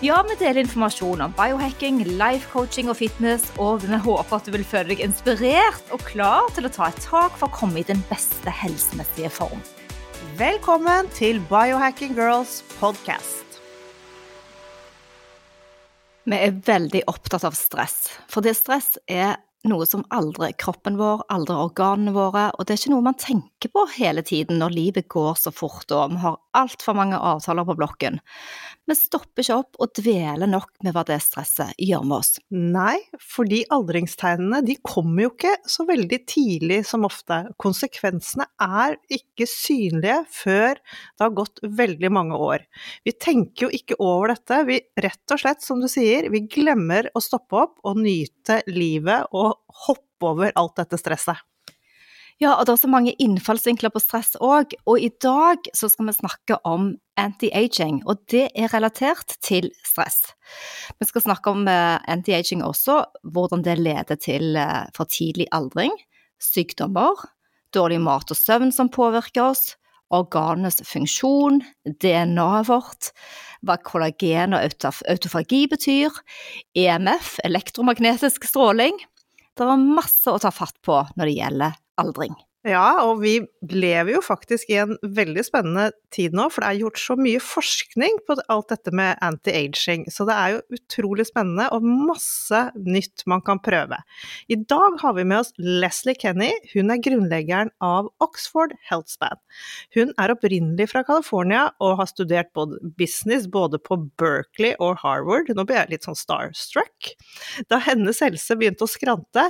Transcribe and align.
Ja, 0.00 0.22
vi 0.28 0.32
deler 0.40 0.62
informasjon 0.62 1.20
om 1.20 1.32
biohacking, 1.36 1.98
life 2.16 2.48
coaching 2.48 2.88
og 2.88 2.96
fitness, 2.96 3.42
og 3.60 3.82
vi 3.82 3.98
håper 4.00 4.38
at 4.38 4.46
du 4.48 4.54
vil 4.54 4.64
føle 4.64 4.94
deg 4.94 5.02
inspirert 5.04 5.92
og 5.92 6.00
klar 6.08 6.48
til 6.56 6.64
å 6.64 6.70
ta 6.72 6.86
et 6.88 7.02
tak 7.04 7.36
for 7.36 7.50
å 7.50 7.52
komme 7.58 7.82
i 7.82 7.84
den 7.84 8.00
beste 8.08 8.48
helsemessige 8.62 9.28
form. 9.28 9.60
Velkommen 10.40 11.12
til 11.18 11.42
Biohacking 11.52 12.16
Girls 12.16 12.62
podcast. 12.78 13.60
Vi 16.24 16.40
er 16.48 16.56
veldig 16.64 17.04
opptatt 17.12 17.44
av 17.44 17.60
stress, 17.60 18.06
for 18.24 18.40
det 18.40 18.56
stress 18.56 18.94
er 19.04 19.36
noe 19.68 19.84
som 19.84 20.06
aldrer 20.14 20.54
kroppen 20.56 20.96
vår, 20.96 21.26
aldrer 21.32 21.66
organene 21.66 22.14
våre, 22.16 22.46
og 22.56 22.64
det 22.64 22.74
er 22.74 22.80
ikke 22.80 22.92
noe 22.94 23.04
man 23.04 23.18
tenker 23.20 23.72
på 23.72 23.84
hele 23.98 24.24
tiden 24.24 24.60
når 24.62 24.72
livet 24.72 25.08
går 25.12 25.36
så 25.36 25.52
fort 25.52 25.92
og 25.92 26.14
vi 26.14 26.22
har 26.22 26.38
altfor 26.56 26.96
mange 26.96 27.18
avtaler 27.18 27.68
på 27.68 27.76
blokken. 27.76 28.20
Vi 28.90 28.96
stopper 28.98 29.44
ikke 29.44 29.56
opp 29.60 29.76
og 29.84 29.92
dveler 29.94 30.48
nok 30.50 30.72
med 30.82 30.96
hva 30.96 31.04
det 31.06 31.20
stresset 31.22 31.76
gjør 31.78 32.02
med 32.10 32.16
oss. 32.16 32.32
Nei, 32.50 32.96
fordi 33.22 33.60
aldringstegnene 33.70 34.64
de 34.66 34.74
kommer 34.82 35.28
jo 35.28 35.30
ikke 35.30 35.52
så 35.70 35.86
veldig 35.86 36.18
tidlig 36.26 36.80
som 36.88 37.06
ofte. 37.06 37.38
Konsekvensene 37.62 38.48
er 38.66 38.96
ikke 39.14 39.46
synlige 39.46 40.16
før 40.34 40.80
det 40.80 41.22
har 41.22 41.36
gått 41.38 41.62
veldig 41.62 42.10
mange 42.16 42.40
år. 42.50 42.64
Vi 43.06 43.14
tenker 43.14 43.68
jo 43.68 43.70
ikke 43.78 44.00
over 44.02 44.34
dette, 44.34 44.58
vi 44.66 44.80
rett 45.06 45.36
og 45.36 45.44
slett, 45.44 45.62
som 45.62 45.78
du 45.78 45.86
sier, 45.90 46.26
vi 46.34 46.42
glemmer 46.50 47.12
å 47.14 47.22
stoppe 47.22 47.62
opp 47.62 47.78
og 47.86 48.02
nyte 48.02 48.58
livet 48.66 49.30
og 49.30 49.54
hoppe 49.86 50.32
over 50.34 50.50
alt 50.58 50.82
dette 50.82 50.98
stresset. 50.98 51.38
Ja, 52.40 52.54
og 52.56 52.64
det 52.64 52.72
er 52.72 52.80
så 52.80 52.88
mange 52.88 53.12
innfallsvinkler 53.20 53.92
på 53.92 54.00
stress 54.00 54.30
òg, 54.40 54.72
og 54.88 55.02
i 55.04 55.10
dag 55.20 55.66
så 55.76 55.90
skal 55.92 56.06
vi 56.08 56.14
snakke 56.16 56.56
om 56.64 56.94
anti-aging, 57.20 57.98
og 58.08 58.22
det 58.32 58.46
er 58.56 58.70
relatert 58.72 59.34
til 59.44 59.68
stress. 59.84 60.22
Vi 60.96 61.08
skal 61.10 61.26
snakke 61.26 61.52
om 61.52 61.68
uh, 61.68 61.98
anti-aging 62.08 62.62
også, 62.64 63.02
hvordan 63.28 63.66
det 63.66 63.74
leder 63.82 64.16
til 64.16 64.56
uh, 64.56 64.88
for 64.96 65.10
tidlig 65.12 65.50
aldring, 65.52 65.92
sykdommer, 66.40 67.26
dårlig 67.76 68.00
mat 68.06 68.32
og 68.32 68.40
søvn 68.40 68.72
som 68.72 68.88
påvirker 68.88 69.50
oss, 69.50 69.74
organenes 70.08 70.80
funksjon, 70.88 71.60
DNA-et 72.00 72.70
vårt, 72.72 73.12
hva 73.60 73.76
kollagen 73.84 74.56
og 74.56 74.64
autofagi 74.64 75.66
betyr, 75.68 76.16
EMF, 76.72 77.36
elektromagnetisk 77.44 78.48
stråling, 78.48 78.96
det 79.60 79.68
er 79.68 79.86
masse 80.00 80.32
å 80.32 80.40
ta 80.40 80.48
fatt 80.54 80.80
på 80.80 81.02
når 81.20 81.28
det 81.28 81.36
gjelder 81.36 81.78
aldring. 82.00 82.36
Ja, 82.68 83.06
og 83.08 83.22
vi 83.22 83.38
lever 83.72 84.18
jo 84.18 84.20
faktisk 84.20 84.68
i 84.68 84.76
en 84.82 84.98
veldig 85.16 85.46
spennende 85.46 85.86
tid 86.12 86.34
nå, 86.36 86.44
for 86.52 86.60
det 86.60 86.68
er 86.68 86.80
gjort 86.82 86.98
så 87.00 87.14
mye 87.16 87.40
forskning 87.40 88.18
på 88.28 88.34
alt 88.52 88.68
dette 88.68 88.92
med 88.92 89.16
anti-aging. 89.24 90.04
Så 90.12 90.26
det 90.28 90.36
er 90.36 90.52
jo 90.52 90.76
utrolig 90.76 91.24
spennende 91.30 91.70
og 91.72 91.86
masse 91.86 92.60
nytt 92.76 93.24
man 93.30 93.40
kan 93.46 93.62
prøve. 93.64 93.96
I 94.52 94.58
dag 94.60 94.98
har 95.00 95.16
vi 95.16 95.24
med 95.24 95.38
oss 95.38 95.54
Leslie 95.56 96.18
Kenny. 96.20 96.50
Hun 96.74 96.92
er 96.92 97.00
grunnleggeren 97.00 97.72
av 97.80 98.10
Oxford 98.20 98.76
Healthspan. 98.90 99.40
Hun 99.96 100.12
er 100.20 100.34
opprinnelig 100.36 100.90
fra 100.92 101.04
California 101.08 101.70
og 101.80 101.96
har 102.02 102.12
studert 102.12 102.52
business 103.00 103.48
både 103.48 103.80
på 103.80 104.02
Berkeley 104.20 104.74
og 104.84 105.00
Harvard. 105.00 105.48
Nå 105.56 105.64
blir 105.64 105.80
jeg 105.80 105.94
litt 105.94 106.10
sånn 106.10 106.18
starstruck. 106.18 107.14
Da 107.72 107.80
hennes 107.88 108.20
helse 108.20 108.60
begynte 108.60 108.84
å 108.84 108.92
skrante, 108.98 109.48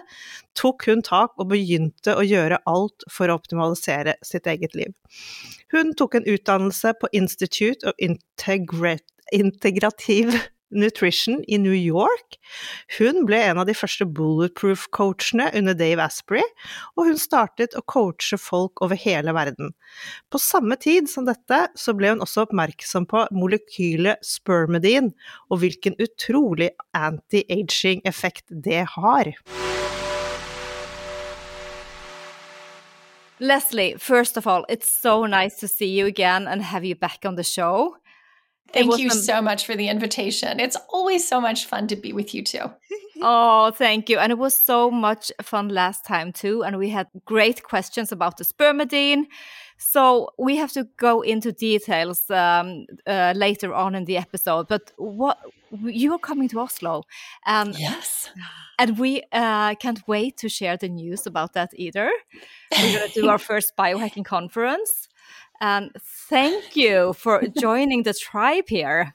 tok 0.54 0.86
hun 0.86 1.02
tak 1.02 1.34
og 1.40 1.50
begynte 1.50 2.14
å 2.14 2.22
gjøre 2.22 2.62
alt 2.70 2.99
for 3.08 3.30
å 3.30 3.38
optimalisere 3.40 4.14
sitt 4.26 4.46
eget 4.50 4.74
liv. 4.78 4.92
Hun 5.72 5.94
tok 5.98 6.18
en 6.18 6.28
utdannelse 6.28 6.94
på 7.00 7.10
Institute 7.16 7.86
of 7.86 7.94
Integrative 9.32 10.40
Nutrition 10.70 11.44
i 11.48 11.58
New 11.58 11.74
York. 11.74 12.38
Hun 12.98 13.24
ble 13.26 13.40
en 13.42 13.58
av 13.60 13.66
de 13.66 13.74
første 13.74 14.06
bulletproof-coachene 14.06 15.48
under 15.58 15.74
Dave 15.74 16.04
Asprey, 16.04 16.44
og 16.96 17.10
hun 17.10 17.18
startet 17.20 17.74
å 17.78 17.82
coache 17.82 18.38
folk 18.40 18.82
over 18.84 18.98
hele 18.98 19.34
verden. 19.36 19.74
På 20.30 20.38
samme 20.42 20.78
tid 20.80 21.10
som 21.10 21.26
dette 21.28 21.64
så 21.78 21.94
ble 21.98 22.14
hun 22.14 22.22
også 22.24 22.46
oppmerksom 22.46 23.08
på 23.10 23.26
molekylet 23.34 24.22
spermidin, 24.26 25.12
og 25.50 25.64
hvilken 25.64 25.98
utrolig 26.02 26.70
anti-aging-effekt 26.96 28.46
det 28.50 28.84
har. 28.94 29.34
Leslie, 33.40 33.94
first 33.98 34.36
of 34.36 34.46
all, 34.46 34.66
it's 34.68 34.92
so 34.92 35.24
nice 35.26 35.56
to 35.56 35.68
see 35.68 35.86
you 35.86 36.06
again 36.06 36.46
and 36.46 36.62
have 36.62 36.84
you 36.84 36.94
back 36.94 37.24
on 37.24 37.36
the 37.36 37.42
show. 37.42 37.96
Thank 38.72 38.98
you 38.98 39.10
so 39.10 39.42
much 39.42 39.66
for 39.66 39.74
the 39.74 39.88
invitation. 39.88 40.60
It's 40.60 40.76
always 40.90 41.26
so 41.26 41.40
much 41.40 41.66
fun 41.66 41.88
to 41.88 41.96
be 41.96 42.12
with 42.12 42.34
you 42.34 42.44
too. 42.44 42.70
oh, 43.22 43.72
thank 43.72 44.08
you. 44.08 44.18
And 44.18 44.30
it 44.30 44.38
was 44.38 44.54
so 44.54 44.90
much 44.90 45.32
fun 45.42 45.70
last 45.70 46.04
time 46.04 46.32
too. 46.32 46.62
And 46.62 46.78
we 46.78 46.90
had 46.90 47.08
great 47.24 47.64
questions 47.64 48.12
about 48.12 48.36
the 48.36 48.44
spermidine. 48.44 49.24
So 49.82 50.28
we 50.38 50.56
have 50.56 50.72
to 50.72 50.84
go 50.98 51.22
into 51.22 51.52
details 51.52 52.30
um, 52.30 52.86
uh, 53.06 53.32
later 53.34 53.72
on 53.72 53.94
in 53.94 54.04
the 54.04 54.18
episode. 54.18 54.68
But 54.68 54.92
what 54.98 55.38
you 55.82 56.12
are 56.12 56.18
coming 56.18 56.48
to 56.50 56.60
Oslo, 56.60 57.04
and 57.46 57.74
yes, 57.78 58.30
and 58.78 58.98
we 58.98 59.22
uh, 59.32 59.74
can't 59.76 60.06
wait 60.06 60.36
to 60.38 60.50
share 60.50 60.76
the 60.76 60.90
news 60.90 61.26
about 61.26 61.54
that 61.54 61.70
either. 61.74 62.10
We're 62.70 62.92
going 62.92 63.08
to 63.08 63.20
do 63.20 63.28
our 63.30 63.38
first 63.50 63.72
biohacking 63.74 64.26
conference, 64.26 65.08
and 65.62 65.90
thank 66.28 66.76
you 66.76 67.14
for 67.14 67.42
joining 67.58 68.02
the 68.02 68.12
tribe 68.12 68.68
here. 68.68 69.14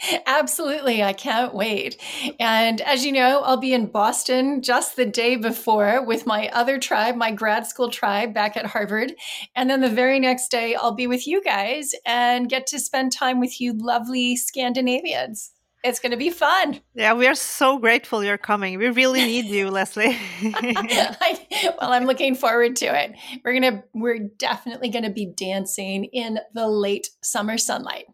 Absolutely. 0.26 1.02
I 1.02 1.12
can't 1.12 1.54
wait. 1.54 2.00
And 2.38 2.80
as 2.80 3.04
you 3.04 3.12
know, 3.12 3.40
I'll 3.40 3.56
be 3.56 3.72
in 3.72 3.86
Boston 3.86 4.62
just 4.62 4.96
the 4.96 5.06
day 5.06 5.36
before 5.36 6.04
with 6.04 6.26
my 6.26 6.48
other 6.48 6.78
tribe, 6.78 7.16
my 7.16 7.30
grad 7.30 7.66
school 7.66 7.90
tribe 7.90 8.32
back 8.32 8.56
at 8.56 8.66
Harvard. 8.66 9.14
And 9.54 9.68
then 9.68 9.80
the 9.80 9.90
very 9.90 10.20
next 10.20 10.50
day, 10.50 10.74
I'll 10.74 10.94
be 10.94 11.06
with 11.06 11.26
you 11.26 11.42
guys 11.42 11.92
and 12.06 12.48
get 12.48 12.66
to 12.68 12.78
spend 12.78 13.12
time 13.12 13.40
with 13.40 13.60
you 13.60 13.72
lovely 13.76 14.36
Scandinavians. 14.36 15.52
It's 15.84 16.00
going 16.00 16.10
to 16.10 16.18
be 16.18 16.30
fun. 16.30 16.80
Yeah, 16.94 17.14
we 17.14 17.28
are 17.28 17.36
so 17.36 17.78
grateful 17.78 18.24
you're 18.24 18.36
coming. 18.36 18.78
We 18.78 18.88
really 18.88 19.20
need 19.20 19.46
you, 19.46 19.70
Leslie. 19.70 20.18
I, 20.42 21.74
well, 21.80 21.92
I'm 21.92 22.04
looking 22.04 22.34
forward 22.34 22.74
to 22.76 22.86
it. 22.86 23.12
We're 23.44 23.58
going 23.58 23.74
to 23.74 23.84
we're 23.94 24.18
definitely 24.18 24.90
going 24.90 25.04
to 25.04 25.10
be 25.10 25.26
dancing 25.26 26.04
in 26.06 26.40
the 26.52 26.66
late 26.66 27.10
summer 27.22 27.58
sunlight. 27.58 28.06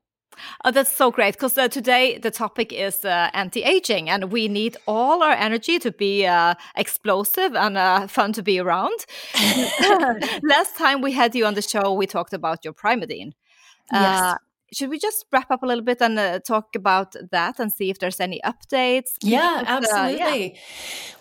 Oh, 0.65 0.71
that's 0.71 0.93
so 0.93 1.11
great 1.11 1.35
because 1.35 1.57
uh, 1.59 1.69
today 1.69 2.19
the 2.19 2.31
topic 2.31 2.73
is 2.73 3.05
uh, 3.05 3.31
anti-aging, 3.33 4.09
and 4.09 4.33
we 4.33 4.49
need 4.49 4.77
all 4.87 5.23
our 5.23 5.33
energy 5.33 5.79
to 5.79 5.93
be 5.93 6.27
uh, 6.27 6.55
explosive 6.77 7.55
and 7.55 7.77
uh, 7.77 8.07
fun 8.07 8.33
to 8.33 8.43
be 8.43 8.59
around. 8.59 8.99
Last 10.43 10.77
time 10.77 11.01
we 11.01 11.13
had 11.13 11.35
you 11.35 11.47
on 11.47 11.55
the 11.55 11.63
show, 11.63 11.93
we 11.93 12.07
talked 12.07 12.33
about 12.33 12.65
your 12.65 12.75
Primeadine. 12.75 13.33
Yes. 13.93 14.37
Uh, 14.75 14.77
should 14.77 14.91
we 14.91 14.99
just 14.99 15.27
wrap 15.33 15.51
up 15.51 15.63
a 15.63 15.67
little 15.67 15.85
bit 15.85 16.01
and 16.01 16.19
uh, 16.19 16.39
talk 16.41 16.75
about 16.75 17.15
that 17.31 17.59
and 17.59 17.73
see 17.73 17.91
if 17.91 17.99
there's 17.99 18.21
any 18.21 18.41
updates? 18.45 19.11
Yeah, 19.23 19.63
absolutely. 19.67 20.23
Uh, 20.23 20.55
yeah. 20.55 20.61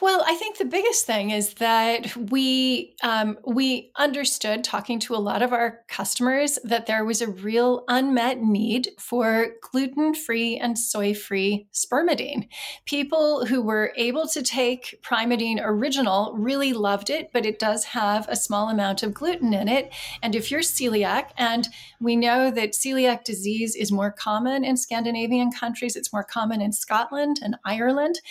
Well, 0.01 0.23
I 0.25 0.35
think 0.35 0.57
the 0.57 0.65
biggest 0.65 1.05
thing 1.05 1.31
is 1.31 1.55
that 1.55 2.15
we 2.15 2.95
um, 3.03 3.37
we 3.45 3.91
understood 3.95 4.63
talking 4.63 4.99
to 4.99 5.15
a 5.15 5.17
lot 5.17 5.41
of 5.41 5.53
our 5.53 5.79
customers 5.87 6.59
that 6.63 6.85
there 6.85 7.05
was 7.05 7.21
a 7.21 7.29
real 7.29 7.83
unmet 7.87 8.41
need 8.41 8.89
for 8.99 9.47
gluten 9.61 10.13
free 10.13 10.57
and 10.57 10.77
soy 10.77 11.13
free 11.13 11.67
spermidine. 11.73 12.47
People 12.85 13.45
who 13.45 13.61
were 13.61 13.93
able 13.97 14.27
to 14.27 14.41
take 14.41 14.99
Primeadine 15.03 15.59
Original 15.63 16.33
really 16.37 16.73
loved 16.73 17.09
it, 17.09 17.31
but 17.33 17.45
it 17.45 17.59
does 17.59 17.85
have 17.85 18.27
a 18.29 18.35
small 18.35 18.69
amount 18.69 19.03
of 19.03 19.13
gluten 19.13 19.53
in 19.53 19.67
it. 19.67 19.93
And 20.21 20.35
if 20.35 20.51
you're 20.51 20.61
celiac, 20.61 21.29
and 21.37 21.67
we 21.99 22.15
know 22.15 22.51
that 22.51 22.73
celiac 22.73 23.23
disease 23.23 23.42
disease 23.43 23.75
is 23.75 23.91
more 23.91 24.11
common 24.11 24.63
in 24.63 24.77
Scandinavian 24.77 25.51
countries, 25.51 25.97
it's 25.97 26.13
more 26.13 26.23
common 26.23 26.61
in 26.61 26.71
Scotland 26.71 27.39
and 27.43 27.57
Ireland. 27.65 28.21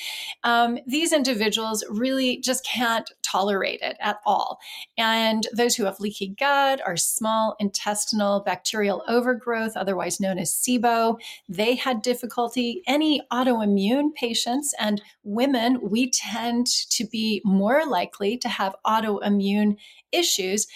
Um, 0.43 0.79
these 0.87 1.13
individuals 1.13 1.85
really 1.91 2.39
just 2.39 2.65
can't 2.65 3.11
tolerate 3.23 3.81
it 3.83 3.97
at 4.01 4.21
all. 4.25 4.59
And 4.97 5.47
those 5.55 5.77
who 5.77 5.85
have 5.85 6.01
leaky 6.01 6.35
gut 6.39 6.81
or 6.87 6.97
small 6.97 7.57
intestinal 7.61 8.41
bacterial 8.41 9.03
overgrowth, 9.07 9.77
otherwise 9.77 10.19
known 10.19 10.39
as 10.39 10.51
SIBO, 10.51 11.19
they 11.47 11.75
had 11.75 12.01
difficulty. 12.01 12.83
Any 12.87 13.21
autoimmune 13.31 14.15
patients 14.15 14.75
and 14.79 15.03
women, 15.25 15.79
we 15.83 16.11
tend 16.11 16.67
to 16.91 17.05
be 17.05 17.43
more 17.45 17.85
likely 17.87 18.39
to 18.39 18.49
have 18.49 18.75
autoimmune 18.87 19.77
issues 20.11 20.67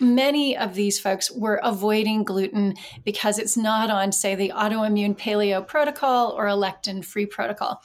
many 0.00 0.56
of 0.56 0.74
these 0.74 0.98
folks 0.98 1.30
were 1.30 1.60
avoiding 1.62 2.24
gluten 2.24 2.74
because 3.04 3.38
it's 3.38 3.56
not 3.56 3.90
on, 3.90 4.12
say, 4.12 4.34
the 4.34 4.52
autoimmune 4.54 5.16
paleo 5.16 5.66
protocol 5.66 6.32
or 6.32 6.48
a 6.48 6.52
lectin 6.52 7.04
free 7.04 7.26
protocol. 7.26 7.82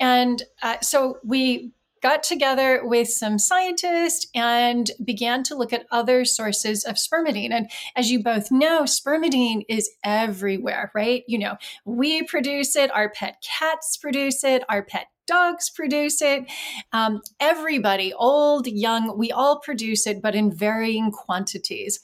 And 0.00 0.42
uh, 0.62 0.80
so 0.80 1.18
we 1.24 1.72
got 2.08 2.22
together 2.22 2.80
with 2.84 3.06
some 3.06 3.38
scientists 3.38 4.28
and 4.34 4.92
began 5.04 5.42
to 5.42 5.54
look 5.54 5.74
at 5.74 5.84
other 5.90 6.24
sources 6.24 6.82
of 6.82 6.96
spermidine. 6.96 7.50
And 7.52 7.70
as 7.96 8.10
you 8.10 8.22
both 8.22 8.50
know, 8.50 8.84
spermidine 8.84 9.64
is 9.68 9.90
everywhere, 10.02 10.90
right? 10.94 11.22
You 11.28 11.38
know, 11.38 11.56
we 11.84 12.22
produce 12.22 12.76
it, 12.76 12.90
our 12.96 13.10
pet 13.10 13.44
cats 13.46 13.98
produce 13.98 14.42
it, 14.42 14.62
our 14.70 14.82
pet 14.82 15.08
dogs 15.26 15.68
produce 15.68 16.22
it. 16.22 16.50
Um, 16.94 17.20
everybody, 17.40 18.14
old, 18.14 18.66
young, 18.66 19.18
we 19.18 19.30
all 19.30 19.60
produce 19.60 20.06
it, 20.06 20.22
but 20.22 20.34
in 20.34 20.50
varying 20.50 21.12
quantities. 21.12 22.00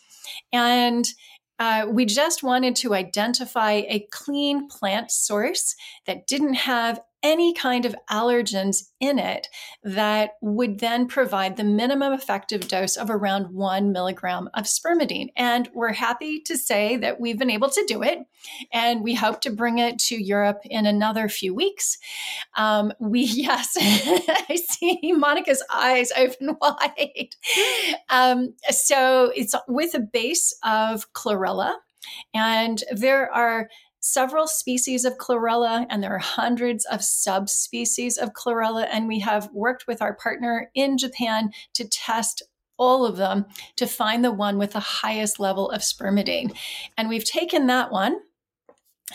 And 0.52 1.06
uh, 1.58 1.86
we 1.88 2.04
just 2.04 2.42
wanted 2.42 2.76
to 2.76 2.92
identify 2.94 3.82
a 3.88 4.06
clean 4.10 4.68
plant 4.68 5.10
source 5.10 5.74
that 6.06 6.26
didn't 6.26 6.54
have 6.54 7.00
any 7.24 7.54
kind 7.54 7.86
of 7.86 7.96
allergens 8.10 8.90
in 9.00 9.18
it 9.18 9.48
that 9.82 10.32
would 10.42 10.78
then 10.78 11.08
provide 11.08 11.56
the 11.56 11.64
minimum 11.64 12.12
effective 12.12 12.68
dose 12.68 12.96
of 12.96 13.08
around 13.08 13.46
one 13.46 13.90
milligram 13.90 14.48
of 14.52 14.64
spermidine. 14.64 15.30
And 15.34 15.68
we're 15.72 15.94
happy 15.94 16.40
to 16.42 16.56
say 16.56 16.98
that 16.98 17.18
we've 17.18 17.38
been 17.38 17.50
able 17.50 17.70
to 17.70 17.84
do 17.88 18.02
it. 18.02 18.18
And 18.72 19.02
we 19.02 19.14
hope 19.14 19.40
to 19.40 19.50
bring 19.50 19.78
it 19.78 19.98
to 20.00 20.22
Europe 20.22 20.60
in 20.66 20.84
another 20.84 21.30
few 21.30 21.54
weeks. 21.54 21.96
Um, 22.56 22.92
we, 23.00 23.22
yes, 23.24 23.74
I 23.80 24.56
see 24.56 25.12
Monica's 25.12 25.64
eyes 25.72 26.12
open 26.16 26.58
wide. 26.60 27.34
Um, 28.10 28.54
so 28.68 29.32
it's 29.34 29.54
with 29.66 29.94
a 29.94 30.00
base 30.00 30.54
of 30.62 31.10
chlorella. 31.14 31.76
And 32.34 32.84
there 32.92 33.32
are 33.32 33.70
several 34.04 34.46
species 34.46 35.06
of 35.06 35.16
chlorella, 35.16 35.86
and 35.88 36.02
there 36.02 36.14
are 36.14 36.18
hundreds 36.18 36.84
of 36.84 37.02
subspecies 37.02 38.18
of 38.18 38.34
chlorella. 38.34 38.86
And 38.92 39.08
we 39.08 39.20
have 39.20 39.48
worked 39.52 39.86
with 39.86 40.02
our 40.02 40.14
partner 40.14 40.70
in 40.74 40.98
Japan 40.98 41.52
to 41.72 41.88
test 41.88 42.42
all 42.76 43.06
of 43.06 43.16
them 43.16 43.46
to 43.76 43.86
find 43.86 44.22
the 44.22 44.30
one 44.32 44.58
with 44.58 44.72
the 44.72 44.80
highest 44.80 45.40
level 45.40 45.70
of 45.70 45.80
spermidine. 45.80 46.54
And 46.98 47.08
we've 47.08 47.24
taken 47.24 47.66
that 47.68 47.90
one 47.90 48.18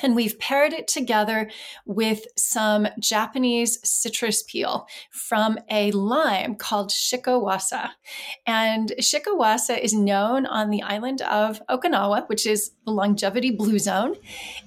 and 0.04 0.16
we've 0.16 0.38
paired 0.40 0.72
it 0.72 0.88
together 0.88 1.50
with 1.86 2.26
some 2.38 2.88
Japanese 3.00 3.80
citrus 3.84 4.44
peel 4.44 4.88
from 5.12 5.58
a 5.70 5.92
lime 5.92 6.56
called 6.56 6.92
shikuwasa. 6.92 7.90
And 8.46 8.94
shikuwasa 9.00 9.80
is 9.80 9.94
known 9.94 10.46
on 10.46 10.70
the 10.70 10.84
island 10.84 11.22
of 11.24 11.62
Okinawa, 11.70 12.30
which 12.30 12.46
is 12.46 12.72
the 12.86 12.92
longevity 12.92 13.52
blue 13.52 13.80
zone. 13.80 14.16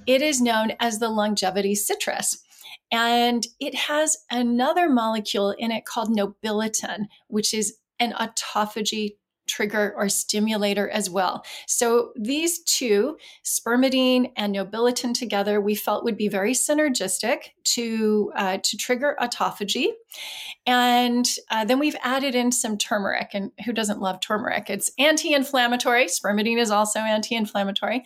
It 0.06 0.22
is 0.22 0.40
known 0.40 0.72
as 0.80 0.98
the 0.98 1.08
longevity 1.08 1.76
citrus. 1.76 2.42
And 2.90 3.46
it 3.60 3.74
has 3.74 4.18
another 4.30 4.88
molecule 4.88 5.54
in 5.56 5.70
it 5.70 5.84
called 5.84 6.10
nobiletin, 6.10 7.06
which 7.28 7.54
is 7.54 7.78
an 7.98 8.12
autophagy 8.12 9.16
trigger 9.54 9.94
or 9.96 10.08
stimulator 10.08 10.88
as 10.90 11.10
well. 11.10 11.44
So 11.66 12.12
these 12.16 12.62
two, 12.64 13.16
spermidine 13.44 14.32
and 14.36 14.54
nobiletin 14.54 15.12
together, 15.14 15.60
we 15.60 15.74
felt 15.74 16.04
would 16.04 16.16
be 16.16 16.28
very 16.28 16.54
synergistic 16.54 17.38
to 17.74 18.32
uh, 18.36 18.58
to 18.62 18.76
trigger 18.76 19.16
autophagy. 19.20 19.88
And 20.66 21.26
uh, 21.50 21.64
then 21.64 21.78
we've 21.78 21.96
added 22.02 22.34
in 22.34 22.52
some 22.52 22.76
turmeric, 22.78 23.30
and 23.34 23.50
who 23.64 23.72
doesn't 23.72 24.00
love 24.00 24.20
turmeric? 24.20 24.70
It's 24.70 24.90
anti-inflammatory. 24.98 26.06
Spermidine 26.06 26.60
is 26.60 26.70
also 26.70 27.00
anti-inflammatory, 27.00 28.04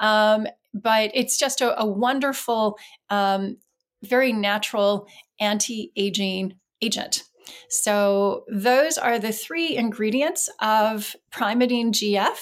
um, 0.00 0.46
but 0.74 1.10
it's 1.14 1.38
just 1.38 1.60
a, 1.60 1.80
a 1.80 1.86
wonderful, 1.86 2.78
um, 3.10 3.56
very 4.02 4.32
natural 4.32 5.06
anti-aging 5.40 6.54
agent. 6.80 7.24
So, 7.68 8.44
those 8.48 8.98
are 8.98 9.18
the 9.18 9.32
three 9.32 9.76
ingredients 9.76 10.50
of 10.60 11.14
Primeadine 11.32 11.92
GF. 11.92 12.36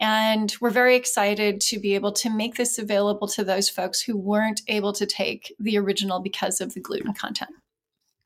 And 0.00 0.54
we're 0.60 0.70
very 0.70 0.96
excited 0.96 1.60
to 1.62 1.78
be 1.78 1.94
able 1.94 2.12
to 2.12 2.30
make 2.30 2.54
this 2.54 2.78
available 2.78 3.28
to 3.28 3.44
those 3.44 3.68
folks 3.68 4.00
who 4.00 4.16
weren't 4.16 4.62
able 4.68 4.92
to 4.94 5.04
take 5.04 5.54
the 5.58 5.76
original 5.76 6.20
because 6.20 6.60
of 6.60 6.72
the 6.72 6.80
gluten 6.80 7.12
content. 7.12 7.50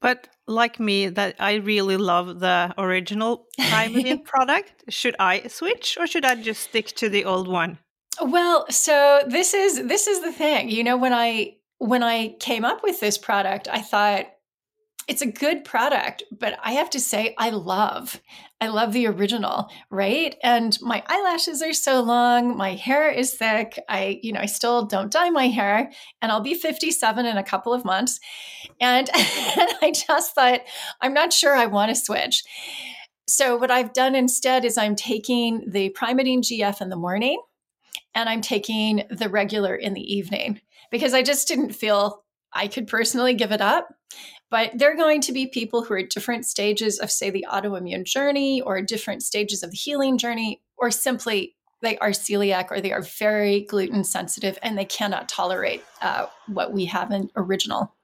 But 0.00 0.28
like 0.46 0.78
me, 0.78 1.08
that 1.08 1.36
I 1.38 1.54
really 1.54 1.96
love 1.96 2.40
the 2.40 2.74
original 2.76 3.46
Primeadine 3.58 4.22
product. 4.24 4.84
Should 4.90 5.16
I 5.18 5.48
switch 5.48 5.96
or 5.98 6.06
should 6.06 6.24
I 6.24 6.34
just 6.34 6.62
stick 6.62 6.88
to 6.96 7.08
the 7.08 7.24
old 7.24 7.48
one? 7.48 7.78
Well, 8.20 8.66
so 8.70 9.22
this 9.26 9.54
is 9.54 9.86
this 9.86 10.06
is 10.06 10.20
the 10.20 10.30
thing. 10.30 10.68
You 10.68 10.84
know, 10.84 10.96
when 10.96 11.12
I 11.12 11.56
when 11.78 12.02
I 12.02 12.36
came 12.38 12.64
up 12.64 12.82
with 12.82 13.00
this 13.00 13.18
product, 13.18 13.66
I 13.66 13.80
thought 13.80 14.26
it's 15.06 15.22
a 15.22 15.26
good 15.26 15.64
product, 15.64 16.22
but 16.32 16.58
I 16.62 16.72
have 16.72 16.90
to 16.90 17.00
say, 17.00 17.34
I 17.38 17.50
love, 17.50 18.20
I 18.60 18.68
love 18.68 18.92
the 18.92 19.06
original, 19.06 19.68
right? 19.90 20.34
And 20.42 20.76
my 20.80 21.02
eyelashes 21.06 21.60
are 21.62 21.72
so 21.72 22.00
long, 22.00 22.56
my 22.56 22.70
hair 22.74 23.10
is 23.10 23.34
thick. 23.34 23.78
I, 23.88 24.18
you 24.22 24.32
know, 24.32 24.40
I 24.40 24.46
still 24.46 24.86
don't 24.86 25.12
dye 25.12 25.30
my 25.30 25.48
hair, 25.48 25.90
and 26.22 26.32
I'll 26.32 26.40
be 26.40 26.54
57 26.54 27.26
in 27.26 27.36
a 27.36 27.42
couple 27.42 27.74
of 27.74 27.84
months. 27.84 28.18
And, 28.80 29.10
I 29.14 29.92
just 29.94 30.34
thought, 30.34 30.60
I'm 31.00 31.14
not 31.14 31.32
sure 31.32 31.54
I 31.54 31.66
want 31.66 31.90
to 31.90 31.94
switch. 31.94 32.42
So, 33.26 33.56
what 33.56 33.70
I've 33.70 33.92
done 33.92 34.14
instead 34.14 34.64
is 34.64 34.76
I'm 34.76 34.96
taking 34.96 35.64
the 35.66 35.90
Primeadine 35.90 36.40
GF 36.40 36.80
in 36.80 36.88
the 36.88 36.96
morning 36.96 37.40
and 38.14 38.28
I'm 38.28 38.40
taking 38.40 39.04
the 39.10 39.28
regular 39.28 39.74
in 39.74 39.94
the 39.94 40.14
evening 40.14 40.60
because 40.90 41.14
I 41.14 41.22
just 41.22 41.48
didn't 41.48 41.72
feel 41.72 42.22
I 42.52 42.68
could 42.68 42.86
personally 42.86 43.34
give 43.34 43.52
it 43.52 43.60
up. 43.60 43.88
But 44.54 44.78
they're 44.78 44.94
going 44.94 45.20
to 45.22 45.32
be 45.32 45.48
people 45.48 45.82
who 45.82 45.94
are 45.94 45.98
at 45.98 46.10
different 46.10 46.46
stages 46.46 47.00
of, 47.00 47.10
say, 47.10 47.28
the 47.28 47.44
autoimmune 47.50 48.04
journey 48.04 48.60
or 48.60 48.80
different 48.82 49.24
stages 49.24 49.64
of 49.64 49.72
the 49.72 49.76
healing 49.76 50.16
journey, 50.16 50.62
or 50.76 50.92
simply 50.92 51.56
they 51.80 51.98
are 51.98 52.10
celiac 52.10 52.70
or 52.70 52.80
they 52.80 52.92
are 52.92 53.02
very 53.02 53.62
gluten 53.62 54.04
sensitive 54.04 54.56
and 54.62 54.78
they 54.78 54.84
cannot 54.84 55.28
tolerate 55.28 55.82
uh, 56.02 56.26
what 56.46 56.72
we 56.72 56.84
have 56.84 57.10
in 57.10 57.30
original. 57.34 57.96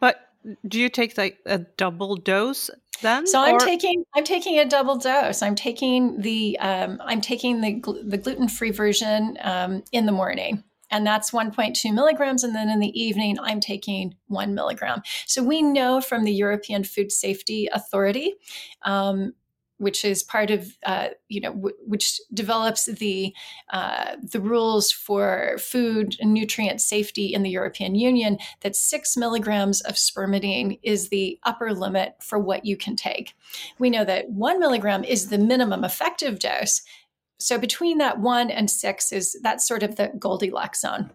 But 0.00 0.28
do 0.68 0.78
you 0.78 0.90
take 0.90 1.16
like 1.16 1.38
a 1.46 1.60
double 1.60 2.16
dose 2.16 2.68
then? 3.00 3.26
So 3.26 3.40
I'm 3.40 3.54
or? 3.54 3.58
taking 3.60 4.04
I'm 4.14 4.24
taking 4.24 4.58
a 4.58 4.66
double 4.66 4.96
dose. 4.96 5.40
I'm 5.40 5.54
taking 5.54 6.20
the 6.20 6.58
um, 6.58 7.00
I'm 7.02 7.22
taking 7.22 7.62
the 7.62 7.80
gl- 7.80 8.10
the 8.10 8.18
gluten 8.18 8.48
free 8.48 8.70
version 8.70 9.38
um, 9.40 9.82
in 9.92 10.04
the 10.04 10.12
morning 10.12 10.62
and 10.94 11.04
that's 11.04 11.32
1.2 11.32 11.92
milligrams. 11.92 12.44
And 12.44 12.54
then 12.54 12.68
in 12.68 12.78
the 12.78 13.00
evening, 13.00 13.36
I'm 13.42 13.58
taking 13.58 14.14
one 14.28 14.54
milligram. 14.54 15.02
So 15.26 15.42
we 15.42 15.60
know 15.60 16.00
from 16.00 16.22
the 16.22 16.32
European 16.32 16.84
Food 16.84 17.10
Safety 17.10 17.68
Authority, 17.72 18.34
um, 18.82 19.32
which 19.78 20.04
is 20.04 20.22
part 20.22 20.52
of, 20.52 20.78
uh, 20.86 21.08
you 21.28 21.40
know, 21.40 21.52
w- 21.52 21.76
which 21.84 22.20
develops 22.32 22.84
the 22.84 23.34
uh, 23.72 24.14
the 24.22 24.38
rules 24.38 24.92
for 24.92 25.56
food 25.58 26.14
and 26.20 26.32
nutrient 26.32 26.80
safety 26.80 27.34
in 27.34 27.42
the 27.42 27.50
European 27.50 27.96
Union, 27.96 28.38
that 28.60 28.76
six 28.76 29.16
milligrams 29.16 29.80
of 29.80 29.96
spermidine 29.96 30.78
is 30.84 31.08
the 31.08 31.40
upper 31.42 31.74
limit 31.74 32.14
for 32.22 32.38
what 32.38 32.64
you 32.64 32.76
can 32.76 32.94
take. 32.94 33.34
We 33.80 33.90
know 33.90 34.04
that 34.04 34.30
one 34.30 34.60
milligram 34.60 35.02
is 35.02 35.28
the 35.28 35.38
minimum 35.38 35.82
effective 35.82 36.38
dose, 36.38 36.82
so 37.38 37.58
between 37.58 37.98
that 37.98 38.20
one 38.20 38.50
and 38.50 38.70
six 38.70 39.12
is 39.12 39.38
that's 39.42 39.66
sort 39.66 39.82
of 39.82 39.96
the 39.96 40.12
Goldilocks 40.18 40.80
zone. 40.80 41.10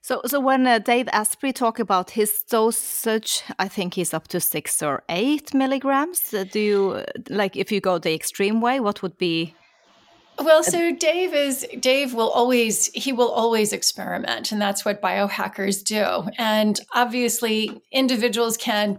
So, 0.00 0.22
so 0.26 0.40
when 0.40 0.66
uh, 0.66 0.78
Dave 0.78 1.08
Asprey 1.08 1.52
talk 1.52 1.78
about 1.78 2.10
his 2.10 2.44
dosage, 2.48 3.42
I 3.58 3.68
think 3.68 3.94
he's 3.94 4.14
up 4.14 4.28
to 4.28 4.40
six 4.40 4.80
or 4.80 5.02
eight 5.08 5.52
milligrams. 5.52 6.32
Uh, 6.32 6.44
do 6.44 6.60
you 6.60 7.04
like 7.28 7.56
if 7.56 7.72
you 7.72 7.80
go 7.80 7.98
the 7.98 8.14
extreme 8.14 8.60
way? 8.60 8.80
What 8.80 9.02
would 9.02 9.18
be 9.18 9.54
well, 10.40 10.62
so 10.62 10.94
Dave 10.94 11.34
is 11.34 11.66
Dave 11.80 12.14
will 12.14 12.30
always 12.30 12.86
he 12.94 13.12
will 13.12 13.30
always 13.30 13.72
experiment 13.72 14.52
and 14.52 14.60
that's 14.60 14.84
what 14.84 15.02
biohackers 15.02 15.82
do. 15.82 16.30
And 16.38 16.78
obviously 16.94 17.80
individuals 17.90 18.56
can 18.56 18.98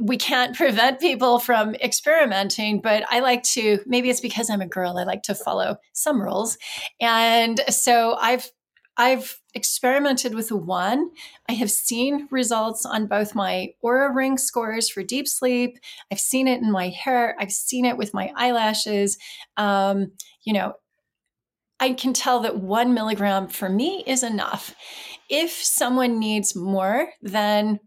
we 0.00 0.16
can't 0.16 0.54
prevent 0.54 1.00
people 1.00 1.38
from 1.38 1.74
experimenting, 1.76 2.80
but 2.80 3.04
I 3.10 3.20
like 3.20 3.42
to 3.54 3.78
maybe 3.86 4.10
it's 4.10 4.20
because 4.20 4.50
I'm 4.50 4.60
a 4.60 4.66
girl, 4.66 4.98
I 4.98 5.04
like 5.04 5.22
to 5.24 5.34
follow 5.34 5.76
some 5.92 6.20
rules. 6.20 6.58
And 7.00 7.60
so 7.68 8.14
I've 8.20 8.50
I've 8.98 9.40
experimented 9.54 10.34
with 10.34 10.50
one. 10.50 11.10
I 11.48 11.52
have 11.52 11.70
seen 11.70 12.26
results 12.32 12.84
on 12.84 13.06
both 13.06 13.34
my 13.34 13.72
Oura 13.82 14.12
Ring 14.12 14.36
scores 14.36 14.90
for 14.90 15.04
deep 15.04 15.28
sleep. 15.28 15.78
I've 16.10 16.20
seen 16.20 16.48
it 16.48 16.60
in 16.60 16.72
my 16.72 16.88
hair. 16.88 17.36
I've 17.38 17.52
seen 17.52 17.84
it 17.84 17.96
with 17.96 18.12
my 18.12 18.32
eyelashes. 18.36 19.16
Um, 19.56 20.12
you 20.44 20.52
know, 20.52 20.74
I 21.78 21.92
can 21.92 22.12
tell 22.12 22.40
that 22.40 22.58
one 22.58 22.92
milligram 22.92 23.46
for 23.46 23.68
me 23.68 24.02
is 24.04 24.24
enough. 24.24 24.74
If 25.30 25.52
someone 25.52 26.18
needs 26.18 26.56
more, 26.56 27.10
then 27.22 27.78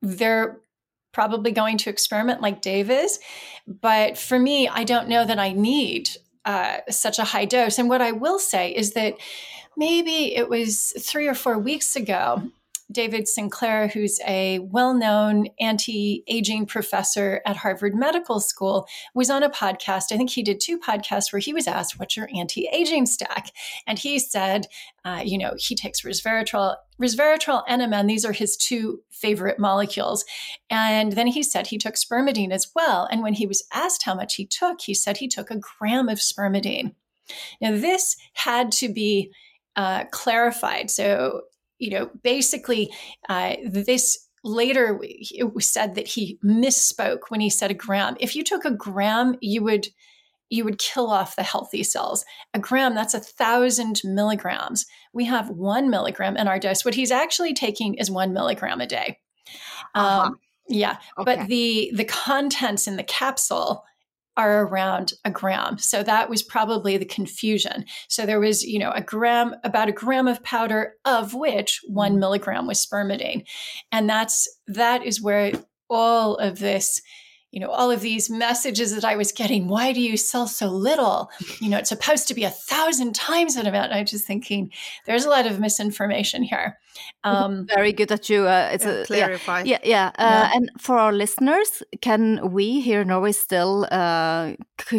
they're 0.00 0.60
probably 1.12 1.52
going 1.52 1.76
to 1.76 1.90
experiment 1.90 2.40
like 2.40 2.62
Dave 2.62 2.90
is. 2.90 3.18
But 3.66 4.16
for 4.16 4.38
me, 4.38 4.66
I 4.66 4.84
don't 4.84 5.08
know 5.08 5.26
that 5.26 5.38
I 5.38 5.52
need 5.52 6.08
uh, 6.46 6.78
such 6.88 7.18
a 7.18 7.24
high 7.24 7.44
dose. 7.44 7.78
And 7.78 7.90
what 7.90 8.00
I 8.00 8.12
will 8.12 8.38
say 8.38 8.70
is 8.70 8.92
that 8.92 9.14
maybe 9.80 10.36
it 10.36 10.50
was 10.50 10.92
three 11.00 11.26
or 11.26 11.34
four 11.34 11.58
weeks 11.58 11.96
ago, 11.96 12.42
David 12.92 13.26
Sinclair, 13.26 13.88
who's 13.88 14.20
a 14.26 14.58
well 14.58 14.92
known 14.92 15.46
anti 15.58 16.22
aging 16.26 16.66
professor 16.66 17.40
at 17.46 17.56
Harvard 17.56 17.94
Medical 17.94 18.40
School, 18.40 18.86
was 19.14 19.30
on 19.30 19.42
a 19.42 19.48
podcast. 19.48 20.12
I 20.12 20.18
think 20.18 20.28
he 20.28 20.42
did 20.42 20.60
two 20.60 20.78
podcasts 20.78 21.32
where 21.32 21.40
he 21.40 21.54
was 21.54 21.66
asked, 21.66 21.98
What's 21.98 22.14
your 22.14 22.28
anti 22.36 22.68
aging 22.70 23.06
stack? 23.06 23.52
And 23.86 23.98
he 23.98 24.18
said, 24.18 24.66
uh, 25.04 25.22
You 25.24 25.38
know, 25.38 25.54
he 25.56 25.74
takes 25.74 26.02
resveratrol, 26.02 26.76
resveratrol, 27.00 27.66
NMN. 27.66 28.06
These 28.06 28.26
are 28.26 28.32
his 28.32 28.56
two 28.56 29.02
favorite 29.10 29.58
molecules. 29.58 30.26
And 30.68 31.12
then 31.12 31.28
he 31.28 31.42
said 31.42 31.68
he 31.68 31.78
took 31.78 31.94
spermidine 31.94 32.52
as 32.52 32.70
well. 32.74 33.08
And 33.10 33.22
when 33.22 33.34
he 33.34 33.46
was 33.46 33.64
asked 33.72 34.02
how 34.02 34.14
much 34.14 34.34
he 34.34 34.44
took, 34.44 34.82
he 34.82 34.92
said 34.92 35.18
he 35.18 35.28
took 35.28 35.50
a 35.50 35.60
gram 35.78 36.10
of 36.10 36.18
spermidine. 36.18 36.94
Now, 37.60 37.70
this 37.70 38.16
had 38.34 38.72
to 38.72 38.92
be 38.92 39.32
uh, 39.76 40.04
clarified. 40.06 40.90
So, 40.90 41.42
you 41.78 41.90
know, 41.90 42.10
basically, 42.22 42.90
uh, 43.28 43.56
this 43.64 44.28
later 44.42 44.98
it 45.02 45.54
was 45.54 45.66
said 45.66 45.94
that 45.94 46.08
he 46.08 46.38
misspoke 46.44 47.28
when 47.28 47.40
he 47.40 47.50
said 47.50 47.70
a 47.70 47.74
gram. 47.74 48.16
If 48.20 48.34
you 48.34 48.42
took 48.42 48.64
a 48.64 48.70
gram, 48.70 49.36
you 49.40 49.62
would 49.62 49.88
you 50.52 50.64
would 50.64 50.78
kill 50.78 51.08
off 51.08 51.36
the 51.36 51.44
healthy 51.44 51.84
cells. 51.84 52.24
A 52.54 52.58
gram, 52.58 52.94
that's 52.94 53.14
a 53.14 53.20
thousand 53.20 54.00
milligrams. 54.02 54.84
We 55.12 55.24
have 55.26 55.48
one 55.48 55.90
milligram 55.90 56.36
in 56.36 56.48
our 56.48 56.58
dose. 56.58 56.84
What 56.84 56.96
he's 56.96 57.12
actually 57.12 57.54
taking 57.54 57.94
is 57.94 58.10
one 58.10 58.32
milligram 58.32 58.80
a 58.80 58.86
day. 58.86 59.20
Uh-huh. 59.94 60.22
Um, 60.22 60.40
yeah, 60.68 60.98
okay. 61.18 61.36
but 61.36 61.48
the 61.48 61.92
the 61.94 62.04
contents 62.04 62.86
in 62.86 62.96
the 62.96 63.02
capsule 63.04 63.84
are 64.40 64.64
around 64.64 65.12
a 65.24 65.30
gram. 65.30 65.78
So 65.78 66.02
that 66.02 66.30
was 66.30 66.42
probably 66.42 66.96
the 66.96 67.04
confusion. 67.04 67.84
So 68.08 68.26
there 68.26 68.40
was, 68.40 68.64
you 68.64 68.78
know, 68.78 68.90
a 68.92 69.02
gram, 69.02 69.54
about 69.64 69.88
a 69.88 69.92
gram 69.92 70.26
of 70.26 70.42
powder, 70.42 70.94
of 71.04 71.34
which 71.34 71.80
one 71.86 72.16
mm. 72.16 72.20
milligram 72.20 72.66
was 72.66 72.84
spermidine. 72.84 73.46
And 73.92 74.08
that's, 74.08 74.48
that 74.66 75.04
is 75.04 75.20
where 75.20 75.52
all 75.88 76.36
of 76.36 76.58
this 76.58 77.02
you 77.52 77.58
know, 77.58 77.70
all 77.70 77.90
of 77.90 78.00
these 78.00 78.30
messages 78.30 78.94
that 78.94 79.04
I 79.04 79.16
was 79.16 79.32
getting. 79.32 79.66
Why 79.66 79.92
do 79.92 80.00
you 80.00 80.16
sell 80.16 80.46
so 80.46 80.68
little? 80.68 81.30
You 81.58 81.68
know, 81.68 81.78
it's 81.78 81.88
supposed 81.88 82.28
to 82.28 82.34
be 82.34 82.44
a 82.44 82.50
thousand 82.50 83.16
times 83.16 83.56
that 83.56 83.66
amount. 83.66 83.92
I'm 83.92 84.06
just 84.06 84.24
thinking 84.24 84.70
there's 85.04 85.24
a 85.24 85.28
lot 85.28 85.48
of 85.48 85.58
misinformation 85.58 86.44
here. 86.44 86.78
Um, 87.24 87.66
Very 87.74 87.92
good 87.92 88.08
that 88.08 88.30
you 88.30 88.46
uh, 88.46 88.70
it's 88.72 88.84
yeah, 88.84 88.92
a, 88.92 89.04
clarify. 89.04 89.62
Yeah, 89.64 89.78
yeah. 89.84 90.10
yeah. 90.18 90.26
Uh, 90.26 90.48
and 90.54 90.70
for 90.78 90.96
our 90.98 91.12
listeners, 91.12 91.82
can 92.00 92.52
we 92.52 92.80
here 92.80 93.02
in 93.02 93.08
Norway 93.08 93.32
still 93.32 93.86
uh, 93.90 94.52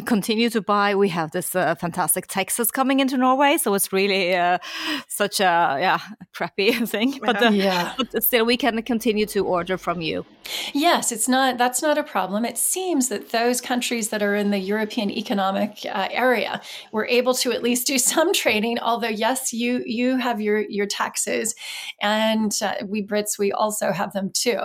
continue 0.06 0.50
to 0.52 0.62
buy? 0.62 0.94
We 0.96 1.10
have 1.10 1.32
this 1.32 1.56
uh, 1.56 1.76
fantastic 1.76 2.28
Texas 2.28 2.70
coming 2.70 3.00
into 3.00 3.18
Norway, 3.18 3.58
so 3.58 3.74
it's 3.74 3.92
really 3.92 4.36
uh, 4.36 4.60
such 5.08 5.40
a 5.40 5.78
yeah 5.80 6.00
crappy 6.34 6.72
thing. 6.86 7.20
But, 7.24 7.42
uh, 7.42 7.50
yeah. 7.50 7.94
but 7.98 8.24
still, 8.24 8.46
we 8.46 8.58
can 8.58 8.82
continue 8.84 9.26
to 9.28 9.46
order 9.46 9.78
from 9.78 10.02
you. 10.02 10.26
Yes, 10.74 11.12
it's 11.12 11.28
not. 11.28 11.58
That's 11.58 11.82
not 11.82 11.98
a 11.98 12.04
problem 12.04 12.46
it 12.46 12.58
seems 12.58 13.10
that 13.10 13.30
those 13.32 13.62
countries 13.62 14.10
that 14.10 14.22
are 14.22 14.36
in 14.36 14.52
the 14.52 14.60
European 14.60 15.10
Economic 15.10 15.80
uh, 15.86 16.08
Area 16.12 16.62
were 16.92 17.06
able 17.08 17.34
to 17.36 17.52
at 17.52 17.64
least 17.64 17.88
do 17.88 17.98
some 18.12 18.34
trading. 18.34 18.80
Although, 18.80 19.08
yes, 19.08 19.54
you 19.54 19.84
you 19.86 20.18
have 20.18 20.42
your 20.42 20.60
your 20.62 20.86
taxes, 20.86 21.56
and 22.02 22.52
uh, 22.62 22.76
we 22.86 23.06
Brits 23.06 23.38
we 23.38 23.52
also 23.52 23.92
have 23.92 24.14
them 24.14 24.32
too. 24.34 24.60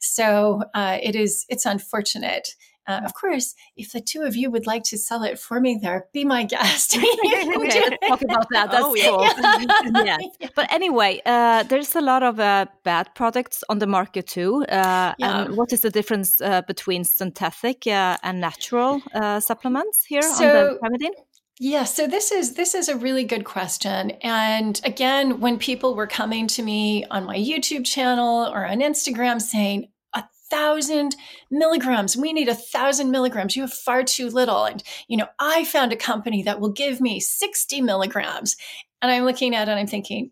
So 0.00 0.62
uh, 0.74 0.98
it 1.02 1.14
is 1.14 1.46
it's 1.48 1.66
unfortunate 1.66 2.54
uh, 2.88 3.02
of 3.04 3.12
course, 3.12 3.54
if 3.76 3.92
the 3.92 4.00
two 4.00 4.22
of 4.22 4.34
you 4.34 4.50
would 4.50 4.66
like 4.66 4.82
to 4.82 4.96
sell 4.96 5.22
it 5.22 5.38
for 5.38 5.60
me 5.60 5.78
there, 5.80 6.06
be 6.14 6.24
my 6.24 6.42
guest. 6.42 6.96
okay, 6.98 7.96
talk 8.08 8.22
about 8.22 8.46
that. 8.50 8.70
That's 8.70 8.82
oh, 8.82 8.94
cool. 8.98 10.04
yeah. 10.04 10.16
yeah. 10.40 10.48
But 10.56 10.72
anyway, 10.72 11.20
uh, 11.26 11.64
there's 11.64 11.94
a 11.94 12.00
lot 12.00 12.22
of 12.22 12.40
uh, 12.40 12.64
bad 12.84 13.14
products 13.14 13.62
on 13.68 13.78
the 13.78 13.86
market 13.86 14.26
too. 14.26 14.64
Uh, 14.64 15.12
yeah. 15.18 15.42
And 15.44 15.56
what 15.56 15.70
is 15.70 15.82
the 15.82 15.90
difference 15.90 16.40
uh, 16.40 16.62
between 16.62 17.04
synthetic 17.04 17.86
uh, 17.86 18.16
and 18.22 18.40
natural 18.40 19.02
supplements 19.40 20.06
here 20.06 20.22
so, 20.22 20.30
on 20.48 20.64
the 20.64 20.78
Primeadine? 20.80 21.16
Yeah, 21.60 21.84
so 21.84 22.06
this 22.06 22.30
is 22.30 22.54
this 22.54 22.74
is 22.74 22.88
a 22.88 22.96
really 22.96 23.24
good 23.24 23.44
question. 23.44 24.12
And 24.22 24.80
again, 24.84 25.40
when 25.40 25.58
people 25.58 25.96
were 25.96 26.06
coming 26.06 26.46
to 26.48 26.62
me 26.62 27.04
on 27.06 27.24
my 27.24 27.36
YouTube 27.36 27.84
channel 27.84 28.46
or 28.46 28.64
on 28.64 28.78
Instagram 28.78 29.42
saying, 29.42 29.88
a 30.14 30.24
thousand 30.50 31.16
milligrams. 31.50 32.16
We 32.16 32.32
need 32.32 32.48
a 32.48 32.54
thousand 32.54 33.10
milligrams. 33.10 33.56
You 33.56 33.62
have 33.62 33.72
far 33.72 34.04
too 34.04 34.28
little. 34.30 34.64
And, 34.64 34.82
you 35.08 35.16
know, 35.16 35.26
I 35.38 35.64
found 35.64 35.92
a 35.92 35.96
company 35.96 36.42
that 36.44 36.60
will 36.60 36.72
give 36.72 37.00
me 37.00 37.20
60 37.20 37.80
milligrams. 37.82 38.56
And 39.02 39.10
I'm 39.10 39.24
looking 39.24 39.54
at 39.54 39.68
it 39.68 39.72
and 39.72 39.80
I'm 39.80 39.86
thinking, 39.86 40.30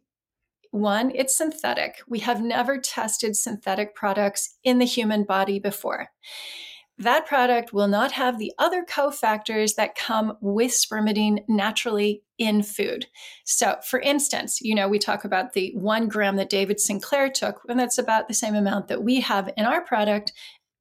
one, 0.70 1.12
it's 1.14 1.36
synthetic. 1.36 1.96
We 2.08 2.20
have 2.20 2.42
never 2.42 2.78
tested 2.78 3.36
synthetic 3.36 3.94
products 3.94 4.56
in 4.64 4.78
the 4.78 4.84
human 4.84 5.24
body 5.24 5.58
before 5.58 6.08
that 6.98 7.26
product 7.26 7.72
will 7.72 7.88
not 7.88 8.12
have 8.12 8.38
the 8.38 8.52
other 8.58 8.84
cofactors 8.84 9.74
that 9.74 9.94
come 9.94 10.36
with 10.40 10.72
spermidine 10.72 11.44
naturally 11.46 12.22
in 12.38 12.62
food. 12.62 13.06
So, 13.44 13.76
for 13.84 14.00
instance, 14.00 14.60
you 14.60 14.74
know, 14.74 14.88
we 14.88 14.98
talk 14.98 15.24
about 15.24 15.52
the 15.52 15.72
one 15.74 16.08
gram 16.08 16.36
that 16.36 16.50
David 16.50 16.80
Sinclair 16.80 17.30
took, 17.30 17.60
and 17.68 17.78
that's 17.78 17.98
about 17.98 18.28
the 18.28 18.34
same 18.34 18.54
amount 18.54 18.88
that 18.88 19.02
we 19.02 19.20
have 19.20 19.50
in 19.56 19.64
our 19.64 19.82
product 19.82 20.32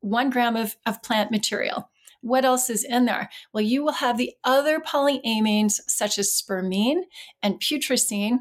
one 0.01 0.29
gram 0.29 0.55
of, 0.55 0.75
of 0.85 1.01
plant 1.01 1.31
material. 1.31 1.89
What 2.21 2.45
else 2.45 2.69
is 2.69 2.83
in 2.83 3.05
there? 3.05 3.29
Well, 3.53 3.63
you 3.63 3.83
will 3.83 3.93
have 3.93 4.17
the 4.17 4.33
other 4.43 4.79
polyamines 4.79 5.79
such 5.87 6.17
as 6.17 6.31
spermine 6.31 7.03
and 7.43 7.59
putrescine, 7.59 8.39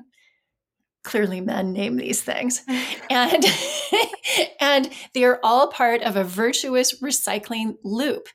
clearly 1.04 1.40
men 1.40 1.73
name 1.73 1.96
these 1.96 2.23
things. 2.23 2.62
And 3.11 3.44
and 4.61 4.90
they 5.12 5.25
are 5.25 5.38
all 5.44 5.68
part 5.68 6.02
of 6.02 6.16
a 6.16 6.25
virtuous 6.25 7.00
recycling 7.00 7.76
loop. 7.84 8.28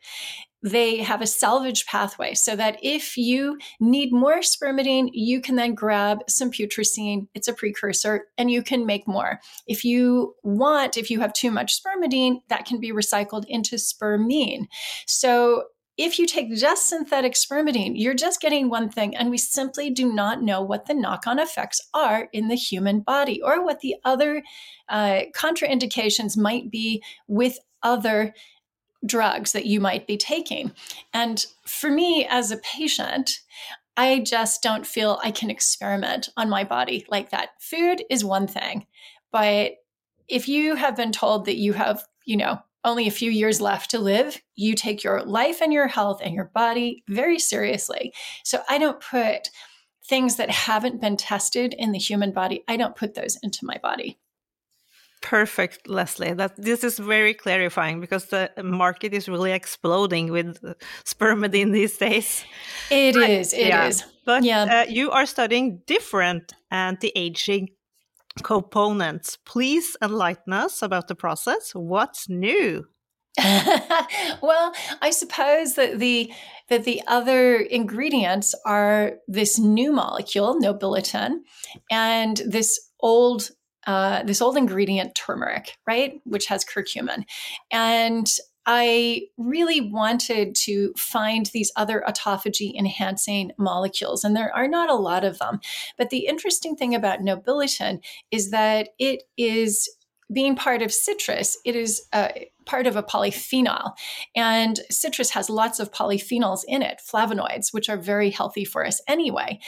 They 0.62 0.98
have 0.98 1.22
a 1.22 1.28
salvage 1.28 1.86
pathway 1.86 2.34
so 2.36 2.56
that 2.56 2.78
if 2.84 3.18
you 3.18 3.58
need 3.80 4.14
more 4.14 4.40
spermidine 4.40 5.10
you 5.12 5.42
can 5.42 5.56
then 5.56 5.74
grab 5.74 6.20
some 6.30 6.52
putrescine. 6.52 7.28
It's 7.34 7.48
a 7.48 7.54
precursor 7.54 8.28
and 8.38 8.52
you 8.52 8.62
can 8.62 8.86
make 8.86 9.08
more. 9.08 9.40
If 9.68 9.84
you 9.84 10.36
want 10.44 10.98
if 10.98 11.10
you 11.10 11.20
have 11.20 11.34
too 11.34 11.52
much 11.52 11.82
spermidine 11.82 12.42
that 12.50 12.66
can 12.66 12.80
be 12.80 12.92
recycled 12.92 13.46
into 13.48 13.78
spermine. 13.78 14.68
So 15.08 15.66
if 16.00 16.18
you 16.18 16.26
take 16.26 16.56
just 16.56 16.88
synthetic 16.88 17.34
spermidine, 17.34 17.92
you're 17.94 18.14
just 18.14 18.40
getting 18.40 18.70
one 18.70 18.90
thing, 18.90 19.14
and 19.18 19.30
we 19.30 19.38
simply 19.38 19.90
do 19.90 20.14
not 20.14 20.42
know 20.42 20.62
what 20.62 20.86
the 20.86 20.94
knock 20.94 21.28
on 21.28 21.40
effects 21.40 21.82
are 21.94 22.30
in 22.32 22.48
the 22.48 22.56
human 22.56 23.02
body 23.02 23.42
or 23.42 23.62
what 23.62 23.82
the 23.82 23.96
other 24.06 24.42
uh, 24.88 25.24
contraindications 25.36 26.38
might 26.38 26.72
be 26.72 27.04
with 27.28 27.60
other 27.84 28.34
drugs 29.06 29.52
that 29.52 29.66
you 29.66 29.82
might 29.82 30.08
be 30.08 30.16
taking. 30.16 30.72
And 31.14 31.46
for 31.66 31.92
me 31.92 32.26
as 32.30 32.50
a 32.50 32.58
patient, 32.58 33.32
I 33.98 34.20
just 34.20 34.64
don't 34.64 34.88
feel 34.88 35.20
I 35.22 35.32
can 35.32 35.50
experiment 35.50 36.30
on 36.38 36.50
my 36.50 36.64
body 36.64 37.06
like 37.10 37.32
that. 37.32 37.50
Food 37.60 38.04
is 38.10 38.24
one 38.24 38.48
thing, 38.48 38.86
but 39.34 39.74
if 40.30 40.48
you 40.48 40.76
have 40.76 40.96
been 40.96 41.12
told 41.12 41.44
that 41.44 41.58
you 41.58 41.74
have, 41.74 42.06
you 42.24 42.38
know, 42.38 42.60
only 42.84 43.08
a 43.08 43.12
few 43.12 43.30
years 43.30 43.60
left 43.60 43.92
to 43.92 44.00
live, 44.00 44.42
you 44.56 44.76
take 44.76 45.04
your 45.04 45.22
life 45.24 45.62
and 45.62 45.74
your 45.74 45.88
health 45.88 46.22
and 46.24 46.34
your 46.34 46.52
body 46.54 47.04
very 47.08 47.40
seriously. 47.40 48.14
So 48.44 48.62
I 48.70 48.78
don't 48.78 49.02
put 49.02 49.50
things 50.10 50.38
that 50.38 50.50
haven't 50.50 51.02
been 51.02 51.18
tested 51.18 51.76
in 51.78 51.92
the 51.92 52.00
human 52.00 52.32
body, 52.32 52.64
I 52.68 52.78
don't 52.78 52.96
put 52.96 53.14
those 53.14 53.38
into 53.44 53.60
my 53.64 53.78
body. 53.82 54.18
Perfect, 55.22 55.90
Leslie. 55.90 56.34
That 56.34 56.56
this 56.56 56.84
is 56.84 56.98
very 56.98 57.34
clarifying 57.34 58.00
because 58.00 58.28
the 58.28 58.50
market 58.64 59.14
is 59.14 59.28
really 59.28 59.52
exploding 59.52 60.32
with 60.32 60.58
spermidine 61.04 61.74
these 61.74 61.98
days. 61.98 62.46
It 62.90 63.18
is. 63.18 63.54
It 63.54 63.68
yeah. 63.68 63.88
is. 63.88 64.06
But 64.26 64.44
yeah. 64.44 64.64
Uh, 64.64 64.90
you 64.90 65.12
are 65.12 65.26
studying 65.26 65.82
different 65.86 66.54
anti-aging 66.72 67.70
components. 68.44 69.38
Please 69.46 69.96
enlighten 70.02 70.54
us 70.54 70.82
about 70.82 71.08
the 71.08 71.16
process. 71.16 71.72
What's 71.74 72.30
new? 72.30 72.86
well, 74.42 74.74
I 75.02 75.12
suppose 75.12 75.76
that 75.76 76.00
the 76.00 76.32
that 76.70 76.84
the 76.84 77.02
other 77.08 77.58
ingredients 77.58 78.54
are 78.66 79.14
this 79.28 79.58
new 79.58 79.92
molecule, 79.92 80.60
nobiletin, 80.60 81.40
and 81.90 82.42
this 82.46 82.80
old 83.00 83.52
uh, 83.88 84.24
this 84.24 84.42
old 84.42 84.58
ingredient 84.58 85.16
turmeric, 85.16 85.78
right, 85.88 86.20
which 86.26 86.48
has 86.48 86.66
curcumin, 86.66 87.24
and 87.72 88.28
I 88.72 89.24
really 89.36 89.82
wanted 89.82 90.54
to 90.66 90.94
find 90.96 91.48
these 91.48 91.72
other 91.76 92.04
autophagy 92.08 92.78
enhancing 92.78 93.52
molecules, 93.58 94.24
and 94.24 94.36
there 94.36 94.56
are 94.56 94.68
not 94.68 94.92
a 94.92 94.96
lot 94.96 95.24
of 95.24 95.40
them. 95.40 95.60
But 95.98 96.12
the 96.12 96.28
interesting 96.28 96.76
thing 96.76 96.94
about 96.94 97.22
nobiletin 97.22 98.04
is 98.30 98.52
that 98.52 98.90
it 99.00 99.24
is 99.38 99.90
being 100.32 100.56
part 100.56 100.84
of 100.84 100.94
citrus, 100.94 101.58
it 101.66 101.76
is 101.76 102.04
uh, 102.14 102.28
part 102.68 102.86
of 102.86 102.96
a 102.96 103.02
polyphenol. 103.02 103.94
And 104.36 104.80
citrus 104.92 105.32
has 105.32 105.50
lots 105.50 105.80
of 105.80 105.92
polyphenols 105.92 106.62
in 106.68 106.84
it, 106.84 107.02
flavonoids, 107.12 107.74
which 107.74 107.90
are 107.90 107.98
very 107.98 108.30
healthy 108.30 108.66
for 108.66 108.86
us 108.86 109.02
anyway. 109.08 109.60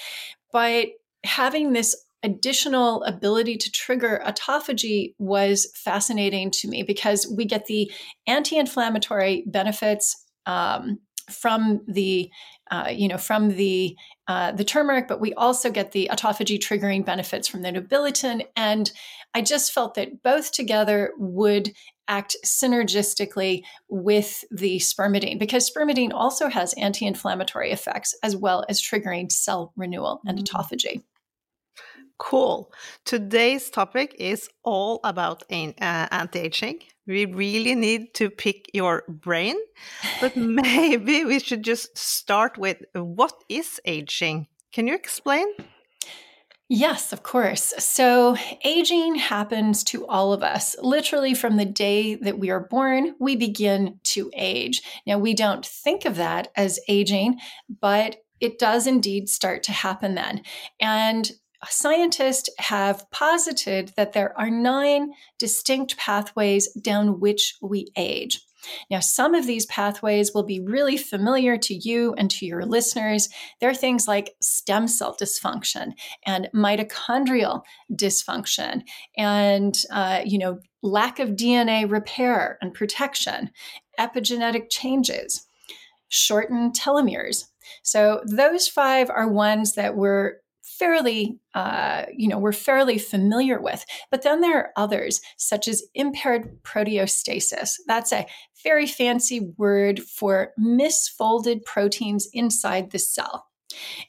But 0.53 0.89
having 1.23 1.73
this 1.73 1.95
additional 2.23 3.03
ability 3.03 3.57
to 3.57 3.71
trigger 3.71 4.21
autophagy 4.25 5.13
was 5.17 5.71
fascinating 5.75 6.51
to 6.51 6.67
me 6.67 6.83
because 6.83 7.31
we 7.35 7.45
get 7.45 7.65
the 7.65 7.91
anti-inflammatory 8.27 9.43
benefits 9.47 10.25
um, 10.45 10.99
from 11.29 11.81
the 11.87 12.29
uh, 12.69 12.89
you 12.89 13.07
know 13.07 13.17
from 13.17 13.49
the 13.49 13.95
uh, 14.27 14.51
the 14.51 14.63
turmeric, 14.63 15.07
but 15.07 15.19
we 15.19 15.33
also 15.33 15.69
get 15.69 15.91
the 15.91 16.09
autophagy 16.11 16.57
triggering 16.57 17.05
benefits 17.05 17.47
from 17.47 17.61
the 17.61 17.71
nobiletin. 17.71 18.45
and 18.55 18.91
I 19.33 19.41
just 19.41 19.71
felt 19.71 19.95
that 19.95 20.23
both 20.23 20.51
together 20.51 21.13
would 21.17 21.73
act 22.07 22.35
synergistically 22.45 23.63
with 23.87 24.43
the 24.51 24.77
spermidine 24.77 25.39
because 25.39 25.71
spermidine 25.71 26.11
also 26.13 26.49
has 26.49 26.73
anti-inflammatory 26.73 27.71
effects 27.71 28.13
as 28.23 28.35
well 28.35 28.65
as 28.67 28.81
triggering 28.81 29.31
cell 29.31 29.71
renewal 29.77 30.21
and 30.25 30.37
mm-hmm. 30.37 30.57
autophagy. 30.57 31.01
Cool. 32.21 32.71
Today's 33.03 33.71
topic 33.71 34.15
is 34.19 34.47
all 34.63 34.99
about 35.03 35.41
uh, 35.51 35.73
anti 35.81 36.39
aging. 36.39 36.79
We 37.07 37.25
really 37.25 37.73
need 37.73 38.13
to 38.13 38.29
pick 38.29 38.69
your 38.75 39.03
brain, 39.09 39.55
but 40.21 40.37
maybe 40.37 41.25
we 41.25 41.39
should 41.39 41.63
just 41.63 41.97
start 41.97 42.59
with 42.59 42.77
what 42.93 43.33
is 43.49 43.81
aging? 43.85 44.45
Can 44.71 44.85
you 44.85 44.93
explain? 44.93 45.47
Yes, 46.69 47.11
of 47.11 47.23
course. 47.23 47.73
So, 47.79 48.37
aging 48.63 49.15
happens 49.15 49.83
to 49.85 50.05
all 50.05 50.31
of 50.31 50.43
us. 50.43 50.75
Literally, 50.79 51.33
from 51.33 51.57
the 51.57 51.65
day 51.65 52.15
that 52.15 52.37
we 52.37 52.51
are 52.51 52.67
born, 52.69 53.15
we 53.19 53.35
begin 53.35 53.99
to 54.13 54.29
age. 54.35 54.83
Now, 55.07 55.17
we 55.17 55.33
don't 55.33 55.65
think 55.65 56.05
of 56.05 56.17
that 56.17 56.49
as 56.55 56.79
aging, 56.87 57.39
but 57.81 58.17
it 58.39 58.59
does 58.59 58.85
indeed 58.85 59.27
start 59.27 59.63
to 59.63 59.71
happen 59.71 60.13
then. 60.13 60.43
And 60.79 61.31
scientists 61.69 62.49
have 62.57 63.09
posited 63.11 63.93
that 63.95 64.13
there 64.13 64.37
are 64.39 64.49
nine 64.49 65.13
distinct 65.37 65.97
pathways 65.97 66.71
down 66.73 67.19
which 67.19 67.55
we 67.61 67.91
age. 67.95 68.41
Now, 68.89 68.99
some 68.99 69.33
of 69.33 69.47
these 69.47 69.65
pathways 69.65 70.33
will 70.33 70.43
be 70.43 70.59
really 70.59 70.97
familiar 70.97 71.57
to 71.57 71.73
you 71.73 72.13
and 72.17 72.29
to 72.31 72.45
your 72.45 72.65
listeners. 72.65 73.29
They're 73.59 73.73
things 73.73 74.07
like 74.07 74.35
stem 74.41 74.87
cell 74.87 75.15
dysfunction 75.19 75.93
and 76.25 76.49
mitochondrial 76.53 77.63
dysfunction 77.91 78.83
and, 79.17 79.75
uh, 79.91 80.21
you 80.25 80.37
know, 80.37 80.59
lack 80.83 81.19
of 81.19 81.29
DNA 81.29 81.89
repair 81.89 82.57
and 82.61 82.73
protection, 82.73 83.51
epigenetic 83.99 84.69
changes, 84.69 85.47
shortened 86.09 86.75
telomeres. 86.75 87.45
So, 87.83 88.21
those 88.25 88.67
five 88.67 89.09
are 89.09 89.27
ones 89.27 89.73
that 89.73 89.95
we're 89.95 90.40
fairly, 90.81 91.37
uh, 91.53 92.05
you 92.11 92.27
know, 92.27 92.39
we're 92.39 92.51
fairly 92.51 92.97
familiar 92.97 93.61
with. 93.61 93.85
But 94.09 94.23
then 94.23 94.41
there 94.41 94.57
are 94.57 94.73
others, 94.75 95.21
such 95.37 95.67
as 95.67 95.83
impaired 95.93 96.63
proteostasis. 96.63 97.73
That's 97.85 98.11
a 98.11 98.25
very 98.63 98.87
fancy 98.87 99.51
word 99.57 100.01
for 100.01 100.53
misfolded 100.59 101.63
proteins 101.65 102.27
inside 102.33 102.89
the 102.89 102.97
cell. 102.97 103.45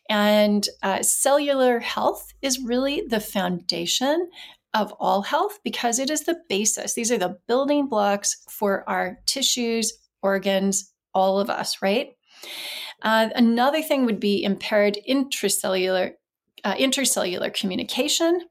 And 0.08 0.66
uh, 0.82 1.02
cellular 1.02 1.78
health 1.78 2.32
is 2.40 2.64
really 2.64 3.02
the 3.06 3.20
foundation 3.20 4.30
of 4.72 4.94
all 4.98 5.20
health 5.20 5.58
because 5.62 5.98
it 5.98 6.08
is 6.08 6.22
the 6.22 6.40
basis. 6.48 6.94
These 6.94 7.12
are 7.12 7.18
the 7.18 7.36
building 7.48 7.86
blocks 7.86 8.42
for 8.48 8.88
our 8.88 9.18
tissues, 9.26 9.92
organs, 10.22 10.90
all 11.12 11.38
of 11.38 11.50
us, 11.50 11.82
right? 11.82 12.16
Uh, 13.02 13.28
another 13.34 13.82
thing 13.82 14.06
would 14.06 14.20
be 14.20 14.42
impaired 14.42 14.98
intracellular 15.06 16.12
uh, 16.64 16.74
intercellular 16.74 17.52
communication, 17.52 18.42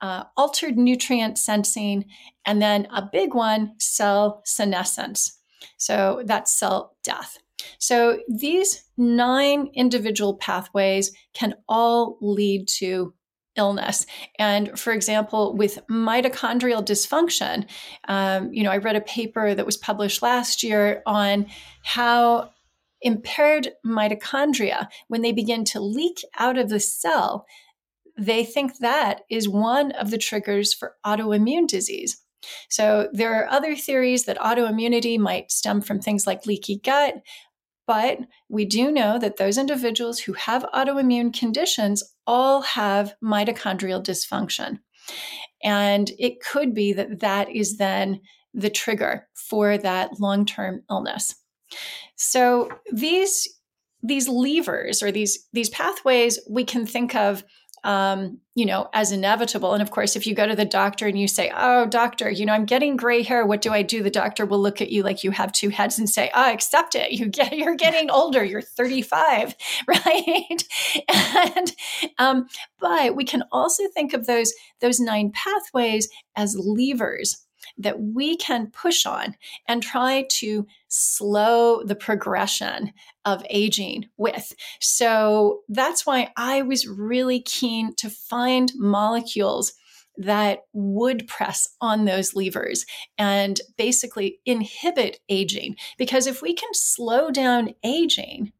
uh, 0.00 0.24
altered 0.36 0.76
nutrient 0.76 1.38
sensing, 1.38 2.04
and 2.46 2.60
then 2.60 2.86
a 2.94 3.08
big 3.12 3.34
one, 3.34 3.74
cell 3.78 4.42
senescence. 4.44 5.38
So 5.76 6.22
that's 6.24 6.52
cell 6.52 6.96
death. 7.02 7.38
So 7.78 8.20
these 8.28 8.84
nine 8.96 9.70
individual 9.74 10.36
pathways 10.36 11.12
can 11.34 11.54
all 11.68 12.16
lead 12.20 12.68
to 12.78 13.14
illness. 13.56 14.06
And 14.38 14.78
for 14.78 14.92
example, 14.92 15.54
with 15.56 15.80
mitochondrial 15.90 16.84
dysfunction, 16.84 17.68
um, 18.08 18.52
you 18.52 18.62
know, 18.62 18.70
I 18.70 18.78
read 18.78 18.96
a 18.96 19.00
paper 19.02 19.54
that 19.54 19.66
was 19.66 19.76
published 19.76 20.22
last 20.22 20.62
year 20.62 21.02
on 21.04 21.46
how 21.82 22.52
impaired 23.02 23.70
mitochondria, 23.84 24.88
when 25.08 25.22
they 25.22 25.32
begin 25.32 25.64
to 25.64 25.80
leak 25.80 26.22
out 26.38 26.58
of 26.58 26.68
the 26.68 26.80
cell, 26.80 27.46
they 28.18 28.44
think 28.44 28.78
that 28.78 29.22
is 29.30 29.48
one 29.48 29.92
of 29.92 30.10
the 30.10 30.18
triggers 30.18 30.74
for 30.74 30.96
autoimmune 31.06 31.66
disease. 31.66 32.22
So 32.68 33.08
there 33.12 33.34
are 33.34 33.48
other 33.48 33.74
theories 33.74 34.24
that 34.24 34.38
autoimmunity 34.38 35.18
might 35.18 35.50
stem 35.50 35.80
from 35.80 36.00
things 36.00 36.26
like 36.26 36.46
leaky 36.46 36.78
gut, 36.78 37.14
but 37.86 38.18
we 38.48 38.64
do 38.64 38.90
know 38.90 39.18
that 39.18 39.36
those 39.36 39.58
individuals 39.58 40.20
who 40.20 40.32
have 40.34 40.66
autoimmune 40.74 41.36
conditions 41.36 42.02
all 42.26 42.62
have 42.62 43.14
mitochondrial 43.22 44.02
dysfunction. 44.02 44.78
And 45.62 46.10
it 46.18 46.40
could 46.40 46.74
be 46.74 46.92
that 46.92 47.20
that 47.20 47.50
is 47.50 47.76
then 47.76 48.20
the 48.54 48.70
trigger 48.70 49.28
for 49.34 49.76
that 49.78 50.20
long 50.20 50.46
term 50.46 50.82
illness. 50.90 51.34
So 52.16 52.70
these 52.92 53.48
these 54.02 54.28
levers 54.28 55.02
or 55.02 55.12
these 55.12 55.46
these 55.52 55.68
pathways 55.68 56.38
we 56.48 56.64
can 56.64 56.86
think 56.86 57.14
of 57.14 57.44
um, 57.82 58.38
you 58.54 58.66
know, 58.66 58.88
as 58.92 59.10
inevitable. 59.10 59.72
And 59.72 59.82
of 59.82 59.90
course, 59.90 60.14
if 60.14 60.26
you 60.26 60.34
go 60.34 60.46
to 60.46 60.54
the 60.54 60.64
doctor 60.64 61.06
and 61.06 61.18
you 61.18 61.26
say, 61.26 61.50
Oh, 61.54 61.86
doctor, 61.86 62.30
you 62.30 62.44
know, 62.44 62.52
I'm 62.52 62.66
getting 62.66 62.96
gray 62.96 63.22
hair. 63.22 63.46
What 63.46 63.62
do 63.62 63.72
I 63.72 63.82
do? 63.82 64.02
The 64.02 64.10
doctor 64.10 64.44
will 64.44 64.60
look 64.60 64.82
at 64.82 64.90
you 64.90 65.02
like 65.02 65.24
you 65.24 65.30
have 65.30 65.52
two 65.52 65.70
heads 65.70 65.98
and 65.98 66.08
say, 66.08 66.30
Oh, 66.34 66.52
accept 66.52 66.94
it. 66.94 67.12
You 67.12 67.26
get, 67.26 67.56
you're 67.56 67.76
getting 67.76 68.10
older. 68.10 68.44
You're 68.44 68.60
35, 68.60 69.54
right? 69.88 70.64
and, 71.08 71.74
um, 72.18 72.46
but 72.78 73.16
we 73.16 73.24
can 73.24 73.44
also 73.50 73.84
think 73.94 74.12
of 74.12 74.26
those, 74.26 74.52
those 74.80 75.00
nine 75.00 75.32
pathways 75.32 76.08
as 76.36 76.56
levers 76.58 77.46
that 77.78 78.00
we 78.00 78.36
can 78.36 78.70
push 78.70 79.06
on 79.06 79.36
and 79.68 79.82
try 79.82 80.26
to 80.28 80.66
slow 80.88 81.82
the 81.82 81.94
progression 81.94 82.92
of 83.24 83.44
aging 83.50 84.06
with. 84.16 84.52
So 84.80 85.60
that's 85.68 86.06
why 86.06 86.32
I 86.36 86.62
was 86.62 86.86
really 86.86 87.40
keen 87.40 87.94
to 87.96 88.10
find 88.10 88.72
molecules 88.76 89.72
that 90.16 90.60
would 90.72 91.26
press 91.28 91.68
on 91.80 92.04
those 92.04 92.34
levers 92.34 92.84
and 93.16 93.60
basically 93.78 94.40
inhibit 94.44 95.20
aging. 95.28 95.76
Because 95.96 96.26
if 96.26 96.42
we 96.42 96.54
can 96.54 96.68
slow 96.72 97.30
down 97.30 97.74
aging, 97.84 98.52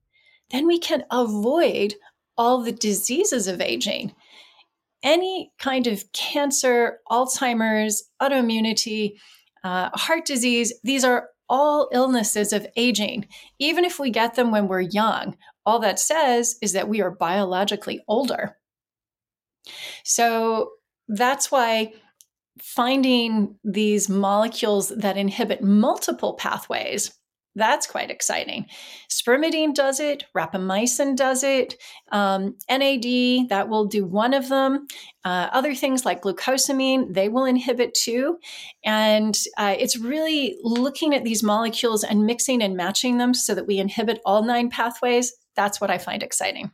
then 0.50 0.66
we 0.66 0.78
can 0.78 1.04
avoid 1.10 1.94
all 2.36 2.62
the 2.62 2.72
diseases 2.72 3.46
of 3.46 3.60
aging 3.60 4.14
any 5.02 5.52
kind 5.58 5.86
of 5.86 6.04
cancer, 6.12 6.98
Alzheimer's, 7.10 8.04
autoimmunity, 8.20 9.12
uh, 9.64 9.90
heart 9.94 10.24
disease, 10.26 10.72
these 10.82 11.04
are 11.04 11.28
all 11.48 11.88
illnesses 11.92 12.52
of 12.52 12.66
aging. 12.76 13.26
Even 13.58 13.84
if 13.84 13.98
we 13.98 14.10
get 14.10 14.34
them 14.34 14.50
when 14.50 14.68
we're 14.68 14.80
young, 14.80 15.36
all 15.66 15.80
that 15.80 15.98
says 15.98 16.56
is 16.62 16.72
that 16.72 16.88
we 16.88 17.00
are 17.00 17.10
biologically 17.10 18.00
older. 18.08 18.56
So 20.04 20.70
that's 21.08 21.50
why 21.50 21.92
finding 22.60 23.56
these 23.64 24.08
molecules 24.08 24.90
that 24.90 25.16
inhibit 25.16 25.62
multiple 25.62 26.34
pathways 26.34 27.12
That's 27.56 27.86
quite 27.86 28.10
exciting. 28.10 28.66
Spermidine 29.10 29.74
does 29.74 29.98
it, 29.98 30.24
rapamycin 30.36 31.16
does 31.16 31.42
it, 31.42 31.74
um, 32.12 32.56
NAD, 32.68 33.48
that 33.48 33.68
will 33.68 33.86
do 33.86 34.04
one 34.04 34.34
of 34.34 34.48
them. 34.48 34.86
Uh, 35.24 35.48
other 35.52 35.74
things 35.74 36.04
like 36.04 36.22
glucosamine, 36.22 37.12
they 37.12 37.28
will 37.28 37.44
inhibit 37.44 37.94
too. 37.94 38.38
And 38.84 39.36
uh, 39.58 39.74
it's 39.78 39.98
really 39.98 40.58
looking 40.62 41.14
at 41.14 41.24
these 41.24 41.42
molecules 41.42 42.04
and 42.04 42.24
mixing 42.24 42.62
and 42.62 42.76
matching 42.76 43.18
them 43.18 43.34
so 43.34 43.54
that 43.54 43.66
we 43.66 43.78
inhibit 43.78 44.20
all 44.24 44.44
nine 44.44 44.70
pathways. 44.70 45.32
That's 45.56 45.80
what 45.80 45.90
I 45.90 45.98
find 45.98 46.22
exciting. 46.22 46.70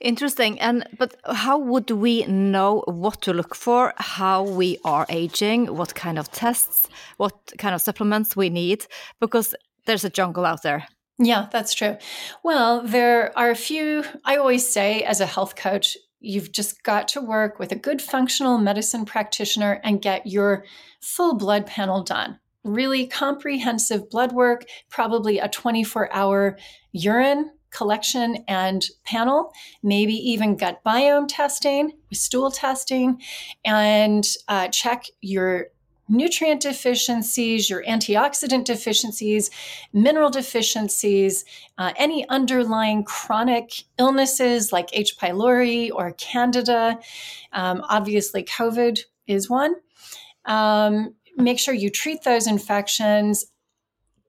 Interesting. 0.00 0.58
And 0.60 0.86
but 0.98 1.16
how 1.26 1.58
would 1.58 1.90
we 1.90 2.24
know 2.26 2.82
what 2.86 3.20
to 3.22 3.32
look 3.32 3.54
for, 3.54 3.92
how 3.96 4.42
we 4.42 4.78
are 4.84 5.06
aging, 5.08 5.76
what 5.76 5.94
kind 5.94 6.18
of 6.18 6.30
tests, 6.30 6.88
what 7.18 7.34
kind 7.58 7.74
of 7.74 7.80
supplements 7.80 8.34
we 8.34 8.48
need? 8.48 8.86
Because 9.20 9.54
there's 9.88 10.04
a 10.04 10.10
jungle 10.10 10.44
out 10.44 10.62
there. 10.62 10.86
Yeah, 11.18 11.48
that's 11.50 11.74
true. 11.74 11.96
Well, 12.44 12.82
there 12.82 13.36
are 13.36 13.50
a 13.50 13.56
few, 13.56 14.04
I 14.24 14.36
always 14.36 14.68
say 14.68 15.02
as 15.02 15.20
a 15.20 15.26
health 15.26 15.56
coach, 15.56 15.96
you've 16.20 16.52
just 16.52 16.82
got 16.84 17.08
to 17.08 17.20
work 17.20 17.58
with 17.58 17.72
a 17.72 17.76
good 17.76 18.00
functional 18.00 18.58
medicine 18.58 19.04
practitioner 19.04 19.80
and 19.82 20.02
get 20.02 20.26
your 20.26 20.64
full 21.00 21.36
blood 21.36 21.66
panel 21.66 22.04
done. 22.04 22.38
Really 22.64 23.06
comprehensive 23.06 24.10
blood 24.10 24.32
work, 24.32 24.66
probably 24.90 25.38
a 25.38 25.48
24 25.48 26.12
hour 26.12 26.58
urine 26.92 27.50
collection 27.70 28.44
and 28.46 28.84
panel, 29.04 29.52
maybe 29.82 30.14
even 30.14 30.56
gut 30.56 30.80
biome 30.84 31.26
testing, 31.28 31.92
stool 32.12 32.50
testing, 32.50 33.20
and 33.64 34.26
uh, 34.48 34.68
check 34.68 35.04
your 35.20 35.68
nutrient 36.08 36.62
deficiencies, 36.62 37.68
your 37.68 37.84
antioxidant 37.84 38.64
deficiencies, 38.64 39.50
mineral 39.92 40.30
deficiencies, 40.30 41.44
uh, 41.76 41.92
any 41.96 42.28
underlying 42.28 43.04
chronic 43.04 43.72
illnesses 43.98 44.72
like 44.72 44.88
H. 44.92 45.16
pylori 45.18 45.90
or 45.92 46.12
Candida. 46.12 46.98
Um, 47.52 47.82
obviously, 47.88 48.42
COVID 48.44 49.00
is 49.26 49.50
one. 49.50 49.74
Um, 50.44 51.14
make 51.36 51.58
sure 51.58 51.74
you 51.74 51.90
treat 51.90 52.24
those 52.24 52.46
infections. 52.46 53.46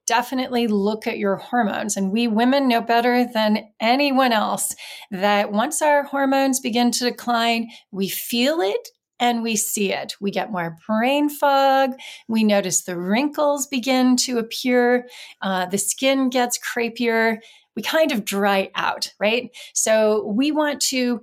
Definitely 0.05 0.67
look 0.67 1.07
at 1.07 1.17
your 1.17 1.37
hormones. 1.37 1.95
And 1.95 2.11
we 2.11 2.27
women 2.27 2.67
know 2.67 2.81
better 2.81 3.25
than 3.25 3.69
anyone 3.79 4.33
else 4.33 4.75
that 5.11 5.51
once 5.51 5.81
our 5.81 6.03
hormones 6.03 6.59
begin 6.59 6.91
to 6.91 7.05
decline, 7.05 7.69
we 7.91 8.09
feel 8.09 8.59
it 8.59 8.89
and 9.19 9.43
we 9.43 9.55
see 9.55 9.91
it. 9.93 10.15
We 10.19 10.31
get 10.31 10.51
more 10.51 10.77
brain 10.87 11.29
fog. 11.29 11.91
We 12.27 12.43
notice 12.43 12.81
the 12.81 12.97
wrinkles 12.97 13.67
begin 13.67 14.15
to 14.17 14.37
appear. 14.37 15.07
Uh, 15.41 15.65
the 15.65 15.77
skin 15.77 16.29
gets 16.29 16.57
crepier. 16.57 17.37
We 17.75 17.81
kind 17.81 18.11
of 18.11 18.25
dry 18.25 18.71
out, 18.75 19.13
right? 19.19 19.49
So 19.73 20.25
we 20.25 20.51
want 20.51 20.81
to 20.83 21.21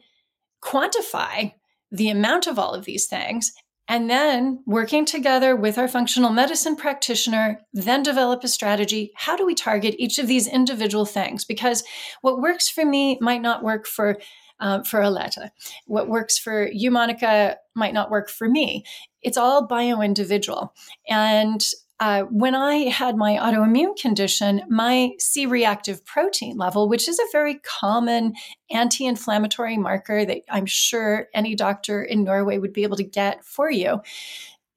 quantify 0.62 1.52
the 1.90 2.11
amount 2.11 2.46
of 2.46 2.59
all 2.59 2.74
of 2.74 2.85
these 2.85 3.06
things 3.06 3.52
and 3.88 4.11
then 4.11 4.62
working 4.66 5.04
together 5.04 5.54
with 5.54 5.78
our 5.78 5.87
functional 5.87 6.30
medicine 6.30 6.74
practitioner, 6.74 7.61
then 7.72 8.02
develop 8.02 8.42
a 8.42 8.48
strategy. 8.48 9.12
How 9.14 9.37
do 9.37 9.46
we 9.46 9.54
target 9.54 9.94
each 9.98 10.18
of 10.18 10.26
these 10.26 10.48
individual 10.48 11.04
things? 11.04 11.44
Because 11.44 11.85
what 12.20 12.40
works 12.40 12.68
for 12.68 12.85
me 12.85 13.16
might 13.20 13.42
not 13.42 13.62
work 13.62 13.87
for 13.87 14.18
um, 14.61 14.85
for 14.85 15.01
Alette. 15.01 15.53
What 15.87 16.09
works 16.09 16.38
for 16.38 16.69
you, 16.73 16.90
Monica, 16.90 17.57
might 17.75 17.95
not 17.95 18.11
work 18.11 18.29
for 18.31 18.49
me. 18.49 18.85
It's 19.23 19.37
all 19.37 19.66
bio 19.66 20.01
individual. 20.01 20.75
And 21.09 21.64
uh, 21.99 22.25
when 22.25 22.55
I 22.55 22.90
had 22.90 23.16
my 23.16 23.37
autoimmune 23.37 23.97
condition, 23.97 24.62
my 24.69 25.12
C 25.19 25.47
reactive 25.47 26.05
protein 26.05 26.59
level, 26.59 26.88
which 26.88 27.09
is 27.09 27.19
a 27.19 27.33
very 27.33 27.55
common 27.61 28.35
anti 28.71 29.07
inflammatory 29.07 29.79
marker 29.79 30.27
that 30.27 30.42
I'm 30.51 30.66
sure 30.66 31.29
any 31.33 31.55
doctor 31.55 32.03
in 32.03 32.23
Norway 32.23 32.59
would 32.59 32.75
be 32.75 32.83
able 32.83 32.99
to 32.99 33.05
get 33.05 33.45
for 33.45 33.71
you, 33.71 34.01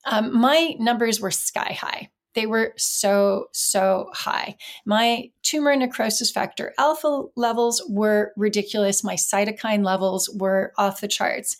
um, 0.05 0.39
my 0.39 0.75
numbers 0.79 1.19
were 1.19 1.31
sky 1.31 1.77
high. 1.79 2.09
They 2.35 2.45
were 2.45 2.73
so, 2.77 3.47
so 3.51 4.09
high. 4.13 4.55
My 4.85 5.31
tumor 5.43 5.75
necrosis 5.75 6.31
factor 6.31 6.73
alpha 6.77 7.23
levels 7.35 7.83
were 7.89 8.33
ridiculous. 8.37 9.03
My 9.03 9.15
cytokine 9.15 9.83
levels 9.83 10.29
were 10.29 10.73
off 10.77 11.01
the 11.01 11.07
charts. 11.07 11.57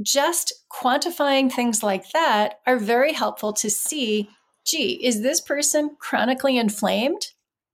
Just 0.00 0.52
quantifying 0.72 1.50
things 1.50 1.82
like 1.82 2.10
that 2.12 2.60
are 2.66 2.78
very 2.78 3.12
helpful 3.12 3.52
to 3.54 3.68
see 3.68 4.28
gee, 4.68 5.00
is 5.02 5.22
this 5.22 5.40
person 5.40 5.96
chronically 5.98 6.58
inflamed? 6.58 7.28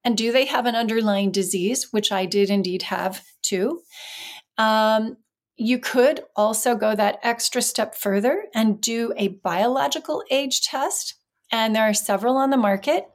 And 0.05 0.17
do 0.17 0.33
they 0.33 0.45
have 0.45 0.67
an 0.67 0.77
underlying 0.77 1.33
disease, 1.33 1.93
which 1.93 2.13
I 2.13 2.25
did 2.27 2.51
indeed 2.51 2.83
have 2.83 3.23
too? 3.43 3.81
Um, 4.59 5.17
you 5.57 5.79
could 5.79 6.21
also 6.37 6.77
go 6.77 6.95
that 6.95 7.19
extra 7.23 7.63
step 7.63 7.95
further 7.95 8.45
and 8.55 8.81
do 8.81 9.13
a 9.17 9.29
biological 9.29 10.23
age 10.31 10.63
test 10.63 11.15
and 11.51 11.75
there 11.75 11.85
are 11.85 11.95
several 11.95 12.37
on 12.37 12.51
the 12.51 12.57
market. 12.57 13.07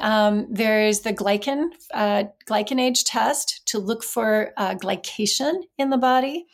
Um, 0.00 0.46
there's 0.50 1.00
the 1.00 1.12
glycan 1.12 1.68
uh, 1.92 2.24
glycan 2.48 2.80
age 2.80 3.04
test 3.04 3.62
to 3.66 3.78
look 3.78 4.02
for 4.02 4.52
uh, 4.56 4.74
glycation 4.74 5.62
in 5.78 5.90
the 5.90 5.98
body. 5.98 6.46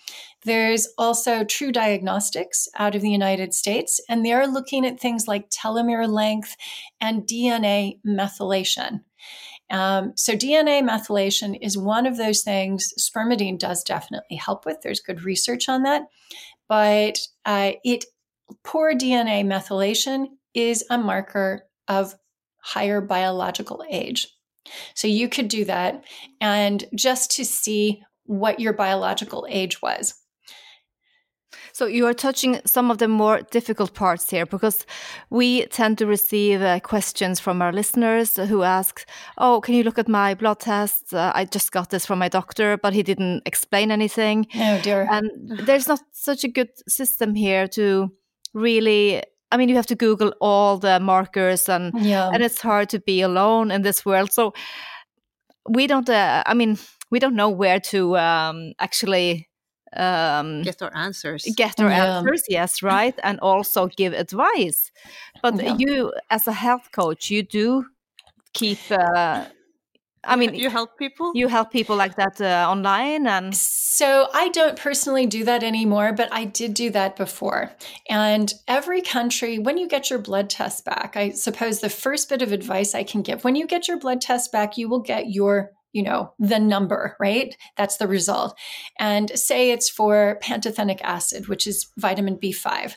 There's 0.44 0.88
also 0.96 1.44
TruDiagnostics 1.44 2.68
out 2.78 2.94
of 2.94 3.02
the 3.02 3.10
United 3.10 3.54
States, 3.54 4.00
and 4.08 4.24
they're 4.24 4.46
looking 4.46 4.86
at 4.86 5.00
things 5.00 5.28
like 5.28 5.50
telomere 5.50 6.08
length 6.08 6.56
and 7.00 7.22
DNA 7.22 8.00
methylation. 8.06 9.00
Um, 9.70 10.12
so, 10.16 10.34
DNA 10.34 10.82
methylation 10.82 11.56
is 11.60 11.78
one 11.78 12.06
of 12.06 12.16
those 12.16 12.42
things 12.42 12.92
spermidine 12.98 13.58
does 13.58 13.84
definitely 13.84 14.36
help 14.36 14.66
with. 14.66 14.78
There's 14.82 15.00
good 15.00 15.22
research 15.22 15.68
on 15.68 15.84
that, 15.84 16.02
but 16.68 17.18
uh, 17.44 17.72
it 17.84 18.06
poor 18.64 18.94
DNA 18.94 19.44
methylation 19.44 20.26
is 20.54 20.84
a 20.90 20.98
marker 20.98 21.62
of 21.88 22.14
higher 22.62 23.00
biological 23.00 23.84
age. 23.90 24.28
So 24.94 25.08
you 25.08 25.28
could 25.28 25.48
do 25.48 25.64
that 25.64 26.04
and 26.40 26.84
just 26.94 27.30
to 27.36 27.44
see 27.44 28.02
what 28.24 28.60
your 28.60 28.72
biological 28.72 29.46
age 29.48 29.82
was. 29.82 30.14
So 31.72 31.86
you 31.86 32.06
are 32.06 32.14
touching 32.14 32.60
some 32.66 32.90
of 32.90 32.98
the 32.98 33.08
more 33.08 33.40
difficult 33.50 33.94
parts 33.94 34.30
here 34.30 34.46
because 34.46 34.86
we 35.30 35.66
tend 35.66 35.98
to 35.98 36.06
receive 36.06 36.62
uh, 36.62 36.80
questions 36.80 37.40
from 37.40 37.62
our 37.62 37.72
listeners 37.72 38.36
who 38.36 38.62
ask, 38.62 39.08
"Oh, 39.38 39.60
can 39.60 39.74
you 39.74 39.82
look 39.82 39.98
at 39.98 40.08
my 40.08 40.34
blood 40.34 40.60
tests? 40.60 41.12
Uh, 41.12 41.32
I 41.34 41.44
just 41.44 41.72
got 41.72 41.90
this 41.90 42.06
from 42.06 42.18
my 42.18 42.28
doctor, 42.28 42.76
but 42.76 42.92
he 42.92 43.02
didn't 43.02 43.42
explain 43.46 43.90
anything." 43.90 44.46
Oh 44.54 44.80
dear. 44.82 45.08
And 45.10 45.30
there's 45.66 45.88
not 45.88 46.00
such 46.12 46.44
a 46.44 46.48
good 46.48 46.70
system 46.88 47.34
here 47.34 47.66
to 47.68 48.10
really 48.52 49.22
I 49.52 49.56
mean, 49.56 49.68
you 49.68 49.76
have 49.76 49.86
to 49.86 49.96
Google 49.96 50.32
all 50.40 50.78
the 50.78 51.00
markers, 51.00 51.68
and 51.68 51.92
yeah. 52.00 52.30
and 52.32 52.42
it's 52.42 52.60
hard 52.60 52.88
to 52.90 53.00
be 53.00 53.20
alone 53.20 53.70
in 53.70 53.82
this 53.82 54.04
world. 54.04 54.32
So 54.32 54.52
we 55.68 55.86
don't. 55.86 56.08
Uh, 56.08 56.42
I 56.46 56.54
mean, 56.54 56.78
we 57.10 57.18
don't 57.18 57.34
know 57.34 57.50
where 57.50 57.80
to 57.80 58.16
um, 58.16 58.72
actually 58.78 59.48
um, 59.96 60.62
get 60.62 60.80
our 60.82 60.96
answers. 60.96 61.46
Get 61.56 61.80
our 61.80 61.90
yeah. 61.90 62.18
answers, 62.18 62.44
yes, 62.48 62.82
right, 62.82 63.14
and 63.22 63.40
also 63.40 63.88
give 63.88 64.12
advice. 64.12 64.92
But 65.42 65.62
yeah. 65.62 65.76
you, 65.78 66.12
as 66.30 66.46
a 66.46 66.52
health 66.52 66.90
coach, 66.92 67.30
you 67.30 67.42
do 67.42 67.86
keep 68.52 68.78
uh, 68.90 69.46
I 70.22 70.36
mean, 70.36 70.54
you 70.54 70.68
help 70.68 70.98
people. 70.98 71.32
You 71.34 71.48
help 71.48 71.72
people 71.72 71.96
like 71.96 72.16
that 72.16 72.40
uh, 72.40 72.68
online, 72.70 73.26
and 73.26 73.56
so 73.56 74.28
I 74.34 74.48
don't 74.50 74.78
personally 74.78 75.26
do 75.26 75.44
that 75.44 75.62
anymore, 75.62 76.12
but 76.12 76.28
I 76.32 76.44
did 76.44 76.74
do 76.74 76.90
that 76.90 77.16
before. 77.16 77.72
And 78.08 78.52
every 78.68 79.00
country, 79.00 79.58
when 79.58 79.78
you 79.78 79.88
get 79.88 80.10
your 80.10 80.18
blood 80.18 80.50
test 80.50 80.84
back, 80.84 81.16
I 81.16 81.30
suppose 81.30 81.80
the 81.80 81.88
first 81.88 82.28
bit 82.28 82.42
of 82.42 82.52
advice 82.52 82.94
I 82.94 83.02
can 83.02 83.22
give: 83.22 83.44
when 83.44 83.56
you 83.56 83.66
get 83.66 83.88
your 83.88 83.98
blood 83.98 84.20
test 84.20 84.52
back, 84.52 84.76
you 84.76 84.88
will 84.88 85.00
get 85.00 85.30
your 85.30 85.72
you 85.92 86.02
know, 86.02 86.32
the 86.38 86.58
number, 86.58 87.16
right? 87.18 87.56
That's 87.76 87.96
the 87.96 88.06
result. 88.06 88.56
And 88.98 89.30
say 89.38 89.70
it's 89.70 89.88
for 89.88 90.38
pantothenic 90.42 91.00
acid, 91.02 91.48
which 91.48 91.66
is 91.66 91.90
vitamin 91.98 92.36
B5. 92.36 92.94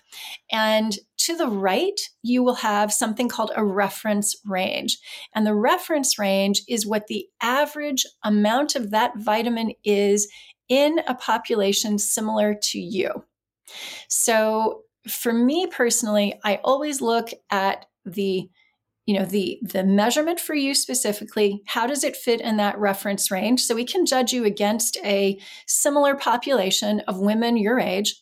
And 0.52 0.96
to 1.20 1.36
the 1.36 1.48
right, 1.48 2.00
you 2.22 2.44
will 2.44 2.56
have 2.56 2.94
something 2.94 3.30
called 3.30 3.52
a 3.56 3.66
reference 3.66 4.36
range. 4.46 4.98
And 5.34 5.46
the 5.46 5.56
reference 5.56 6.20
range 6.20 6.62
is 6.68 6.86
what 6.86 7.08
the 7.08 7.28
average 7.42 8.06
amount 8.24 8.76
of 8.76 8.92
that 8.92 9.14
vitamin 9.18 9.74
is 9.84 10.32
in 10.70 11.00
a 11.08 11.16
population 11.16 11.98
similar 11.98 12.56
to 12.62 12.80
you. 12.80 13.24
So 14.08 14.82
for 15.08 15.34
me 15.34 15.68
personally, 15.68 16.40
I 16.44 16.60
always 16.64 17.02
look 17.02 17.30
at 17.50 17.86
the 18.06 18.50
you 19.06 19.18
know 19.18 19.26
the 19.26 19.60
the 19.62 19.84
measurement 19.84 20.40
for 20.40 20.56
you 20.56 20.74
specifically 20.74 21.62
how 21.66 21.86
does 21.86 22.04
it 22.04 22.16
fit 22.16 22.42
in 22.42 22.58
that 22.58 22.78
reference 22.78 23.30
range? 23.32 23.62
So 23.64 23.76
we 23.76 23.86
can 23.86 24.06
judge 24.06 24.32
you 24.32 24.46
against 24.46 24.98
a 25.04 25.40
similar 25.68 26.16
population 26.16 27.02
of 27.02 27.20
women 27.20 27.58
your 27.58 27.80
age. 27.80 28.16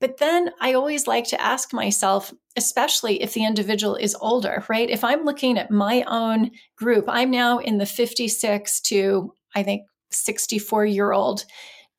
But 0.00 0.18
then 0.18 0.50
I 0.60 0.74
always 0.74 1.06
like 1.06 1.26
to 1.28 1.40
ask 1.40 1.72
myself, 1.72 2.32
especially 2.56 3.22
if 3.22 3.32
the 3.32 3.44
individual 3.44 3.96
is 3.96 4.16
older, 4.20 4.64
right? 4.68 4.90
If 4.90 5.04
I'm 5.04 5.24
looking 5.24 5.56
at 5.56 5.70
my 5.70 6.04
own 6.06 6.50
group, 6.76 7.04
I'm 7.08 7.30
now 7.30 7.58
in 7.58 7.78
the 7.78 7.86
56 7.86 8.80
to, 8.82 9.32
I 9.54 9.62
think, 9.62 9.82
64 10.10 10.86
year 10.86 11.12
old 11.12 11.44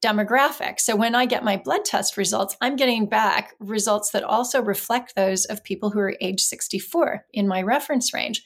demographic. 0.03 0.79
So 0.79 0.95
when 0.95 1.15
I 1.15 1.25
get 1.25 1.43
my 1.43 1.58
blood 1.58 1.86
test 1.86 2.17
results, 2.17 2.55
I'm 2.62 2.75
getting 2.75 3.08
back 3.08 3.53
results 3.60 4.12
that 4.12 4.23
also 4.23 4.62
reflect 4.62 5.15
those 5.15 5.45
of 5.45 5.63
people 5.63 5.89
who 5.89 5.99
are 5.99 6.15
age 6.21 6.41
64 6.41 7.25
in 7.34 7.47
my 7.47 7.62
reference 7.62 8.13
range. 8.13 8.43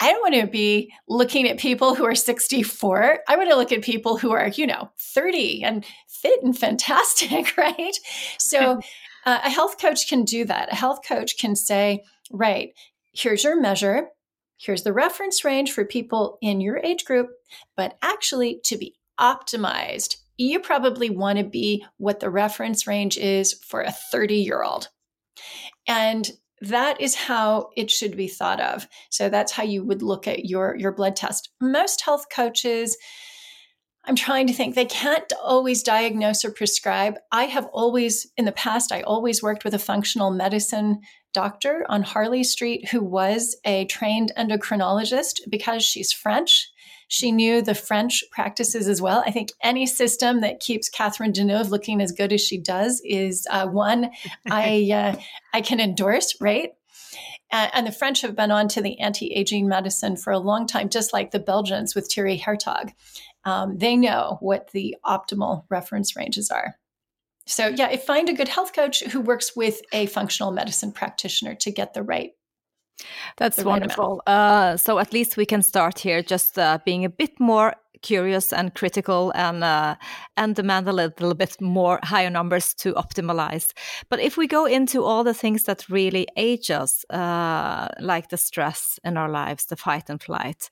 I 0.00 0.12
don't 0.12 0.22
want 0.22 0.34
to 0.36 0.46
be 0.46 0.92
looking 1.08 1.48
at 1.48 1.58
people 1.58 1.94
who 1.94 2.04
are 2.04 2.14
64. 2.14 3.20
I 3.28 3.36
want 3.36 3.50
to 3.50 3.56
look 3.56 3.72
at 3.72 3.82
people 3.82 4.16
who 4.16 4.30
are, 4.30 4.48
you 4.48 4.66
know, 4.66 4.90
30 4.98 5.64
and 5.64 5.84
fit 6.08 6.42
and 6.42 6.56
fantastic, 6.56 7.56
right? 7.56 7.96
So 8.38 8.80
uh, 9.26 9.40
a 9.44 9.50
health 9.50 9.80
coach 9.80 10.08
can 10.08 10.24
do 10.24 10.44
that. 10.44 10.72
A 10.72 10.76
health 10.76 11.00
coach 11.06 11.38
can 11.38 11.56
say, 11.56 12.04
right, 12.30 12.70
here's 13.12 13.42
your 13.42 13.60
measure. 13.60 14.08
Here's 14.56 14.82
the 14.82 14.92
reference 14.92 15.44
range 15.44 15.72
for 15.72 15.84
people 15.84 16.38
in 16.40 16.60
your 16.60 16.78
age 16.78 17.04
group, 17.04 17.30
but 17.76 17.96
actually 18.02 18.60
to 18.64 18.76
be 18.76 18.94
optimized, 19.20 20.16
you 20.38 20.60
probably 20.60 21.10
want 21.10 21.38
to 21.38 21.44
be 21.44 21.84
what 21.98 22.20
the 22.20 22.30
reference 22.30 22.86
range 22.86 23.18
is 23.18 23.52
for 23.52 23.82
a 23.82 23.92
30 23.92 24.36
year 24.36 24.62
old. 24.62 24.88
And 25.86 26.30
that 26.60 27.00
is 27.00 27.14
how 27.14 27.70
it 27.76 27.90
should 27.90 28.16
be 28.16 28.28
thought 28.28 28.60
of. 28.60 28.88
So 29.10 29.28
that's 29.28 29.52
how 29.52 29.62
you 29.62 29.84
would 29.84 30.02
look 30.02 30.26
at 30.26 30.46
your 30.46 30.76
your 30.76 30.92
blood 30.92 31.16
test. 31.16 31.50
Most 31.60 32.00
health 32.00 32.26
coaches 32.34 32.96
I'm 34.04 34.16
trying 34.16 34.46
to 34.46 34.54
think 34.54 34.74
they 34.74 34.86
can't 34.86 35.30
always 35.42 35.82
diagnose 35.82 36.42
or 36.42 36.50
prescribe. 36.50 37.18
I 37.30 37.44
have 37.44 37.66
always 37.66 38.26
in 38.38 38.46
the 38.46 38.52
past 38.52 38.90
I 38.90 39.02
always 39.02 39.42
worked 39.42 39.64
with 39.64 39.74
a 39.74 39.78
functional 39.78 40.30
medicine 40.30 41.00
doctor 41.34 41.84
on 41.90 42.02
Harley 42.02 42.42
Street 42.42 42.88
who 42.88 43.02
was 43.02 43.54
a 43.66 43.84
trained 43.84 44.32
endocrinologist 44.38 45.40
because 45.50 45.84
she's 45.84 46.10
French 46.10 46.70
she 47.08 47.32
knew 47.32 47.62
the 47.62 47.74
French 47.74 48.22
practices 48.30 48.86
as 48.86 49.02
well. 49.02 49.22
I 49.26 49.30
think 49.30 49.50
any 49.62 49.86
system 49.86 50.42
that 50.42 50.60
keeps 50.60 50.88
Catherine 50.88 51.32
Deneuve 51.32 51.70
looking 51.70 52.00
as 52.00 52.12
good 52.12 52.32
as 52.32 52.40
she 52.40 52.58
does 52.58 53.02
is 53.04 53.46
uh, 53.50 53.66
one 53.66 54.10
I 54.50 54.90
uh, 54.92 55.20
I 55.52 55.62
can 55.62 55.80
endorse. 55.80 56.36
Right. 56.40 56.72
and 57.50 57.86
the 57.86 57.92
French 57.92 58.20
have 58.20 58.36
been 58.36 58.50
on 58.50 58.68
to 58.68 58.82
the 58.82 59.00
anti-aging 59.00 59.66
medicine 59.66 60.16
for 60.16 60.32
a 60.32 60.38
long 60.38 60.66
time, 60.66 60.90
just 60.90 61.14
like 61.14 61.30
the 61.30 61.38
Belgians 61.38 61.94
with 61.94 62.12
Thierry 62.12 62.38
Hertoghe. 62.38 62.92
Um, 63.44 63.78
they 63.78 63.96
know 63.96 64.36
what 64.40 64.70
the 64.72 64.96
optimal 65.06 65.64
reference 65.70 66.14
ranges 66.14 66.50
are. 66.50 66.76
So 67.46 67.68
yeah, 67.68 67.88
if 67.88 68.04
find 68.04 68.28
a 68.28 68.34
good 68.34 68.48
health 68.48 68.74
coach 68.74 69.02
who 69.04 69.22
works 69.22 69.56
with 69.56 69.80
a 69.90 70.04
functional 70.06 70.52
medicine 70.52 70.92
practitioner 70.92 71.54
to 71.56 71.70
get 71.70 71.94
the 71.94 72.02
right 72.02 72.32
that's 73.36 73.62
wonderful. 73.64 74.22
Uh, 74.26 74.76
so 74.76 74.98
at 74.98 75.12
least 75.12 75.36
we 75.36 75.46
can 75.46 75.62
start 75.62 75.98
here, 75.98 76.22
just 76.22 76.58
uh, 76.58 76.78
being 76.84 77.04
a 77.04 77.08
bit 77.08 77.38
more 77.40 77.74
curious 78.02 78.52
and 78.52 78.74
critical, 78.74 79.32
and 79.34 79.64
uh, 79.64 79.96
and 80.36 80.54
demand 80.54 80.88
a 80.88 80.92
little 80.92 81.34
bit 81.34 81.60
more 81.60 81.98
higher 82.02 82.30
numbers 82.30 82.74
to 82.74 82.94
optimize. 82.94 83.72
But 84.08 84.20
if 84.20 84.36
we 84.36 84.46
go 84.46 84.66
into 84.66 85.04
all 85.04 85.24
the 85.24 85.34
things 85.34 85.64
that 85.64 85.88
really 85.88 86.26
age 86.36 86.70
us, 86.70 87.04
uh, 87.10 87.88
like 88.00 88.28
the 88.28 88.36
stress 88.36 88.98
in 89.04 89.16
our 89.16 89.28
lives, 89.28 89.66
the 89.66 89.76
fight 89.76 90.10
and 90.10 90.22
flight, 90.22 90.70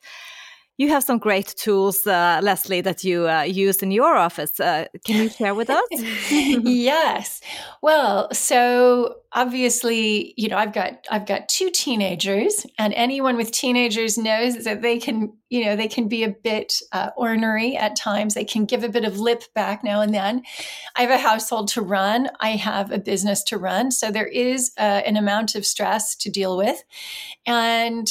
you 0.79 0.89
have 0.91 1.03
some 1.03 1.19
great 1.19 1.55
tools, 1.57 2.07
uh, 2.07 2.41
Leslie, 2.43 2.83
that 2.83 3.03
you 3.03 3.29
uh, 3.29 3.43
use 3.43 3.83
in 3.83 3.91
your 3.91 4.15
office. 4.15 4.61
Uh, 4.61 4.87
can 5.05 5.23
you 5.23 5.29
share 5.31 5.55
with 5.55 5.71
us? 5.71 5.87
yes. 6.31 7.41
Well, 7.81 8.33
so 8.33 9.17
obviously, 9.33 10.35
you 10.37 10.49
know, 10.49 10.59
I've 10.59 10.75
got 10.75 11.07
I've 11.11 11.25
got 11.25 11.49
two 11.49 11.71
teenagers, 11.71 12.67
and 12.79 12.93
anyone 12.93 13.37
with 13.37 13.53
teenagers 13.53 14.19
knows 14.19 14.65
that 14.65 14.83
they 14.83 14.99
can, 14.99 15.33
you 15.49 15.65
know, 15.65 15.77
they 15.77 15.89
can 15.89 16.09
be 16.09 16.25
a 16.25 16.29
bit 16.29 16.75
uh, 16.93 17.09
ornery 17.17 17.75
at 17.75 17.97
times. 17.97 18.35
They 18.35 18.45
can 18.45 18.67
give 18.67 18.85
a 18.85 18.91
bit 18.91 19.07
of 19.07 19.19
lip 19.19 19.45
back 19.55 19.83
now 19.83 20.03
and 20.03 20.13
then. 20.13 20.43
I 20.95 21.03
have 21.03 21.11
a 21.11 21.19
household 21.19 21.69
to 21.69 21.81
run. 21.81 22.29
I 22.41 22.51
have 22.51 22.91
a 22.91 22.99
business 22.99 23.43
to 23.45 23.57
run, 23.57 23.93
so 23.93 24.11
there 24.11 24.29
is 24.29 24.73
uh, 24.77 24.83
an 25.07 25.17
amount 25.17 25.55
of 25.55 25.65
stress 25.65 26.15
to 26.17 26.31
deal 26.31 26.59
with, 26.59 26.85
and 27.47 28.09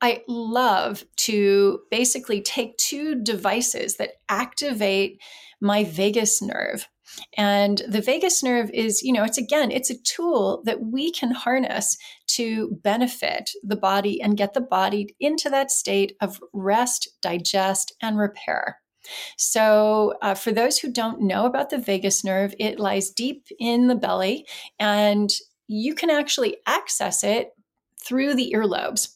I 0.00 0.22
love 0.28 1.04
to 1.16 1.80
basically 1.90 2.42
take 2.42 2.76
two 2.76 3.22
devices 3.22 3.96
that 3.96 4.14
activate 4.28 5.20
my 5.60 5.84
vagus 5.84 6.42
nerve. 6.42 6.88
And 7.36 7.82
the 7.88 8.00
vagus 8.00 8.42
nerve 8.42 8.70
is, 8.72 9.02
you 9.02 9.12
know, 9.12 9.24
it's 9.24 9.38
again, 9.38 9.70
it's 9.70 9.90
a 9.90 10.02
tool 10.02 10.62
that 10.64 10.82
we 10.82 11.12
can 11.12 11.30
harness 11.30 11.96
to 12.28 12.78
benefit 12.82 13.50
the 13.62 13.76
body 13.76 14.20
and 14.20 14.36
get 14.36 14.54
the 14.54 14.60
body 14.60 15.14
into 15.20 15.48
that 15.50 15.70
state 15.70 16.16
of 16.20 16.40
rest, 16.52 17.08
digest, 17.22 17.92
and 18.02 18.18
repair. 18.18 18.80
So, 19.36 20.14
uh, 20.22 20.34
for 20.34 20.50
those 20.50 20.78
who 20.78 20.90
don't 20.90 21.20
know 21.20 21.44
about 21.44 21.70
the 21.70 21.78
vagus 21.78 22.24
nerve, 22.24 22.54
it 22.58 22.80
lies 22.80 23.10
deep 23.10 23.46
in 23.58 23.86
the 23.86 23.94
belly 23.94 24.46
and 24.78 25.30
you 25.66 25.94
can 25.94 26.10
actually 26.10 26.56
access 26.66 27.22
it 27.22 27.50
through 28.02 28.34
the 28.34 28.52
earlobes. 28.54 29.14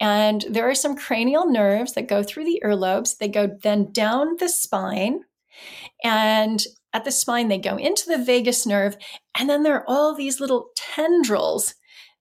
And 0.00 0.44
there 0.48 0.68
are 0.68 0.74
some 0.74 0.96
cranial 0.96 1.50
nerves 1.50 1.94
that 1.94 2.08
go 2.08 2.22
through 2.22 2.44
the 2.44 2.62
earlobes. 2.64 3.18
They 3.18 3.28
go 3.28 3.56
then 3.62 3.92
down 3.92 4.36
the 4.38 4.48
spine. 4.48 5.20
And 6.04 6.64
at 6.92 7.04
the 7.04 7.12
spine, 7.12 7.48
they 7.48 7.58
go 7.58 7.76
into 7.76 8.08
the 8.08 8.22
vagus 8.22 8.66
nerve. 8.66 8.96
And 9.38 9.48
then 9.48 9.62
there 9.62 9.76
are 9.76 9.88
all 9.88 10.14
these 10.14 10.40
little 10.40 10.70
tendrils, 10.76 11.74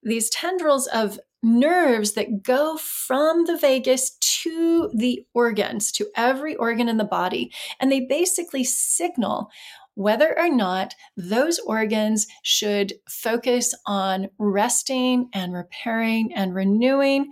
these 0.03 0.29
tendrils 0.29 0.88
of 0.88 1.19
nerves 1.43 2.13
that 2.13 2.41
go 2.43 2.77
from 2.77 3.45
the 3.45 3.57
vagus 3.57 4.17
to 4.19 4.89
the 4.93 5.23
organs, 5.33 5.91
to 5.93 6.07
every 6.15 6.55
organ 6.55 6.89
in 6.89 6.97
the 6.97 7.03
body. 7.03 7.51
And 7.79 7.91
they 7.91 8.01
basically 8.01 8.63
signal 8.63 9.49
whether 9.97 10.38
or 10.38 10.47
not 10.47 10.93
those 11.17 11.57
organs 11.57 12.27
should 12.43 12.93
focus 13.10 13.73
on 13.88 14.29
resting 14.38 15.27
and 15.33 15.53
repairing 15.53 16.31
and 16.36 16.53
renewing 16.53 17.31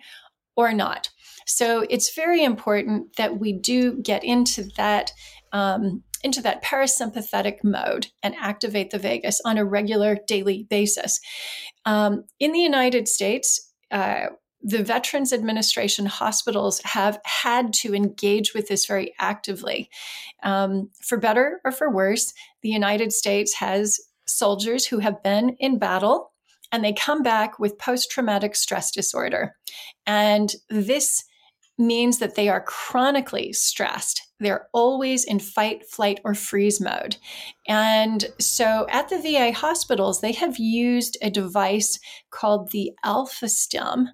or 0.55 0.73
not. 0.73 1.09
So 1.45 1.85
it's 1.91 2.15
very 2.15 2.43
important 2.43 3.17
that 3.17 3.39
we 3.39 3.53
do 3.53 4.01
get 4.01 4.23
into 4.23 4.63
that. 4.77 5.11
Um, 5.53 6.03
into 6.23 6.41
that 6.41 6.63
parasympathetic 6.63 7.63
mode 7.63 8.07
and 8.23 8.33
activate 8.39 8.89
the 8.89 8.97
vagus 8.97 9.39
on 9.45 9.59
a 9.59 9.63
regular 9.63 10.17
daily 10.27 10.65
basis. 10.71 11.19
Um, 11.85 12.23
in 12.39 12.51
the 12.51 12.59
United 12.59 13.07
States, 13.07 13.71
uh, 13.91 14.25
the 14.67 14.83
Veterans 14.83 15.31
Administration 15.31 16.07
hospitals 16.07 16.81
have 16.83 17.19
had 17.23 17.71
to 17.71 17.93
engage 17.93 18.55
with 18.55 18.67
this 18.67 18.87
very 18.87 19.13
actively. 19.19 19.91
Um, 20.41 20.89
for 21.03 21.19
better 21.19 21.61
or 21.63 21.71
for 21.71 21.91
worse, 21.91 22.33
the 22.63 22.69
United 22.69 23.13
States 23.13 23.53
has 23.53 23.99
soldiers 24.25 24.87
who 24.87 24.97
have 24.97 25.21
been 25.21 25.55
in 25.59 25.77
battle 25.77 26.31
and 26.71 26.83
they 26.83 26.93
come 26.93 27.21
back 27.21 27.59
with 27.59 27.77
post 27.77 28.09
traumatic 28.09 28.55
stress 28.55 28.89
disorder. 28.89 29.55
And 30.07 30.51
this 30.67 31.23
means 31.77 32.17
that 32.17 32.33
they 32.33 32.49
are 32.49 32.61
chronically 32.61 33.53
stressed. 33.53 34.19
They're 34.39 34.67
always 34.73 35.25
in 35.25 35.39
fight, 35.39 35.85
flight, 35.85 36.21
or 36.23 36.33
freeze 36.33 36.81
mode. 36.81 37.17
And 37.67 38.25
so 38.39 38.87
at 38.89 39.09
the 39.09 39.19
VA 39.19 39.51
hospitals, 39.51 40.21
they 40.21 40.31
have 40.31 40.57
used 40.57 41.17
a 41.21 41.29
device 41.29 41.99
called 42.31 42.71
the 42.71 42.93
Alpha 43.03 43.47
Stim, 43.47 44.09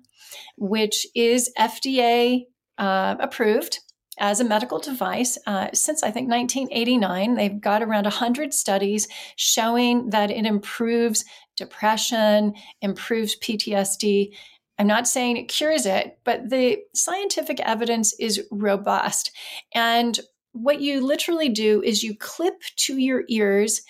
which 0.57 1.05
is 1.15 1.51
FDA 1.57 2.43
uh, 2.77 3.15
approved 3.19 3.79
as 4.19 4.39
a 4.39 4.45
medical 4.45 4.79
device 4.79 5.37
uh, 5.47 5.67
since 5.73 6.03
I 6.03 6.11
think 6.11 6.29
1989. 6.29 7.35
They've 7.35 7.59
got 7.59 7.81
around 7.81 8.03
100 8.03 8.53
studies 8.53 9.07
showing 9.35 10.09
that 10.11 10.29
it 10.29 10.45
improves 10.45 11.25
depression, 11.57 12.53
improves 12.81 13.35
PTSD. 13.37 14.33
I'm 14.77 14.87
not 14.87 15.07
saying 15.07 15.37
it 15.37 15.47
cures 15.47 15.85
it, 15.85 16.19
but 16.23 16.49
the 16.49 16.79
scientific 16.93 17.59
evidence 17.61 18.13
is 18.19 18.45
robust. 18.51 19.31
And 19.73 20.19
what 20.53 20.81
you 20.81 21.05
literally 21.05 21.49
do 21.49 21.81
is 21.81 22.03
you 22.03 22.15
clip 22.15 22.55
to 22.77 22.97
your 22.97 23.23
ears 23.29 23.81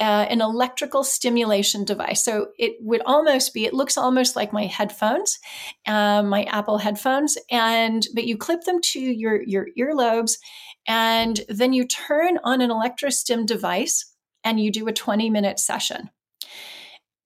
uh, 0.00 0.26
an 0.28 0.40
electrical 0.40 1.02
stimulation 1.02 1.84
device. 1.84 2.24
So 2.24 2.48
it 2.58 2.76
would 2.80 3.02
almost 3.04 3.52
be, 3.52 3.64
it 3.64 3.74
looks 3.74 3.98
almost 3.98 4.36
like 4.36 4.52
my 4.52 4.66
headphones, 4.66 5.38
um, 5.86 6.28
my 6.28 6.44
Apple 6.44 6.78
headphones, 6.78 7.36
and 7.50 8.06
but 8.14 8.24
you 8.24 8.36
clip 8.36 8.62
them 8.62 8.80
to 8.80 9.00
your 9.00 9.42
your 9.42 9.66
earlobes, 9.78 10.38
and 10.86 11.40
then 11.48 11.72
you 11.72 11.86
turn 11.86 12.38
on 12.44 12.60
an 12.60 12.70
electrostim 12.70 13.46
device, 13.46 14.04
and 14.44 14.60
you 14.60 14.70
do 14.70 14.86
a 14.86 14.92
20 14.92 15.30
minute 15.30 15.58
session. 15.58 16.10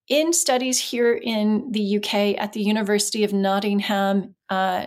In 0.09 0.33
studies 0.33 0.79
here 0.79 1.15
in 1.15 1.71
the 1.73 1.97
UK 1.99 2.41
at 2.43 2.53
the 2.53 2.63
University 2.63 3.25
of 3.25 3.33
Nottingham. 3.33 4.35
Uh, 4.49 4.87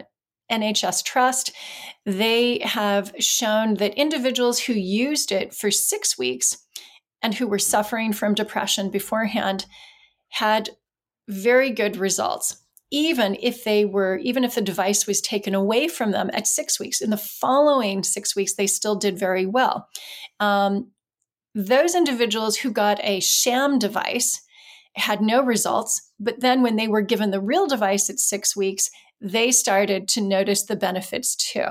NHS 0.52 1.04
Trust, 1.04 1.52
they 2.06 2.60
have 2.60 3.12
shown 3.19 3.76
that 3.76 3.95
individuals 3.95 4.60
who 4.60 4.74
used 4.74 5.32
it 5.32 5.56
for 5.56 5.71
six 5.71 6.19
weeks 6.19 6.64
and 7.25 7.33
who 7.33 7.47
were 7.47 7.57
suffering 7.57 8.13
from 8.13 8.35
depression 8.35 8.91
beforehand 8.91 9.65
had 10.29 10.69
very 11.27 11.71
good 11.71 11.97
results. 11.97 12.63
Even 12.91 13.35
if 13.41 13.63
they 13.63 13.83
were 13.83 14.17
even 14.17 14.43
if 14.43 14.53
the 14.53 14.61
device 14.61 15.07
was 15.07 15.21
taken 15.21 15.55
away 15.55 15.88
from 15.88 16.11
them 16.11 16.29
at 16.33 16.45
six 16.45 16.79
weeks 16.79 17.01
in 17.01 17.09
the 17.09 17.17
following 17.17 18.03
six 18.03 18.35
weeks 18.35 18.53
they 18.53 18.67
still 18.67 18.95
did 18.95 19.17
very 19.17 19.47
well. 19.47 19.89
Um, 20.39 20.91
those 21.55 21.95
individuals 21.95 22.57
who 22.57 22.69
got 22.71 22.99
a 23.03 23.19
sham 23.21 23.79
device 23.79 24.43
had 24.95 25.21
no 25.21 25.43
results 25.43 26.12
but 26.19 26.39
then 26.39 26.62
when 26.62 26.75
they 26.75 26.88
were 26.88 27.01
given 27.01 27.31
the 27.31 27.41
real 27.41 27.67
device 27.67 28.10
at 28.10 28.19
six 28.19 28.55
weeks 28.55 28.89
they 29.21 29.51
started 29.51 30.08
to 30.10 30.21
notice 30.21 30.63
the 30.63 30.75
benefits 30.75 31.36
too. 31.36 31.65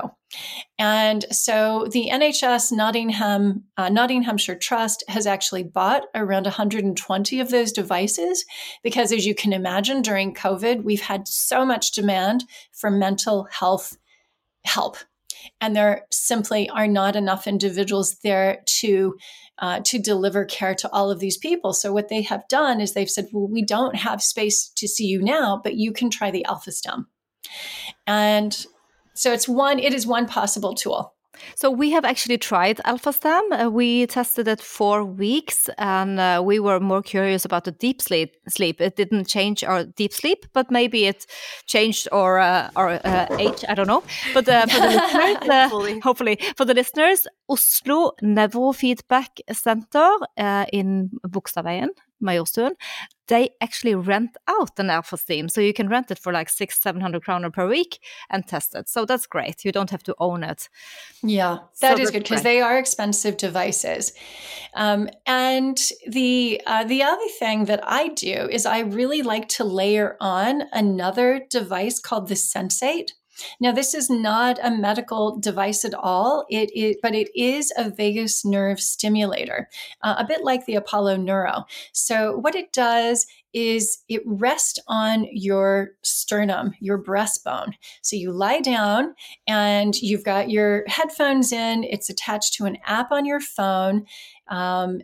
And 0.79 1.25
so 1.31 1.87
the 1.91 2.09
NHS 2.11 2.71
Nottingham 2.71 3.63
uh, 3.77 3.89
Nottinghamshire 3.89 4.55
Trust 4.55 5.03
has 5.07 5.27
actually 5.27 5.63
bought 5.63 6.03
around 6.13 6.43
120 6.43 7.39
of 7.39 7.49
those 7.51 7.71
devices 7.71 8.43
because 8.83 9.11
as 9.11 9.25
you 9.25 9.35
can 9.35 9.53
imagine 9.53 10.01
during 10.01 10.33
COVID 10.33 10.83
we've 10.83 11.01
had 11.01 11.27
so 11.27 11.65
much 11.65 11.91
demand 11.91 12.45
for 12.73 12.89
mental 12.89 13.47
health 13.51 13.97
help 14.65 14.97
and 15.61 15.75
there 15.75 16.05
simply 16.11 16.69
are 16.69 16.87
not 16.87 17.15
enough 17.15 17.47
individuals 17.47 18.17
there 18.23 18.61
to 18.65 19.15
uh, 19.59 19.79
to 19.85 19.97
deliver 19.97 20.43
care 20.43 20.75
to 20.75 20.91
all 20.91 21.09
of 21.09 21.19
these 21.19 21.37
people. 21.37 21.73
So 21.73 21.93
what 21.93 22.09
they 22.09 22.21
have 22.23 22.45
done 22.49 22.81
is 22.81 22.93
they've 22.93 23.09
said, 23.09 23.27
well, 23.31 23.47
we 23.47 23.63
don't 23.63 23.95
have 23.95 24.21
space 24.21 24.69
to 24.75 24.87
see 24.87 25.05
you 25.05 25.21
now, 25.21 25.61
but 25.63 25.75
you 25.75 25.93
can 25.93 26.09
try 26.09 26.29
the 26.29 26.43
Alpha 26.43 26.73
Stim, 26.73 27.07
And 28.05 28.65
so 29.13 29.31
it's 29.31 29.47
one, 29.47 29.79
it 29.79 29.93
is 29.93 30.05
one 30.05 30.27
possible 30.27 30.73
tool. 30.73 31.14
So 31.55 31.69
we 31.69 31.91
have 31.91 32.05
actually 32.05 32.37
tried 32.37 32.81
Alpha 32.85 33.13
Stim. 33.13 33.51
Uh, 33.51 33.69
we 33.69 34.07
tested 34.07 34.47
it 34.47 34.61
for 34.61 35.03
weeks, 35.03 35.69
and 35.77 36.19
uh, 36.19 36.41
we 36.43 36.59
were 36.59 36.79
more 36.79 37.01
curious 37.01 37.45
about 37.45 37.63
the 37.63 37.71
deep 37.71 38.01
sleep. 38.01 38.35
Sleep. 38.47 38.81
It 38.81 38.95
didn't 38.95 39.27
change 39.27 39.63
our 39.63 39.85
deep 39.85 40.13
sleep, 40.13 40.45
but 40.53 40.71
maybe 40.71 41.05
it 41.05 41.25
changed 41.65 42.07
our 42.11 42.39
uh, 42.39 42.69
our 42.75 42.99
uh, 43.03 43.27
age. 43.39 43.63
I 43.69 43.75
don't 43.75 43.87
know. 43.87 44.03
But 44.33 44.47
uh, 44.47 44.65
for 44.67 44.79
the 44.79 44.87
listeners, 44.95 45.49
uh, 45.49 45.69
hopefully. 45.69 45.99
hopefully. 45.99 46.39
for 46.57 46.65
the 46.65 46.73
listeners, 46.73 47.27
Oslo 47.49 48.11
Neurofeedback 48.21 49.41
Center 49.51 50.09
in 50.71 51.09
Bogstadveien 51.27 51.89
Majorstuen, 52.23 52.71
they 53.27 53.49
actually 53.61 53.95
rent 53.95 54.37
out 54.47 54.77
an 54.77 54.89
Alpha 54.89 55.17
Stim. 55.17 55.49
So 55.49 55.61
you 55.61 55.73
can 55.73 55.89
rent 55.89 56.11
it 56.11 56.19
for 56.19 56.31
like 56.31 56.49
six, 56.49 56.79
700 56.81 57.23
kroner 57.23 57.49
per 57.49 57.67
week 57.67 57.99
and 58.29 58.45
test 58.47 58.75
it. 58.75 58.87
So 58.87 59.05
that's 59.05 59.25
great. 59.25 59.65
You 59.65 59.71
don't 59.71 59.89
have 59.89 60.03
to 60.03 60.15
own 60.19 60.43
it. 60.43 60.69
Yeah, 61.23 61.59
that 61.81 61.97
so 61.97 62.03
is 62.03 62.11
good 62.11 62.23
because 62.23 62.43
they 62.43 62.61
are 62.61 62.77
expensive 62.77 63.37
devices. 63.37 64.13
Um, 64.75 65.09
and 65.25 65.77
the, 66.07 66.61
uh, 66.65 66.83
the 66.83 67.03
other 67.03 67.27
thing 67.39 67.65
that 67.65 67.81
I 67.83 68.09
do 68.09 68.47
is 68.51 68.65
I 68.65 68.79
really 68.79 69.21
like 69.21 69.47
to 69.49 69.63
layer 69.63 70.17
on 70.19 70.63
another 70.71 71.45
device 71.49 71.99
called 71.99 72.27
the 72.27 72.35
Sensate. 72.35 73.11
Now, 73.59 73.71
this 73.71 73.93
is 73.93 74.09
not 74.09 74.59
a 74.63 74.71
medical 74.71 75.37
device 75.39 75.85
at 75.85 75.93
all. 75.93 76.45
It 76.49 76.75
is, 76.75 76.97
but 77.01 77.13
it 77.13 77.29
is 77.35 77.71
a 77.77 77.89
vagus 77.89 78.45
nerve 78.45 78.79
stimulator, 78.79 79.69
uh, 80.01 80.15
a 80.17 80.25
bit 80.25 80.43
like 80.43 80.65
the 80.65 80.75
Apollo 80.75 81.17
Neuro. 81.17 81.65
So, 81.91 82.37
what 82.37 82.55
it 82.55 82.73
does 82.73 83.25
is 83.55 84.03
it 84.09 84.21
rests 84.25 84.79
on 84.87 85.27
your 85.31 85.91
sternum, 86.03 86.73
your 86.81 87.01
breastbone. 87.01 87.71
So 88.01 88.17
you 88.17 88.33
lie 88.33 88.59
down 88.59 89.15
and 89.47 89.95
you've 89.95 90.25
got 90.25 90.49
your 90.49 90.83
headphones 90.87 91.53
in. 91.53 91.85
It's 91.85 92.09
attached 92.09 92.53
to 92.55 92.65
an 92.65 92.77
app 92.85 93.13
on 93.13 93.25
your 93.25 93.39
phone. 93.39 94.05
Um, 94.49 94.99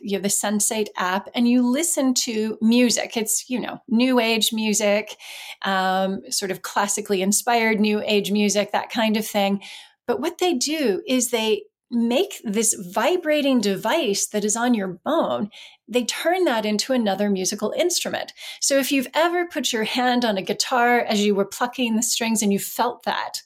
you 0.00 0.16
know, 0.16 0.22
the 0.22 0.28
Sensate 0.28 0.88
app 0.96 1.28
and 1.34 1.48
you 1.48 1.66
listen 1.66 2.14
to 2.14 2.58
music. 2.60 3.16
It's, 3.16 3.48
you 3.48 3.60
know, 3.60 3.80
new 3.88 4.20
age 4.20 4.52
music, 4.52 5.16
um, 5.62 6.20
sort 6.30 6.50
of 6.50 6.62
classically 6.62 7.22
inspired 7.22 7.80
new 7.80 8.02
age 8.04 8.30
music, 8.30 8.72
that 8.72 8.90
kind 8.90 9.16
of 9.16 9.26
thing. 9.26 9.62
But 10.06 10.20
what 10.20 10.38
they 10.38 10.54
do 10.54 11.02
is 11.06 11.30
they 11.30 11.62
make 11.90 12.40
this 12.44 12.74
vibrating 12.74 13.60
device 13.60 14.26
that 14.28 14.44
is 14.44 14.56
on 14.56 14.74
your 14.74 15.00
bone, 15.04 15.50
they 15.88 16.04
turn 16.04 16.44
that 16.44 16.64
into 16.64 16.92
another 16.92 17.28
musical 17.28 17.72
instrument. 17.76 18.32
So 18.60 18.78
if 18.78 18.92
you've 18.92 19.08
ever 19.12 19.48
put 19.48 19.72
your 19.72 19.84
hand 19.84 20.24
on 20.24 20.38
a 20.38 20.42
guitar 20.42 21.00
as 21.00 21.24
you 21.24 21.34
were 21.34 21.44
plucking 21.44 21.96
the 21.96 22.02
strings 22.02 22.42
and 22.42 22.52
you 22.52 22.60
felt 22.60 23.02
that, 23.04 23.42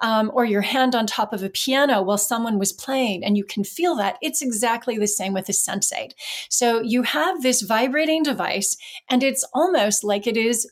um, 0.00 0.30
or 0.34 0.44
your 0.44 0.62
hand 0.62 0.94
on 0.94 1.06
top 1.06 1.32
of 1.32 1.42
a 1.42 1.50
piano 1.50 2.02
while 2.02 2.18
someone 2.18 2.58
was 2.58 2.72
playing 2.72 3.24
and 3.24 3.36
you 3.36 3.44
can 3.44 3.64
feel 3.64 3.96
that, 3.96 4.16
it's 4.22 4.42
exactly 4.42 4.96
the 4.96 5.08
same 5.08 5.32
with 5.32 5.48
a 5.48 5.52
Sensate. 5.52 6.12
So 6.48 6.80
you 6.82 7.02
have 7.02 7.42
this 7.42 7.62
vibrating 7.62 8.22
device 8.22 8.76
and 9.10 9.22
it's 9.22 9.44
almost 9.52 10.04
like 10.04 10.26
it 10.26 10.36
is 10.36 10.70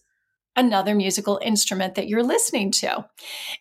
another 0.60 0.94
musical 0.94 1.40
instrument 1.42 1.96
that 1.96 2.08
you're 2.08 2.22
listening 2.22 2.70
to. 2.70 3.04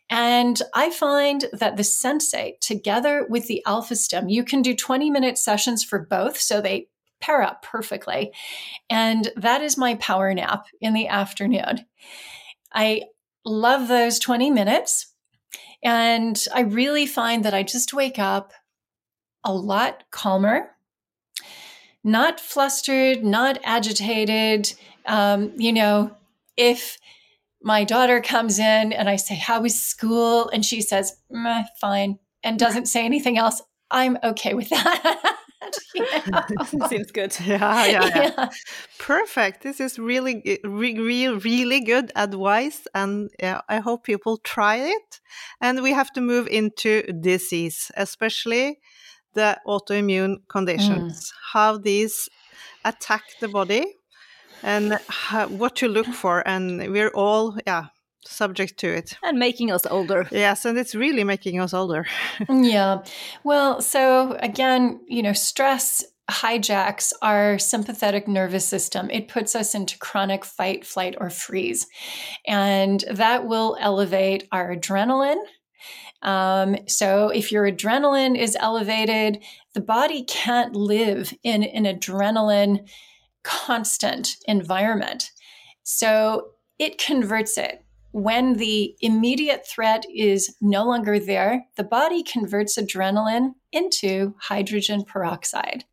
And 0.09 0.61
I 0.75 0.91
find 0.91 1.45
that 1.53 1.77
the 1.77 1.83
Sensate, 1.83 2.59
together 2.59 3.25
with 3.29 3.47
the 3.47 3.63
Alpha 3.65 3.95
Stim, 3.95 4.29
you 4.29 4.43
can 4.43 4.61
do 4.61 4.75
20 4.75 5.09
minute 5.09 5.37
sessions 5.37 5.83
for 5.83 5.99
both. 5.99 6.37
So 6.37 6.61
they 6.61 6.89
pair 7.19 7.41
up 7.41 7.63
perfectly. 7.63 8.31
And 8.89 9.31
that 9.35 9.61
is 9.61 9.77
my 9.77 9.95
power 9.95 10.33
nap 10.33 10.65
in 10.79 10.93
the 10.93 11.07
afternoon. 11.07 11.85
I 12.73 13.03
love 13.45 13.87
those 13.87 14.19
20 14.19 14.51
minutes. 14.51 15.13
And 15.83 16.39
I 16.53 16.61
really 16.61 17.05
find 17.05 17.45
that 17.45 17.53
I 17.53 17.63
just 17.63 17.93
wake 17.93 18.19
up 18.19 18.53
a 19.43 19.53
lot 19.53 20.03
calmer, 20.11 20.71
not 22.03 22.39
flustered, 22.39 23.23
not 23.23 23.59
agitated. 23.63 24.73
Um, 25.05 25.53
you 25.57 25.71
know, 25.71 26.15
if 26.59 26.97
my 27.61 27.83
daughter 27.83 28.21
comes 28.21 28.59
in 28.59 28.93
and 28.93 29.09
I 29.09 29.15
say, 29.15 29.35
How 29.35 29.61
was 29.61 29.79
school? 29.79 30.49
And 30.49 30.63
she 30.63 30.81
says, 30.81 31.13
Fine, 31.81 32.19
and 32.43 32.59
doesn't 32.59 32.87
say 32.87 33.05
anything 33.05 33.37
else, 33.37 33.61
I'm 33.89 34.17
okay 34.23 34.53
with 34.53 34.69
that. 34.69 35.35
Seems 36.89 37.11
good. 37.11 37.35
Yeah, 37.45 37.85
yeah, 37.85 38.05
yeah, 38.05 38.31
yeah, 38.37 38.49
Perfect. 38.97 39.63
This 39.63 39.79
is 39.79 39.99
really, 39.99 40.59
really, 40.63 41.27
really 41.27 41.81
good 41.81 42.11
advice, 42.15 42.87
and 42.93 43.29
yeah, 43.39 43.61
I 43.67 43.77
hope 43.79 44.03
people 44.03 44.37
try 44.37 44.77
it. 44.77 45.19
And 45.61 45.81
we 45.81 45.91
have 45.91 46.11
to 46.13 46.21
move 46.21 46.47
into 46.47 47.03
disease, 47.21 47.91
especially 47.97 48.79
the 49.33 49.59
autoimmune 49.67 50.37
conditions, 50.47 51.13
mm. 51.13 51.33
how 51.53 51.77
these 51.77 52.29
attack 52.85 53.23
the 53.41 53.47
body, 53.47 53.85
and 54.63 54.99
how, 55.07 55.47
what 55.47 55.75
to 55.77 55.87
look 55.87 56.07
for. 56.07 56.47
And 56.47 56.91
we're 56.91 57.09
all, 57.09 57.57
yeah, 57.65 57.87
subject 58.25 58.77
to 58.79 58.87
it. 58.87 59.17
And 59.23 59.39
making 59.39 59.71
us 59.71 59.85
older. 59.85 60.27
Yes, 60.31 60.65
and 60.65 60.77
it's 60.77 60.95
really 60.95 61.23
making 61.23 61.59
us 61.59 61.73
older. 61.73 62.05
yeah. 62.49 63.03
Well, 63.43 63.81
so 63.81 64.37
again, 64.39 64.99
you 65.07 65.23
know, 65.23 65.33
stress 65.33 66.03
hijacks 66.29 67.11
our 67.21 67.57
sympathetic 67.57 68.27
nervous 68.27 68.67
system. 68.67 69.09
It 69.09 69.27
puts 69.27 69.55
us 69.55 69.73
into 69.73 69.97
chronic 69.97 70.45
fight, 70.45 70.85
flight, 70.85 71.15
or 71.19 71.29
freeze. 71.29 71.87
And 72.47 73.03
that 73.11 73.47
will 73.47 73.77
elevate 73.79 74.47
our 74.51 74.75
adrenaline. 74.75 75.41
Um, 76.21 76.77
so 76.87 77.29
if 77.29 77.51
your 77.51 77.69
adrenaline 77.69 78.37
is 78.37 78.57
elevated, 78.59 79.41
the 79.73 79.81
body 79.81 80.23
can't 80.23 80.75
live 80.75 81.33
in 81.43 81.63
an 81.63 81.85
adrenaline 81.85 82.87
constant 83.43 84.37
environment. 84.47 85.31
So 85.83 86.51
it 86.77 86.97
converts 86.97 87.57
it 87.57 87.83
when 88.11 88.53
the 88.53 88.95
immediate 89.01 89.67
threat 89.67 90.03
is 90.13 90.55
no 90.61 90.83
longer 90.85 91.19
there, 91.19 91.65
the 91.75 91.83
body 91.83 92.23
converts 92.23 92.77
adrenaline 92.77 93.53
into 93.71 94.35
hydrogen 94.39 95.03
peroxide. 95.03 95.85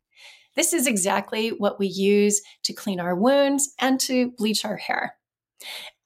This 0.55 0.73
is 0.73 0.87
exactly 0.87 1.49
what 1.49 1.77
we 1.77 1.85
use 1.87 2.41
to 2.63 2.73
clean 2.73 2.99
our 2.99 3.15
wounds 3.15 3.73
and 3.79 3.99
to 4.01 4.31
bleach 4.31 4.65
our 4.65 4.77
hair. 4.77 5.15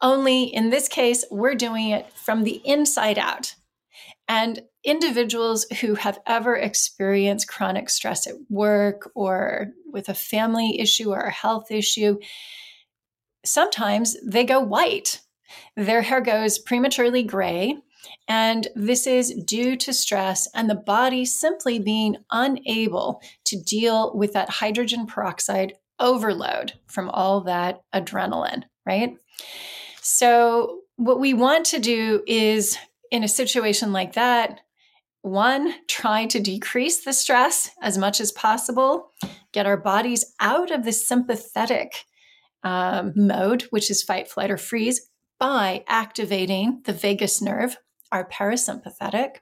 Only 0.01 0.43
in 0.43 0.69
this 0.69 0.89
case, 0.89 1.23
we're 1.31 1.55
doing 1.55 1.89
it 1.89 2.11
from 2.11 2.43
the 2.43 2.61
inside 2.65 3.17
out. 3.17 3.55
And 4.31 4.61
individuals 4.83 5.65
who 5.81 5.95
have 5.95 6.19
ever 6.25 6.55
experienced 6.55 7.49
chronic 7.49 7.89
stress 7.89 8.27
at 8.27 8.35
work 8.49 9.11
or 9.13 9.67
with 9.91 10.07
a 10.07 10.13
family 10.13 10.79
issue 10.79 11.11
or 11.11 11.19
a 11.19 11.31
health 11.31 11.69
issue, 11.69 12.17
sometimes 13.43 14.15
they 14.25 14.45
go 14.45 14.61
white 14.61 15.19
their 15.75 16.01
hair 16.01 16.21
goes 16.21 16.59
prematurely 16.59 17.23
gray. 17.23 17.77
And 18.27 18.67
this 18.75 19.05
is 19.05 19.33
due 19.45 19.75
to 19.77 19.93
stress 19.93 20.47
and 20.53 20.69
the 20.69 20.75
body 20.75 21.25
simply 21.25 21.79
being 21.79 22.17
unable 22.31 23.21
to 23.45 23.61
deal 23.61 24.15
with 24.15 24.33
that 24.33 24.49
hydrogen 24.49 25.05
peroxide 25.05 25.73
overload 25.99 26.73
from 26.87 27.09
all 27.09 27.41
that 27.41 27.81
adrenaline, 27.93 28.63
right? 28.85 29.17
So, 30.01 30.79
what 30.95 31.19
we 31.19 31.33
want 31.33 31.65
to 31.67 31.79
do 31.79 32.23
is 32.27 32.77
in 33.11 33.23
a 33.23 33.27
situation 33.27 33.91
like 33.91 34.13
that, 34.13 34.61
one, 35.21 35.75
try 35.87 36.25
to 36.25 36.39
decrease 36.39 37.03
the 37.03 37.13
stress 37.13 37.69
as 37.81 37.97
much 37.97 38.19
as 38.19 38.31
possible, 38.31 39.11
get 39.51 39.67
our 39.67 39.77
bodies 39.77 40.33
out 40.39 40.71
of 40.71 40.83
the 40.83 40.93
sympathetic 40.93 42.05
um, 42.63 43.13
mode, 43.15 43.63
which 43.69 43.91
is 43.91 44.01
fight, 44.01 44.27
flight, 44.27 44.49
or 44.49 44.57
freeze, 44.57 45.09
by 45.39 45.83
activating 45.87 46.81
the 46.85 46.93
vagus 46.93 47.41
nerve, 47.41 47.77
our 48.11 48.27
parasympathetic. 48.27 49.37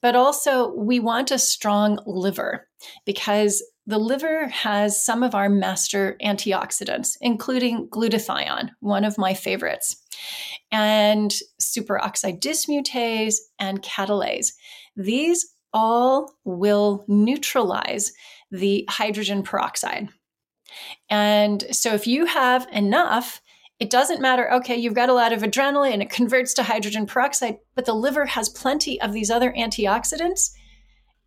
But 0.00 0.14
also, 0.14 0.72
we 0.74 1.00
want 1.00 1.30
a 1.30 1.38
strong 1.38 1.98
liver 2.06 2.68
because 3.04 3.62
the 3.86 3.98
liver 3.98 4.46
has 4.48 5.04
some 5.04 5.22
of 5.22 5.34
our 5.34 5.48
master 5.48 6.16
antioxidants, 6.22 7.16
including 7.20 7.88
glutathione, 7.88 8.70
one 8.80 9.04
of 9.04 9.18
my 9.18 9.34
favorites, 9.34 10.04
and 10.70 11.34
superoxide 11.60 12.40
dismutase 12.40 13.36
and 13.58 13.82
catalase. 13.82 14.52
These 14.96 15.54
all 15.72 16.32
will 16.44 17.04
neutralize 17.08 18.12
the 18.50 18.84
hydrogen 18.88 19.42
peroxide. 19.42 20.08
And 21.08 21.64
so 21.70 21.94
if 21.94 22.06
you 22.06 22.26
have 22.26 22.66
enough, 22.72 23.40
it 23.78 23.90
doesn't 23.90 24.20
matter, 24.20 24.52
okay, 24.54 24.76
you've 24.76 24.94
got 24.94 25.08
a 25.08 25.14
lot 25.14 25.32
of 25.32 25.42
adrenaline 25.42 25.92
and 25.92 26.02
it 26.02 26.10
converts 26.10 26.52
to 26.54 26.62
hydrogen 26.62 27.06
peroxide, 27.06 27.58
but 27.74 27.84
the 27.84 27.94
liver 27.94 28.26
has 28.26 28.48
plenty 28.48 29.00
of 29.00 29.12
these 29.12 29.30
other 29.30 29.52
antioxidants, 29.52 30.50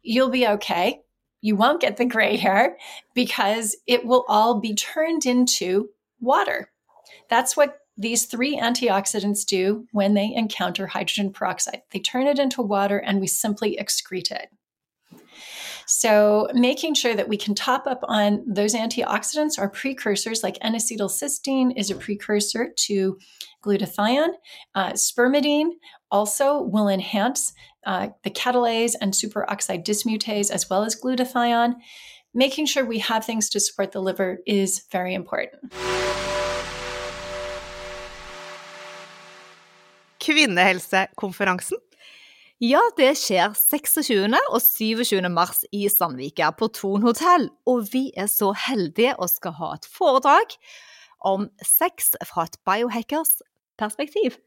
you'll 0.02 0.30
be 0.30 0.48
okay. 0.48 1.02
You 1.42 1.56
won't 1.56 1.82
get 1.82 1.98
the 1.98 2.06
gray 2.06 2.38
hair 2.38 2.78
because 3.16 3.76
it 3.88 4.06
will 4.06 4.26
all 4.28 4.60
be 4.60 4.76
turned 4.76 5.26
into 5.26 5.90
water. 6.20 6.72
That's 7.30 7.58
what 7.58 7.78
these 7.98 8.26
three 8.26 8.58
antioxidants 8.58 9.46
do 9.46 9.86
when 9.92 10.14
they 10.14 10.34
encounter 10.34 10.88
hydrogen 10.88 11.32
peroxide. 11.32 11.82
They 11.92 12.00
turn 12.00 12.28
it 12.28 12.40
into 12.40 12.62
water 12.62 12.98
and 12.98 13.20
we 13.20 13.28
simply 13.28 13.78
excrete 13.80 14.32
it. 14.32 14.50
So, 15.88 16.48
making 16.54 16.94
sure 16.94 17.16
that 17.16 17.28
we 17.28 17.36
can 17.36 17.54
top 17.54 17.86
up 17.86 18.00
on 18.04 18.46
those 18.48 18.74
antioxidants 18.74 19.60
are 19.60 19.70
precursors, 19.70 20.42
like 20.42 20.58
N 20.62 20.74
acetylcysteine 20.74 21.74
is 21.76 21.92
a 21.92 21.96
precursor 21.96 22.72
to 22.86 23.18
glutathione. 23.62 24.34
Uh, 24.74 24.92
spermidine 24.92 25.72
also 26.10 26.62
will 26.62 26.88
enhance 26.88 27.52
uh, 27.86 28.10
the 28.24 28.30
catalase 28.30 28.94
and 29.02 29.14
superoxide 29.14 29.84
dismutase 29.84 30.50
as 30.50 30.70
well 30.70 30.84
as 30.84 30.96
glutathione. 30.96 31.76
Making 32.34 32.68
sure 32.68 32.86
we 32.86 33.00
have 33.00 33.26
things 33.26 33.50
to 33.50 33.60
support 33.60 33.92
the 33.92 34.02
liver 34.02 34.40
is 34.46 34.86
very 34.92 35.14
important. 35.14 35.74
Kvinnehelsekonferansen. 40.22 41.80
Ja, 42.62 42.82
det 42.94 43.16
skjer 43.18 43.56
26. 43.58 44.36
og 44.38 44.60
27. 44.62 45.18
mars 45.34 45.64
i 45.74 45.88
Sandvika 45.90 46.52
på 46.54 46.68
Thon 46.78 47.02
hotell. 47.02 47.48
Og 47.66 47.88
vi 47.90 48.12
er 48.14 48.30
så 48.30 48.52
heldige 48.68 49.16
og 49.18 49.32
skal 49.32 49.56
ha 49.58 49.72
et 49.80 49.88
foredrag 49.90 50.54
om 51.26 51.48
sex 51.66 52.14
fra 52.30 52.46
et 52.46 52.60
biohackers 52.68 53.40
perspektiv. 53.82 54.38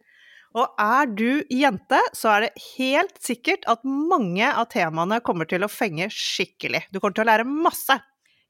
Og 0.54 0.70
er 0.78 1.10
du 1.10 1.42
jente, 1.50 1.98
så 2.14 2.36
er 2.36 2.44
det 2.44 2.64
helt 2.76 3.16
sikkert 3.18 3.66
at 3.66 3.82
mange 3.82 4.46
av 4.46 4.68
temaene 4.70 5.18
kommer 5.26 5.50
til 5.50 5.66
å 5.66 5.70
fenge 5.72 6.06
skikkelig. 6.14 6.84
Du 6.94 7.00
kommer 7.00 7.16
til 7.18 7.26
å 7.26 7.30
lære 7.32 7.48
masse. 7.48 7.98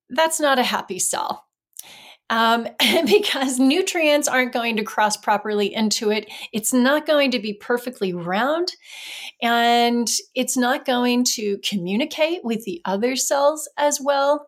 That's 0.09 0.39
not 0.39 0.59
a 0.59 0.63
happy 0.63 0.99
cell 0.99 1.45
um, 2.33 2.67
because 3.05 3.59
nutrients 3.59 4.27
aren't 4.27 4.53
going 4.53 4.75
to 4.77 4.83
cross 4.83 5.15
properly 5.15 5.73
into 5.73 6.09
it. 6.09 6.29
It's 6.51 6.73
not 6.73 7.05
going 7.05 7.31
to 7.31 7.39
be 7.39 7.53
perfectly 7.53 8.11
round 8.11 8.73
and 9.41 10.09
it's 10.33 10.57
not 10.57 10.85
going 10.85 11.25
to 11.25 11.59
communicate 11.59 12.43
with 12.43 12.65
the 12.65 12.81
other 12.85 13.15
cells 13.15 13.69
as 13.77 14.01
well. 14.01 14.47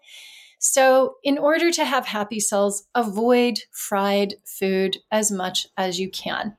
So, 0.57 1.17
in 1.23 1.37
order 1.37 1.69
to 1.69 1.85
have 1.85 2.07
happy 2.07 2.39
cells, 2.39 2.87
avoid 2.95 3.59
fried 3.71 4.35
food 4.45 4.97
as 5.11 5.29
much 5.29 5.67
as 5.77 5.99
you 5.99 6.09
can. 6.09 6.57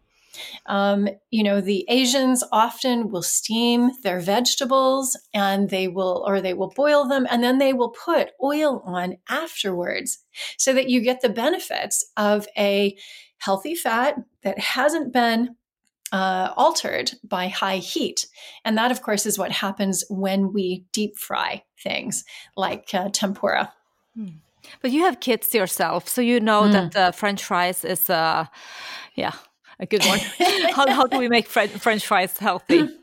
Um, 0.67 1.09
you 1.31 1.43
know, 1.43 1.61
the 1.61 1.85
Asians 1.89 2.43
often 2.53 3.11
will 3.11 3.23
steam 3.23 3.91
their 4.03 4.21
vegetables 4.21 5.19
and 5.33 5.71
they 5.71 5.89
will, 5.89 6.25
or 6.27 6.41
they 6.41 6.55
will 6.55 6.73
boil 6.75 7.07
them 7.07 7.27
and 7.31 7.43
then 7.43 7.59
they 7.59 7.73
will 7.73 7.91
put 7.91 8.31
oil 8.43 8.83
on 8.85 9.17
afterwards 9.29 10.19
so 10.59 10.73
that 10.73 10.89
you 10.89 11.01
get 11.01 11.21
the 11.21 11.29
benefits 11.29 12.05
of 12.17 12.47
a 12.57 12.97
healthy 13.39 13.75
fat 13.75 14.17
that 14.43 14.59
hasn't 14.59 15.13
been 15.13 15.57
uh, 16.13 16.53
altered 16.57 17.13
by 17.25 17.49
high 17.49 17.79
heat. 17.79 18.27
And 18.65 18.79
that, 18.79 18.91
of 18.91 19.03
course, 19.03 19.27
is 19.27 19.39
what 19.39 19.53
happens 19.53 20.05
when 20.09 20.53
we 20.53 20.85
deep 20.93 21.19
fry 21.19 21.65
things 21.83 22.25
like 22.57 22.89
uh, 22.95 23.09
tempura. 23.11 23.73
Hmm. 24.15 24.29
But 24.83 24.91
you 24.91 25.03
have 25.05 25.21
kids 25.21 25.55
yourself, 25.55 26.09
so 26.09 26.21
you 26.21 26.41
know 26.41 26.63
mm. 26.63 26.73
that 26.73 26.97
uh, 26.97 27.13
French 27.13 27.45
fries 27.45 27.85
is, 27.85 28.11
uh, 28.11 28.47
yeah, 29.15 29.33
a 29.79 29.87
good 29.87 30.05
one. 30.05 30.19
how, 30.73 30.91
how 30.91 31.07
do 31.07 31.19
we 31.19 31.29
make 31.29 31.47
French 31.49 32.07
fries 32.07 32.37
healthy? 32.39 32.89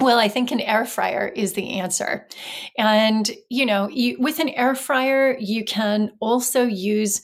Well, 0.00 0.18
I 0.18 0.28
think 0.28 0.50
an 0.50 0.60
air 0.60 0.84
fryer 0.84 1.28
is 1.28 1.52
the 1.52 1.78
answer. 1.78 2.26
And, 2.76 3.30
you 3.48 3.64
know, 3.64 3.88
you, 3.88 4.16
with 4.18 4.40
an 4.40 4.48
air 4.48 4.74
fryer, 4.74 5.36
you 5.38 5.64
can 5.64 6.12
also 6.20 6.64
use, 6.64 7.22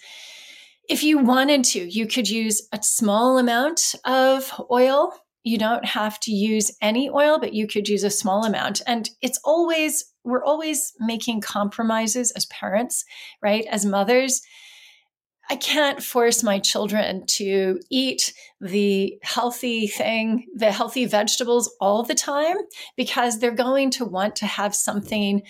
if 0.88 1.02
you 1.02 1.18
wanted 1.18 1.64
to, 1.64 1.80
you 1.80 2.06
could 2.06 2.28
use 2.28 2.68
a 2.72 2.80
small 2.82 3.38
amount 3.38 3.94
of 4.04 4.52
oil. 4.70 5.12
You 5.42 5.58
don't 5.58 5.84
have 5.84 6.20
to 6.20 6.32
use 6.32 6.70
any 6.80 7.10
oil, 7.10 7.38
but 7.40 7.54
you 7.54 7.66
could 7.66 7.88
use 7.88 8.04
a 8.04 8.10
small 8.10 8.44
amount. 8.44 8.82
And 8.86 9.10
it's 9.20 9.40
always, 9.44 10.04
we're 10.22 10.44
always 10.44 10.92
making 11.00 11.40
compromises 11.40 12.30
as 12.32 12.46
parents, 12.46 13.04
right? 13.42 13.64
As 13.70 13.84
mothers 13.84 14.42
I 15.50 15.56
can't 15.56 16.00
force 16.00 16.44
my 16.44 16.60
children 16.60 17.26
to 17.26 17.80
eat 17.90 18.32
the 18.60 19.18
healthy 19.22 19.88
thing, 19.88 20.46
the 20.54 20.70
healthy 20.70 21.06
vegetables 21.06 21.74
all 21.80 22.04
the 22.04 22.14
time 22.14 22.56
because 22.96 23.40
they're 23.40 23.50
going 23.50 23.90
to 23.92 24.04
want 24.04 24.36
to 24.36 24.46
have 24.46 24.74
something 24.74 25.42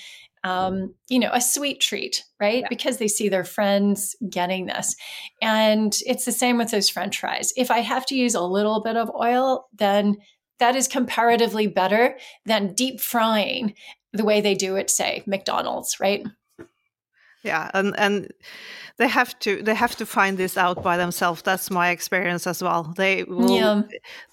um, 0.43 0.95
you 1.11 1.19
know, 1.19 1.29
a 1.35 1.41
sweet 1.41 1.83
treat, 1.83 2.25
right? 2.41 2.63
Yeah. 2.63 2.69
Because 2.71 2.97
they 2.97 3.09
see 3.09 3.29
their 3.29 3.45
friends 3.45 4.17
getting 4.27 4.65
this. 4.65 4.97
And 5.43 5.95
it's 6.07 6.25
the 6.25 6.33
same 6.33 6.57
with 6.57 6.71
those 6.71 6.89
french 6.89 7.21
fries. 7.21 7.53
If 7.59 7.71
I 7.71 7.81
have 7.81 8.07
to 8.07 8.15
use 8.15 8.35
a 8.35 8.41
little 8.41 8.83
bit 8.83 8.97
of 8.97 9.11
oil, 9.15 9.69
then 9.75 10.17
that 10.59 10.77
is 10.77 10.89
comparatively 10.89 11.67
better 11.67 12.17
than 12.47 12.73
deep 12.73 13.01
frying 13.01 13.75
the 14.15 14.25
way 14.25 14.41
they 14.41 14.55
do 14.55 14.77
it, 14.77 14.89
say, 14.89 15.23
McDonald's, 15.27 16.01
right? 16.01 16.27
Yeah, 17.43 17.71
and 17.73 17.99
and 17.99 18.33
they 19.01 19.09
have 19.09 19.37
to 19.39 19.63
they 19.63 19.75
have 19.75 19.97
to 19.97 20.05
find 20.05 20.37
this 20.37 20.59
out 20.59 20.83
by 20.83 20.99
themselves 20.99 21.41
that's 21.41 21.71
my 21.71 21.89
experience 21.89 22.47
as 22.47 22.63
well 22.63 22.83
they 22.99 23.25
will 23.25 23.51
yeah. 23.51 23.83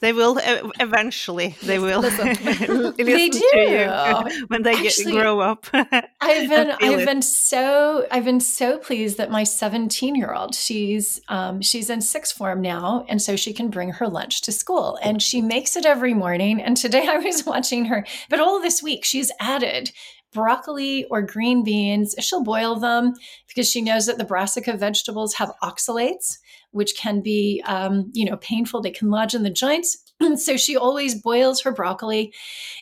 they 0.01 0.11
will 0.11 0.37
eventually 0.81 1.55
they 1.63 1.79
will 1.79 2.01
listen, 2.01 2.27
they 2.97 3.29
do. 3.29 3.39
to 3.39 3.57
you 3.57 4.45
when 4.47 4.63
they 4.63 4.73
Actually, 4.73 5.13
grow 5.13 5.39
up 5.39 5.65
i've 5.73 6.49
been 6.49 6.71
i've 6.81 6.99
it. 6.99 7.05
been 7.05 7.21
so 7.21 8.05
i've 8.11 8.25
been 8.25 8.41
so 8.41 8.77
pleased 8.77 9.17
that 9.17 9.31
my 9.31 9.45
17 9.45 10.15
year 10.15 10.33
old 10.33 10.53
she's 10.53 11.21
um, 11.29 11.61
she's 11.61 11.89
in 11.89 12.01
sixth 12.01 12.35
form 12.35 12.61
now 12.61 13.05
and 13.07 13.21
so 13.21 13.37
she 13.37 13.53
can 13.53 13.69
bring 13.69 13.91
her 13.91 14.07
lunch 14.09 14.41
to 14.41 14.51
school 14.51 14.99
and 15.01 15.23
she 15.23 15.41
makes 15.41 15.77
it 15.77 15.85
every 15.85 16.13
morning 16.13 16.61
and 16.61 16.75
today 16.75 17.07
i 17.07 17.17
was 17.17 17.45
watching 17.45 17.85
her 17.85 18.05
but 18.29 18.41
all 18.41 18.59
this 18.59 18.83
week 18.83 19.05
she's 19.05 19.31
added 19.39 19.91
broccoli 20.37 21.03
or 21.05 21.23
green 21.23 21.63
beans. 21.63 22.13
She'll 22.19 22.43
boil 22.43 22.79
them 22.79 23.13
because 23.47 23.67
she 23.67 23.81
knows 23.81 24.05
that 24.05 24.19
the 24.19 24.23
brassica 24.23 24.77
vegetables 24.77 25.33
have 25.33 25.51
oxalates, 25.63 26.37
which 26.69 26.95
can 26.95 27.21
be, 27.21 27.63
um, 27.65 28.11
you 28.13 28.23
know, 28.23 28.37
painful. 28.37 28.81
They 28.81 28.91
can 28.91 29.09
lodge 29.09 29.33
in 29.33 29.41
the 29.41 29.49
joints. 29.49 30.06
so 30.37 30.57
she 30.57 30.75
always 30.75 31.15
boils 31.15 31.61
her 31.61 31.71
broccoli 31.71 32.33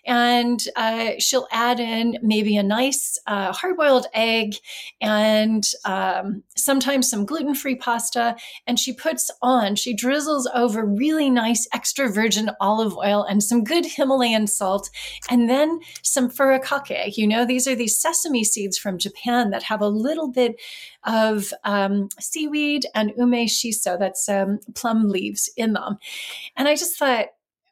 and 0.05 0.63
uh, 0.75 1.11
she'll 1.19 1.47
add 1.51 1.79
in 1.79 2.17
maybe 2.21 2.57
a 2.57 2.63
nice 2.63 3.19
uh, 3.27 3.51
hard 3.51 3.77
boiled 3.77 4.07
egg 4.13 4.55
and 5.01 5.63
um, 5.86 6.43
sometimes 6.55 7.09
some 7.09 7.25
gluten 7.25 7.55
free 7.55 7.75
pasta. 7.75 8.36
And 8.67 8.79
she 8.79 8.93
puts 8.93 9.31
on, 9.41 9.75
she 9.75 9.93
drizzles 9.93 10.47
over 10.53 10.86
really 10.86 11.29
nice 11.29 11.67
extra 11.73 12.09
virgin 12.09 12.51
olive 12.59 12.95
oil 12.97 13.23
and 13.23 13.43
some 13.43 13.63
good 13.63 13.86
Himalayan 13.86 14.47
salt 14.47 14.89
and 15.29 15.49
then 15.49 15.79
some 16.03 16.29
furikake. 16.29 17.17
You 17.17 17.27
know, 17.27 17.45
these 17.45 17.67
are 17.67 17.75
these 17.75 17.97
sesame 17.97 18.43
seeds 18.43 18.77
from 18.77 18.97
Japan 18.97 19.49
that 19.51 19.63
have 19.63 19.81
a 19.81 19.89
little 19.89 20.29
bit 20.29 20.55
of 21.05 21.53
um, 21.63 22.09
seaweed 22.19 22.86
and 22.95 23.13
ume 23.17 23.47
shiso, 23.47 23.97
that's 23.97 24.27
um, 24.27 24.59
plum 24.73 25.09
leaves 25.09 25.49
in 25.55 25.73
them. 25.73 25.97
And 26.55 26.67
I 26.67 26.75
just 26.75 26.97
thought, 26.97 27.24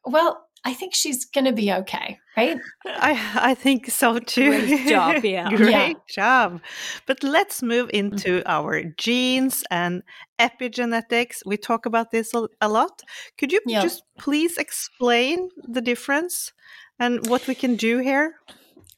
well, 0.06 0.48
I 0.66 0.74
think 0.74 0.96
she's 0.96 1.26
going 1.26 1.46
to 1.46 1.52
be 1.52 1.72
okay, 1.72 2.20
right? 2.38 2.58
I 2.86 3.52
I 3.52 3.54
think 3.54 3.90
so 3.92 4.20
too. 4.20 4.50
Great 4.50 4.88
job, 4.88 5.26
yeah. 5.26 5.50
Great 5.50 5.72
yeah. 5.72 5.94
job. 6.10 6.62
But 7.06 7.22
let's 7.22 7.62
move 7.62 7.90
into 7.94 8.40
mm-hmm. 8.40 8.50
our 8.50 8.84
genes 8.98 9.64
and 9.70 10.04
epigenetics. 10.40 11.46
We 11.46 11.58
talk 11.58 11.86
about 11.86 12.12
this 12.12 12.34
a, 12.34 12.48
a 12.62 12.70
lot. 12.70 13.02
Could 13.38 13.52
you 13.52 13.60
yeah. 13.66 13.82
just 13.82 14.04
please 14.18 14.58
explain 14.58 15.50
the 15.68 15.82
difference 15.82 16.54
and 16.98 17.28
what 17.28 17.46
we 17.48 17.56
can 17.56 17.76
do 17.76 18.00
here? 18.00 18.36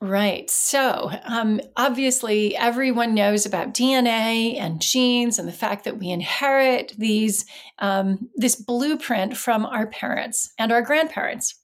Right. 0.01 0.49
So, 0.49 1.09
um, 1.23 1.61
obviously, 1.77 2.55
everyone 2.55 3.15
knows 3.15 3.45
about 3.45 3.73
DNA 3.73 4.59
and 4.59 4.81
genes 4.81 5.39
and 5.39 5.47
the 5.47 5.53
fact 5.53 5.85
that 5.85 5.97
we 5.97 6.09
inherit 6.09 6.93
these 6.97 7.45
um, 7.79 8.29
this 8.35 8.55
blueprint 8.55 9.37
from 9.37 9.65
our 9.65 9.87
parents 9.87 10.53
and 10.59 10.71
our 10.71 10.81
grandparents. 10.81 11.55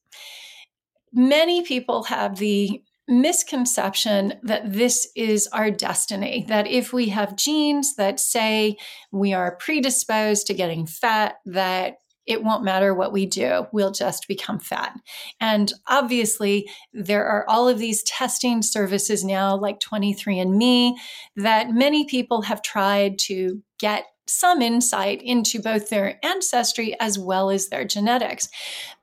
Many 1.14 1.64
people 1.64 2.04
have 2.04 2.38
the 2.38 2.82
misconception 3.08 4.34
that 4.44 4.72
this 4.72 5.12
is 5.16 5.48
our 5.48 5.70
destiny, 5.70 6.46
that 6.48 6.68
if 6.68 6.94
we 6.94 7.10
have 7.10 7.36
genes 7.36 7.96
that 7.96 8.20
say 8.20 8.78
we 9.12 9.34
are 9.34 9.58
predisposed 9.58 10.48
to 10.48 10.54
getting 10.54 10.86
fat, 10.86 11.36
that 11.46 11.98
it 12.32 12.44
won't 12.44 12.64
matter 12.64 12.94
what 12.94 13.12
we 13.12 13.26
do. 13.26 13.68
We'll 13.74 13.92
just 13.92 14.28
become 14.28 14.58
fat. 14.58 14.98
And 15.40 15.72
obviously, 15.88 16.70
there 16.94 17.26
are 17.26 17.46
all 17.50 17.68
of 17.68 17.78
these 17.78 18.04
testing 18.04 18.62
services 18.62 19.24
now, 19.24 19.56
like 19.58 19.80
23andMe, 19.80 20.94
that 21.36 21.72
many 21.72 22.06
people 22.06 22.44
have 22.44 22.62
tried 22.62 23.20
to 23.20 23.62
get 23.80 24.06
some 24.28 24.62
insight 24.62 25.22
into 25.22 25.62
both 25.62 25.90
their 25.90 26.18
ancestry 26.24 26.98
as 27.00 27.20
well 27.20 27.50
as 27.50 27.68
their 27.68 27.84
genetics. 27.84 28.48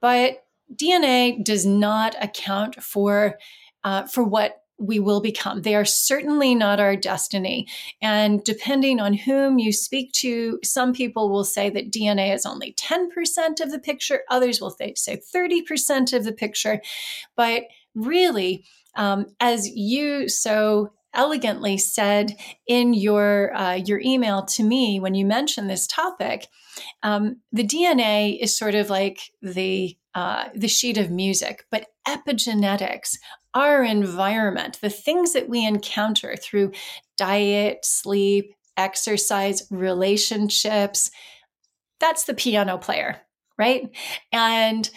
But 0.00 0.44
DNA 0.74 1.44
does 1.44 1.66
not 1.66 2.14
account 2.22 2.82
for 2.82 3.38
uh, 3.84 4.06
for 4.06 4.24
what 4.24 4.62
we 4.78 5.00
will 5.00 5.20
become. 5.20 5.62
They 5.62 5.74
are 5.74 5.84
certainly 5.84 6.54
not 6.54 6.80
our 6.80 6.96
destiny. 6.96 7.66
And 8.00 8.42
depending 8.44 9.00
on 9.00 9.12
whom 9.12 9.58
you 9.58 9.72
speak 9.72 10.12
to, 10.12 10.58
some 10.62 10.92
people 10.92 11.30
will 11.30 11.44
say 11.44 11.68
that 11.70 11.90
DNA 11.90 12.32
is 12.32 12.46
only 12.46 12.74
10% 12.74 13.60
of 13.60 13.70
the 13.70 13.80
picture, 13.80 14.20
others 14.30 14.60
will 14.60 14.70
say 14.70 14.94
30% 14.94 16.12
of 16.12 16.24
the 16.24 16.32
picture. 16.32 16.80
But 17.36 17.64
really, 17.94 18.64
um, 18.94 19.26
as 19.40 19.68
you 19.68 20.28
so 20.28 20.92
elegantly 21.14 21.78
said 21.78 22.36
in 22.66 22.94
your 22.94 23.54
uh, 23.56 23.74
your 23.74 24.00
email 24.00 24.44
to 24.44 24.62
me 24.62 25.00
when 25.00 25.14
you 25.14 25.24
mentioned 25.24 25.68
this 25.68 25.86
topic, 25.86 26.46
um, 27.02 27.36
the 27.52 27.64
DNA 27.66 28.38
is 28.40 28.56
sort 28.56 28.74
of 28.74 28.90
like 28.90 29.32
the 29.42 29.96
uh, 30.14 30.48
the 30.54 30.68
sheet 30.68 30.98
of 30.98 31.10
music, 31.10 31.64
but 31.70 31.86
epigenetics 32.06 33.16
our 33.54 33.82
environment, 33.82 34.78
the 34.80 34.90
things 34.90 35.32
that 35.32 35.48
we 35.48 35.64
encounter 35.66 36.36
through 36.36 36.72
diet, 37.16 37.84
sleep, 37.84 38.54
exercise, 38.76 39.66
relationships, 39.70 41.10
that's 41.98 42.24
the 42.24 42.34
piano 42.34 42.78
player, 42.78 43.20
right? 43.58 43.90
And 44.32 44.88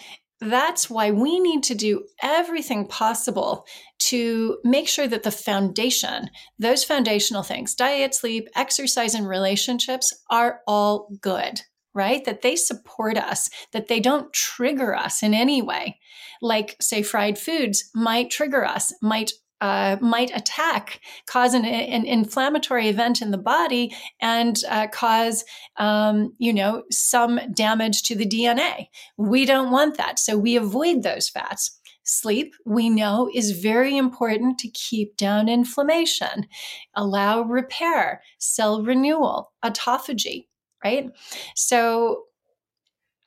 that's 0.42 0.90
why 0.90 1.10
we 1.10 1.38
need 1.38 1.62
to 1.64 1.74
do 1.74 2.04
everything 2.22 2.86
possible 2.86 3.66
to 3.98 4.58
make 4.64 4.88
sure 4.88 5.06
that 5.06 5.22
the 5.22 5.30
foundation, 5.30 6.28
those 6.58 6.84
foundational 6.84 7.42
things, 7.42 7.74
diet, 7.74 8.14
sleep, 8.14 8.48
exercise, 8.56 9.14
and 9.14 9.28
relationships 9.28 10.12
are 10.30 10.60
all 10.66 11.08
good 11.20 11.62
right? 11.94 12.24
That 12.24 12.42
they 12.42 12.56
support 12.56 13.18
us, 13.18 13.50
that 13.72 13.88
they 13.88 14.00
don't 14.00 14.32
trigger 14.32 14.96
us 14.96 15.22
in 15.22 15.34
any 15.34 15.60
way. 15.60 15.98
Like, 16.40 16.76
say, 16.80 17.02
fried 17.02 17.38
foods 17.38 17.90
might 17.94 18.30
trigger 18.30 18.64
us, 18.64 18.92
might 19.02 19.32
uh, 19.62 19.96
might 20.02 20.30
attack, 20.36 21.00
cause 21.26 21.54
an, 21.54 21.64
an, 21.64 22.04
inflammatory 22.04 22.88
event 22.88 23.22
in 23.22 23.30
the 23.30 23.38
body, 23.38 23.94
and 24.20 24.58
uh, 24.68 24.88
cause, 24.88 25.44
um, 25.78 26.34
you 26.38 26.52
know, 26.52 26.82
some 26.90 27.40
damage 27.54 28.02
to 28.02 28.14
the 28.14 28.26
DNA. 28.26 28.88
We 29.16 29.46
don't 29.46 29.70
want 29.70 29.96
that, 29.96 30.18
so 30.18 30.36
we 30.36 30.56
avoid 30.56 31.02
those 31.02 31.30
fats. 31.30 31.78
Sleep, 32.04 32.54
we 32.66 32.90
know, 32.90 33.30
is 33.32 33.52
very 33.52 33.96
important 33.96 34.58
to 34.58 34.68
keep 34.68 35.16
down 35.16 35.48
inflammation, 35.48 36.46
allow 36.94 37.42
repair, 37.42 38.20
cell 38.38 38.82
renewal, 38.82 39.52
autophagy 39.64 40.46
right? 40.84 41.10
So 41.54 42.24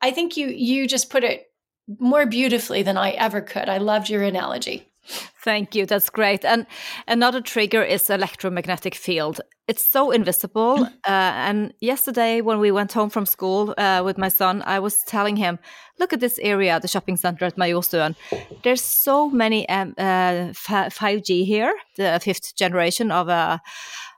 I 0.02 0.12
think 0.12 0.38
you 0.38 0.48
you 0.48 0.88
just 0.88 1.10
put 1.10 1.24
it 1.24 1.48
more 2.00 2.26
beautifully 2.26 2.84
than 2.84 2.98
I 2.98 3.12
ever 3.12 3.42
could. 3.42 3.70
I 3.70 3.78
loved 3.78 4.10
your 4.10 4.24
analogy. 4.24 4.92
Thank 5.44 5.76
you. 5.76 5.86
That's 5.86 6.10
great. 6.10 6.44
And 6.44 6.66
another 7.08 7.42
trigger 7.42 7.84
is 7.84 8.10
electromagnetic 8.10 8.96
field. 8.96 9.42
It's 9.68 9.86
so 9.86 10.12
invisible. 10.12 10.78
Mm. 10.78 10.86
Uh, 10.86 11.34
and 11.48 11.74
yesterday, 11.80 12.42
when 12.42 12.60
we 12.60 12.72
went 12.72 12.94
home 12.94 13.10
from 13.10 13.26
school 13.26 13.74
uh, 13.78 14.02
with 14.06 14.18
my 14.18 14.30
son, 14.30 14.64
I 14.66 14.80
was 14.80 15.04
telling 15.04 15.38
him, 15.38 15.58
"Look 16.00 16.14
at 16.14 16.20
this 16.20 16.40
area, 16.40 16.80
the 16.80 16.88
shopping 16.88 17.18
center 17.18 17.46
at 17.46 17.58
Majorstuen. 17.58 18.16
There's 18.64 18.82
so 18.82 19.30
many 19.30 19.68
um, 19.70 19.94
uh, 19.98 20.54
5G 20.90 21.46
here, 21.46 21.74
the 21.96 22.20
fifth 22.22 22.56
generation 22.56 23.12
of 23.12 23.28
uh, 23.30 23.58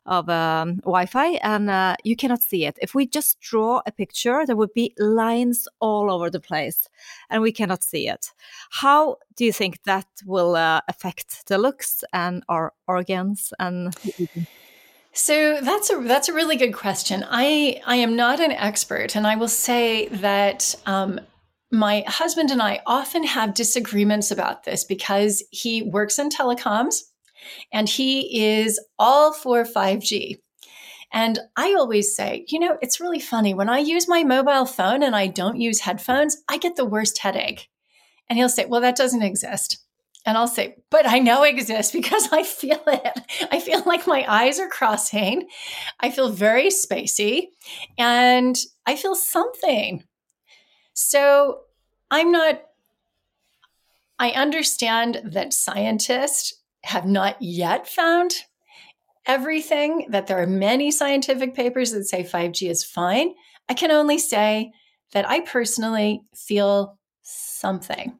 of 0.07 0.29
um, 0.29 0.77
Wi-Fi, 0.77 1.33
and 1.43 1.69
uh, 1.69 1.95
you 2.03 2.15
cannot 2.15 2.41
see 2.41 2.65
it. 2.65 2.77
If 2.81 2.95
we 2.95 3.05
just 3.05 3.39
draw 3.39 3.81
a 3.85 3.91
picture, 3.91 4.45
there 4.45 4.55
would 4.55 4.73
be 4.73 4.93
lines 4.97 5.67
all 5.79 6.09
over 6.11 6.29
the 6.29 6.39
place, 6.39 6.89
and 7.29 7.41
we 7.41 7.51
cannot 7.51 7.83
see 7.83 8.07
it. 8.07 8.31
How 8.71 9.17
do 9.35 9.45
you 9.45 9.53
think 9.53 9.83
that 9.83 10.07
will 10.25 10.55
uh, 10.55 10.81
affect 10.87 11.47
the 11.47 11.57
looks 11.57 12.03
and 12.13 12.43
our 12.49 12.73
organs 12.87 13.53
and? 13.59 13.93
So 15.13 15.59
that's 15.61 15.89
a 15.89 15.97
that's 16.03 16.29
a 16.29 16.33
really 16.33 16.57
good 16.57 16.73
question. 16.73 17.25
I 17.27 17.81
I 17.87 17.95
am 17.95 18.15
not 18.15 18.39
an 18.39 18.51
expert, 18.51 19.15
and 19.15 19.25
I 19.25 19.35
will 19.35 19.47
say 19.47 20.09
that 20.09 20.75
um, 20.85 21.19
my 21.71 22.03
husband 22.07 22.51
and 22.51 22.61
I 22.61 22.81
often 22.85 23.23
have 23.23 23.53
disagreements 23.53 24.31
about 24.31 24.63
this 24.63 24.83
because 24.83 25.43
he 25.51 25.81
works 25.81 26.19
in 26.19 26.29
telecoms 26.29 27.01
and 27.71 27.87
he 27.87 28.57
is 28.57 28.79
all 28.97 29.33
for 29.33 29.63
5G. 29.63 30.37
And 31.11 31.39
I 31.55 31.73
always 31.73 32.15
say, 32.15 32.45
you 32.49 32.59
know, 32.59 32.77
it's 32.81 32.99
really 32.99 33.19
funny. 33.19 33.53
When 33.53 33.69
I 33.69 33.79
use 33.79 34.07
my 34.07 34.23
mobile 34.23 34.65
phone 34.65 35.03
and 35.03 35.15
I 35.15 35.27
don't 35.27 35.59
use 35.59 35.79
headphones, 35.79 36.37
I 36.49 36.57
get 36.57 36.75
the 36.75 36.85
worst 36.85 37.19
headache. 37.19 37.69
And 38.29 38.37
he'll 38.37 38.49
say, 38.49 38.65
well, 38.65 38.81
that 38.81 38.97
doesn't 38.97 39.21
exist. 39.21 39.77
And 40.25 40.37
I'll 40.37 40.47
say, 40.47 40.75
but 40.89 41.07
I 41.07 41.19
know 41.19 41.43
it 41.43 41.51
exists 41.51 41.91
because 41.93 42.27
I 42.31 42.43
feel 42.43 42.81
it. 42.87 43.47
I 43.49 43.59
feel 43.59 43.81
like 43.85 44.05
my 44.05 44.25
eyes 44.27 44.59
are 44.59 44.67
crossing. 44.67 45.47
I 46.01 46.11
feel 46.11 46.29
very 46.29 46.67
spacey 46.67 47.47
and 47.97 48.57
I 48.85 48.97
feel 48.97 49.15
something. 49.15 50.03
So 50.93 51.61
I'm 52.11 52.31
not, 52.31 52.61
I 54.19 54.31
understand 54.31 55.21
that 55.23 55.53
scientists 55.53 56.56
have 56.83 57.05
not 57.05 57.37
yet 57.41 57.87
found 57.87 58.33
everything, 59.25 60.07
that 60.09 60.27
there 60.27 60.41
are 60.41 60.47
many 60.47 60.89
scientific 60.89 61.53
papers 61.53 61.91
that 61.91 62.05
say 62.05 62.23
5G 62.23 62.69
is 62.69 62.83
fine. 62.83 63.33
I 63.69 63.73
can 63.73 63.91
only 63.91 64.17
say 64.17 64.71
that 65.13 65.27
I 65.27 65.41
personally 65.41 66.21
feel 66.33 66.97
something. 67.23 68.17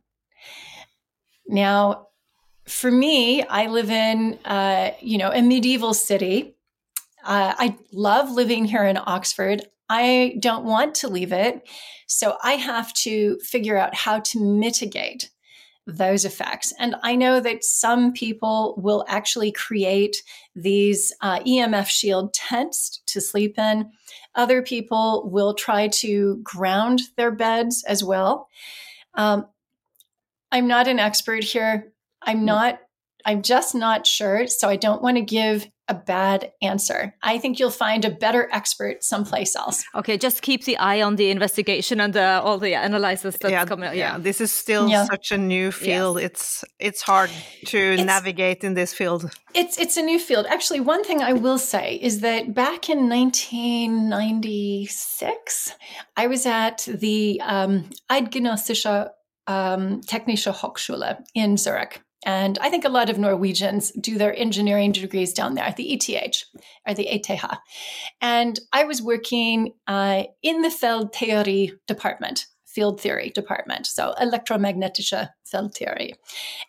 Now, 1.48 2.08
for 2.68 2.92
me, 2.92 3.44
I 3.44 3.68
live 3.68 3.90
in, 3.90 4.38
uh, 4.44 4.92
you 5.02 5.18
know, 5.18 5.32
a 5.32 5.42
medieval 5.42 5.94
city. 5.94 6.56
Uh, 7.24 7.54
I 7.58 7.78
love 7.94 8.30
living 8.30 8.66
here 8.66 8.84
in 8.84 8.98
Oxford. 8.98 9.64
I 9.90 10.36
don't 10.40 10.66
want 10.66 10.96
to 10.96 11.08
leave 11.08 11.32
it. 11.32 11.68
So 12.08 12.38
I 12.44 12.54
have 12.54 12.94
to 12.96 13.38
figure 13.40 13.78
out 13.78 13.96
how 13.96 14.20
to 14.20 14.40
mitigate 14.42 15.30
those 15.88 16.26
effects. 16.26 16.74
And 16.78 16.96
I 17.02 17.16
know 17.16 17.40
that 17.40 17.64
some 17.64 18.12
people 18.12 18.76
will 18.78 19.06
actually 19.08 19.54
create 19.54 20.22
these 20.54 21.14
uh, 21.22 21.40
EMF 21.40 21.88
shield 21.88 22.34
tents 22.34 23.02
to 23.08 23.22
sleep 23.22 23.58
in. 23.58 23.90
Other 24.36 24.62
people 24.62 25.30
will 25.32 25.54
try 25.54 25.88
to 25.88 26.40
ground 26.44 27.02
their 27.16 27.32
beds 27.32 27.84
as 27.88 28.04
well. 28.04 28.50
Um, 29.14 29.48
I'm 30.52 30.68
not 30.68 30.88
an 30.88 31.00
expert 31.00 31.44
here. 31.44 31.94
I'm 32.22 32.42
mm. 32.42 32.46
not, 32.46 32.80
I'm 33.26 33.42
just 33.42 33.74
not 33.74 34.06
sure. 34.06 34.46
So 34.48 34.68
I 34.68 34.76
don't 34.76 35.02
want 35.02 35.18
to 35.18 35.24
give 35.24 35.68
a 35.88 35.94
bad 35.94 36.52
answer. 36.62 37.14
I 37.24 37.38
think 37.38 37.60
you'll 37.60 37.72
find 37.72 38.04
a 38.06 38.10
better 38.10 38.50
expert 38.52 39.04
someplace 39.04 39.56
else. 39.56 39.86
Okay, 39.96 40.18
just 40.18 40.42
keep 40.42 40.66
the 40.66 40.78
eye 40.78 41.02
on 41.02 41.16
the 41.16 41.30
investigation 41.30 42.02
and 42.02 42.18
uh, 42.18 42.42
all 42.44 42.58
the 42.58 42.74
analysis 42.74 43.38
that's 43.38 43.52
yeah, 43.52 43.66
coming. 43.66 43.90
Yeah. 43.90 44.14
yeah, 44.14 44.18
this 44.18 44.42
is 44.42 44.52
still 44.52 44.90
yeah. 44.90 45.06
such 45.06 45.32
a 45.32 45.38
new 45.38 45.72
field. 45.72 46.20
Yes. 46.20 46.32
It's 46.32 46.66
it's 46.80 47.02
hard 47.02 47.30
to 47.66 47.78
it's, 47.78 48.04
navigate 48.04 48.64
in 48.64 48.74
this 48.74 48.94
field. 48.94 49.30
It's 49.54 49.78
it's 49.78 49.98
a 49.98 50.02
new 50.02 50.18
field. 50.20 50.48
Actually, 50.48 50.80
one 50.82 51.04
thing 51.04 51.22
I 51.22 51.34
will 51.34 51.60
say 51.60 52.00
is 52.02 52.22
that 52.22 52.54
back 52.54 52.90
in 52.90 53.10
1996, 53.10 55.76
I 56.16 56.28
was 56.28 56.46
at 56.46 56.88
the 56.88 57.42
um, 57.44 57.90
Eidgenössische 58.10 59.10
um, 59.48 60.02
Technische 60.02 60.54
Hochschule 60.54 61.18
in 61.34 61.58
Zurich. 61.58 62.02
And 62.26 62.58
I 62.60 62.70
think 62.70 62.84
a 62.84 62.90
lot 62.90 63.10
of 63.10 63.18
Norwegians 63.18 63.92
do 63.92 64.18
their 64.18 64.36
engineering 64.36 64.92
degrees 64.92 65.34
down 65.34 65.54
there, 65.54 65.64
at 65.64 65.76
the 65.76 65.94
ETH 65.94 66.44
or 66.88 66.94
the 66.94 67.08
ETH. 67.08 67.42
And 68.22 68.60
I 68.74 68.84
was 68.86 69.02
working 69.02 69.74
uh, 69.88 70.24
in 70.42 70.62
the 70.62 70.70
Feldtheorie 70.70 71.72
department, 71.88 72.48
field 72.66 73.00
theory 73.00 73.30
department, 73.30 73.86
so 73.86 74.14
elektromagnetische 74.20 75.30
Feldtheorie. 75.52 76.14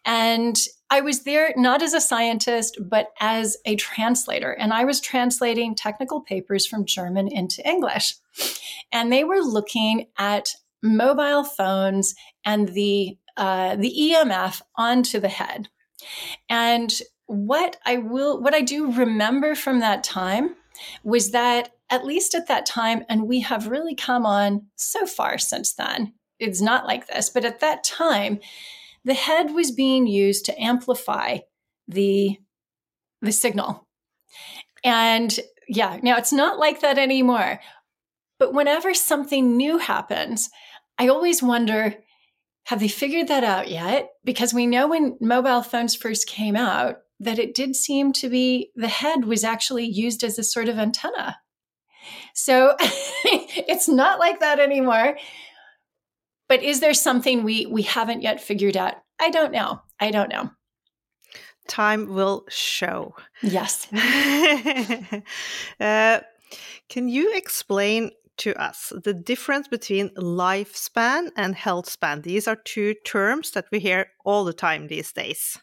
And 0.05 0.57
I 0.90 1.01
was 1.01 1.24
there 1.24 1.53
not 1.57 1.82
as 1.82 1.94
a 1.94 2.01
scientist, 2.01 2.78
but 2.88 3.09
as 3.20 3.57
a 3.64 3.76
translator. 3.76 4.53
And 4.53 4.72
I 4.72 4.84
was 4.84 5.01
translating 5.01 5.74
technical 5.74 6.20
papers 6.20 6.66
from 6.66 6.86
German 6.86 7.28
into 7.28 7.66
English. 7.68 8.14
And 8.92 9.12
they 9.12 9.24
were 9.24 9.40
looking 9.40 10.07
at 10.18 10.55
mobile 10.82 11.44
phones 11.44 12.14
and 12.44 12.68
the 12.68 13.18
uh, 13.39 13.76
the 13.76 13.95
EMF 13.99 14.61
onto 14.76 15.20
the 15.20 15.28
head. 15.28 15.68
And 16.51 16.93
what 17.26 17.76
I 17.86 17.99
will, 17.99 18.43
what 18.43 18.55
I 18.55 18.61
do 18.61 18.93
remember 18.93 19.55
from 19.55 19.80
that 19.80 20.05
time 20.05 20.57
was 21.03 21.30
that 21.30 21.70
at 21.91 22.05
least 22.05 22.34
at 22.34 22.49
that 22.49 22.66
time, 22.66 23.05
and 23.09 23.26
we 23.26 23.41
have 23.41 23.68
really 23.68 23.95
come 23.95 24.26
on 24.26 24.66
so 24.76 25.07
far 25.07 25.39
since 25.39 25.72
then. 25.72 26.12
It's 26.39 26.61
not 26.61 26.86
like 26.86 27.07
this, 27.07 27.30
but 27.30 27.45
at 27.45 27.61
that 27.61 27.82
time, 27.84 28.41
the 29.05 29.14
head 29.14 29.55
was 29.55 29.70
being 29.70 30.07
used 30.07 30.45
to 30.47 30.62
amplify 30.62 31.39
the 31.86 32.39
the 33.22 33.32
signal. 33.32 33.89
And 34.84 35.39
yeah, 35.68 35.99
now 36.03 36.16
it's 36.18 36.32
not 36.32 36.59
like 36.59 36.80
that 36.80 36.99
anymore. 36.99 37.61
But 38.39 38.55
whenever 38.55 38.95
something 38.95 39.57
new 39.57 39.78
happens, 39.78 40.51
I 40.99 41.09
always 41.09 41.43
wonder 41.43 41.97
have 42.68 42.80
they 42.80 42.88
figured 42.88 43.28
that 43.28 43.44
out 43.44 43.70
yet? 43.70 44.10
Because 44.24 44.52
we 44.52 44.66
know 44.66 44.88
when 44.88 45.16
mobile 45.22 45.62
phones 45.62 45.94
first 45.94 46.28
came 46.28 46.54
out 46.54 46.96
that 47.18 47.38
it 47.38 47.54
did 47.54 47.74
seem 47.74 48.12
to 48.12 48.28
be 48.28 48.70
the 48.76 48.88
head 48.88 49.24
was 49.24 49.42
actually 49.42 49.86
used 49.86 50.22
as 50.22 50.38
a 50.38 50.44
sort 50.44 50.68
of 50.68 50.78
antenna. 50.78 51.38
So 52.34 52.74
it's 53.24 53.88
not 53.88 54.18
like 54.18 54.40
that 54.40 54.60
anymore. 54.60 55.16
But 56.46 56.62
is 56.62 56.80
there 56.80 56.92
something 56.92 57.42
we 57.42 57.64
we 57.64 57.80
haven't 57.80 58.20
yet 58.20 58.38
figured 58.38 58.76
out? 58.76 58.96
I 59.18 59.30
don't 59.30 59.52
know. 59.52 59.80
I 59.98 60.10
don't 60.10 60.28
know. 60.28 60.50
Time 61.68 62.12
will 62.12 62.44
show. 62.50 63.14
Yes. 63.42 63.90
uh, 65.80 66.20
can 66.90 67.08
you 67.08 67.34
explain 67.34 68.10
to 68.39 68.55
us 68.61 68.93
the 69.05 69.14
difference 69.14 69.68
between 69.68 70.11
lifespan 70.11 71.30
and 71.36 71.55
health 71.55 71.89
span. 71.89 72.22
These 72.22 72.49
are 72.49 72.57
two 72.57 72.95
terms 73.05 73.51
that 73.53 73.66
we 73.70 73.78
hear 73.78 74.11
all 74.24 74.45
the 74.45 74.53
time 74.53 74.89
these 74.89 75.12
days. 75.12 75.59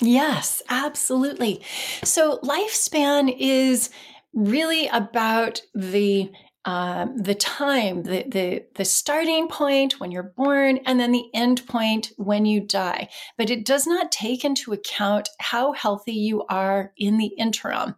Yes, 0.00 0.62
absolutely. 0.68 1.62
So, 2.04 2.38
lifespan 2.38 3.34
is 3.38 3.90
really 4.34 4.88
about 4.88 5.62
the 5.74 6.30
um, 6.66 7.16
the 7.16 7.34
time, 7.34 8.02
the, 8.02 8.24
the 8.26 8.64
the 8.74 8.84
starting 8.84 9.46
point 9.46 10.00
when 10.00 10.10
you're 10.10 10.34
born, 10.36 10.80
and 10.84 10.98
then 10.98 11.12
the 11.12 11.30
end 11.32 11.64
point 11.68 12.10
when 12.16 12.44
you 12.44 12.60
die. 12.60 13.08
But 13.38 13.50
it 13.50 13.64
does 13.64 13.86
not 13.86 14.10
take 14.10 14.44
into 14.44 14.72
account 14.72 15.28
how 15.38 15.72
healthy 15.72 16.14
you 16.14 16.44
are 16.50 16.92
in 16.98 17.18
the 17.18 17.30
interim. 17.38 17.94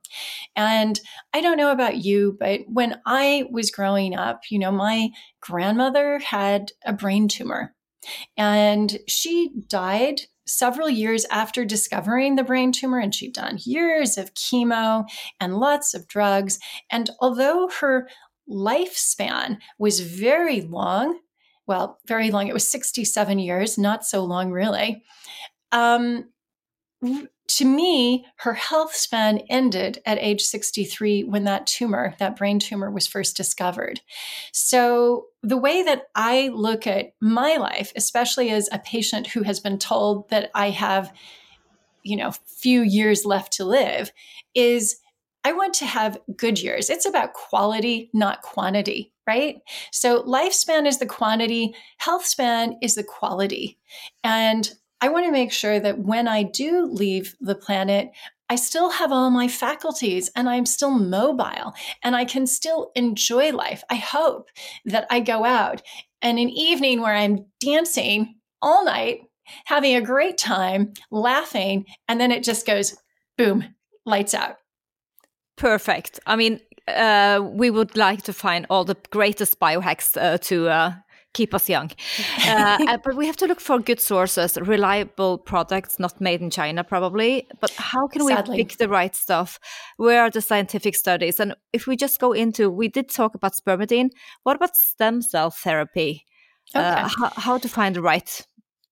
And 0.54 1.00
I 1.32 1.40
don't 1.40 1.56
know 1.56 1.72
about 1.72 2.04
you, 2.04 2.36
but 2.38 2.60
when 2.68 3.00
I 3.06 3.46
was 3.50 3.70
growing 3.70 4.14
up, 4.14 4.42
you 4.50 4.58
know, 4.58 4.70
my 4.70 5.08
grandmother 5.40 6.18
had 6.18 6.72
a 6.84 6.92
brain 6.92 7.26
tumor, 7.26 7.74
and 8.36 8.98
she 9.08 9.50
died 9.66 10.20
several 10.46 10.88
years 10.88 11.26
after 11.30 11.64
discovering 11.64 12.36
the 12.36 12.44
brain 12.44 12.72
tumor, 12.72 12.98
and 12.98 13.14
she'd 13.14 13.34
done 13.34 13.58
years 13.64 14.18
of 14.18 14.34
chemo 14.34 15.06
and 15.40 15.58
lots 15.58 15.94
of 15.94 16.06
drugs. 16.08 16.58
And 16.90 17.10
although 17.20 17.70
her 17.80 18.08
lifespan 18.50 19.58
was 19.78 20.00
very 20.00 20.60
long. 20.60 21.18
Well, 21.66 21.98
very 22.06 22.30
long. 22.30 22.48
It 22.48 22.54
was 22.54 22.70
67 22.70 23.38
years, 23.38 23.76
not 23.76 24.04
so 24.04 24.24
long, 24.24 24.50
really. 24.50 25.02
Um, 25.70 26.30
to 27.48 27.64
me, 27.64 28.26
her 28.36 28.54
health 28.54 28.94
span 28.94 29.38
ended 29.48 30.02
at 30.04 30.18
age 30.18 30.42
63 30.42 31.24
when 31.24 31.44
that 31.44 31.66
tumor, 31.66 32.14
that 32.18 32.36
brain 32.36 32.58
tumor, 32.58 32.90
was 32.90 33.06
first 33.06 33.36
discovered. 33.36 34.00
So, 34.52 35.26
the 35.42 35.56
way 35.56 35.82
that 35.82 36.08
I 36.14 36.50
look 36.52 36.86
at 36.86 37.12
my 37.20 37.56
life, 37.56 37.92
especially 37.96 38.50
as 38.50 38.68
a 38.70 38.78
patient 38.78 39.28
who 39.28 39.42
has 39.44 39.60
been 39.60 39.78
told 39.78 40.28
that 40.30 40.50
I 40.54 40.70
have, 40.70 41.12
you 42.02 42.16
know, 42.16 42.32
few 42.46 42.82
years 42.82 43.24
left 43.24 43.52
to 43.54 43.64
live, 43.64 44.12
is 44.54 44.98
I 45.48 45.52
want 45.52 45.72
to 45.76 45.86
have 45.86 46.18
good 46.36 46.60
years. 46.60 46.90
It's 46.90 47.06
about 47.06 47.32
quality, 47.32 48.10
not 48.12 48.42
quantity, 48.42 49.14
right? 49.26 49.56
So 49.92 50.22
lifespan 50.24 50.86
is 50.86 50.98
the 50.98 51.06
quantity, 51.06 51.74
health 51.96 52.26
span 52.26 52.76
is 52.82 52.96
the 52.96 53.02
quality. 53.02 53.78
And 54.22 54.70
I 55.00 55.08
want 55.08 55.24
to 55.24 55.32
make 55.32 55.50
sure 55.50 55.80
that 55.80 56.00
when 56.00 56.28
I 56.28 56.42
do 56.42 56.84
leave 56.84 57.34
the 57.40 57.54
planet, 57.54 58.10
I 58.50 58.56
still 58.56 58.90
have 58.90 59.10
all 59.10 59.30
my 59.30 59.48
faculties 59.48 60.30
and 60.36 60.50
I'm 60.50 60.66
still 60.66 60.90
mobile 60.90 61.72
and 62.02 62.14
I 62.14 62.26
can 62.26 62.46
still 62.46 62.92
enjoy 62.94 63.50
life. 63.50 63.82
I 63.88 63.94
hope 63.94 64.50
that 64.84 65.06
I 65.08 65.20
go 65.20 65.46
out 65.46 65.80
and 66.20 66.38
an 66.38 66.50
evening 66.50 67.00
where 67.00 67.14
I'm 67.14 67.46
dancing 67.58 68.34
all 68.60 68.84
night, 68.84 69.22
having 69.64 69.96
a 69.96 70.02
great 70.02 70.36
time, 70.36 70.92
laughing, 71.10 71.86
and 72.06 72.20
then 72.20 72.32
it 72.32 72.42
just 72.42 72.66
goes 72.66 72.98
boom, 73.38 73.64
lights 74.04 74.34
out. 74.34 74.58
Perfect. 75.58 76.20
I 76.26 76.36
mean, 76.36 76.60
uh, 76.86 77.40
we 77.44 77.70
would 77.70 77.96
like 77.96 78.22
to 78.22 78.32
find 78.32 78.64
all 78.70 78.84
the 78.84 78.96
greatest 79.10 79.58
biohacks 79.60 80.16
uh, 80.16 80.38
to 80.38 80.68
uh, 80.68 80.92
keep 81.34 81.52
us 81.52 81.68
young. 81.68 81.90
Uh, 82.46 82.78
uh, 82.88 82.98
but 83.04 83.16
we 83.16 83.26
have 83.26 83.36
to 83.36 83.46
look 83.46 83.60
for 83.60 83.78
good 83.80 84.00
sources, 84.00 84.56
reliable 84.56 85.36
products, 85.38 85.98
not 85.98 86.20
made 86.20 86.40
in 86.40 86.50
China, 86.50 86.84
probably. 86.84 87.46
But 87.60 87.72
how 87.72 88.06
can 88.06 88.24
we 88.24 88.32
Sadly. 88.32 88.56
pick 88.56 88.78
the 88.78 88.88
right 88.88 89.14
stuff? 89.14 89.58
Where 89.96 90.22
are 90.22 90.30
the 90.30 90.40
scientific 90.40 90.94
studies? 90.94 91.40
And 91.40 91.54
if 91.72 91.86
we 91.86 91.96
just 91.96 92.20
go 92.20 92.32
into, 92.32 92.70
we 92.70 92.88
did 92.88 93.08
talk 93.08 93.34
about 93.34 93.52
spermidine. 93.54 94.10
What 94.44 94.56
about 94.56 94.76
stem 94.76 95.22
cell 95.22 95.50
therapy? 95.50 96.24
Uh, 96.74 96.78
okay. 96.78 97.14
How, 97.18 97.30
how 97.36 97.58
to 97.58 97.68
find 97.68 97.96
the 97.96 98.02
right 98.02 98.46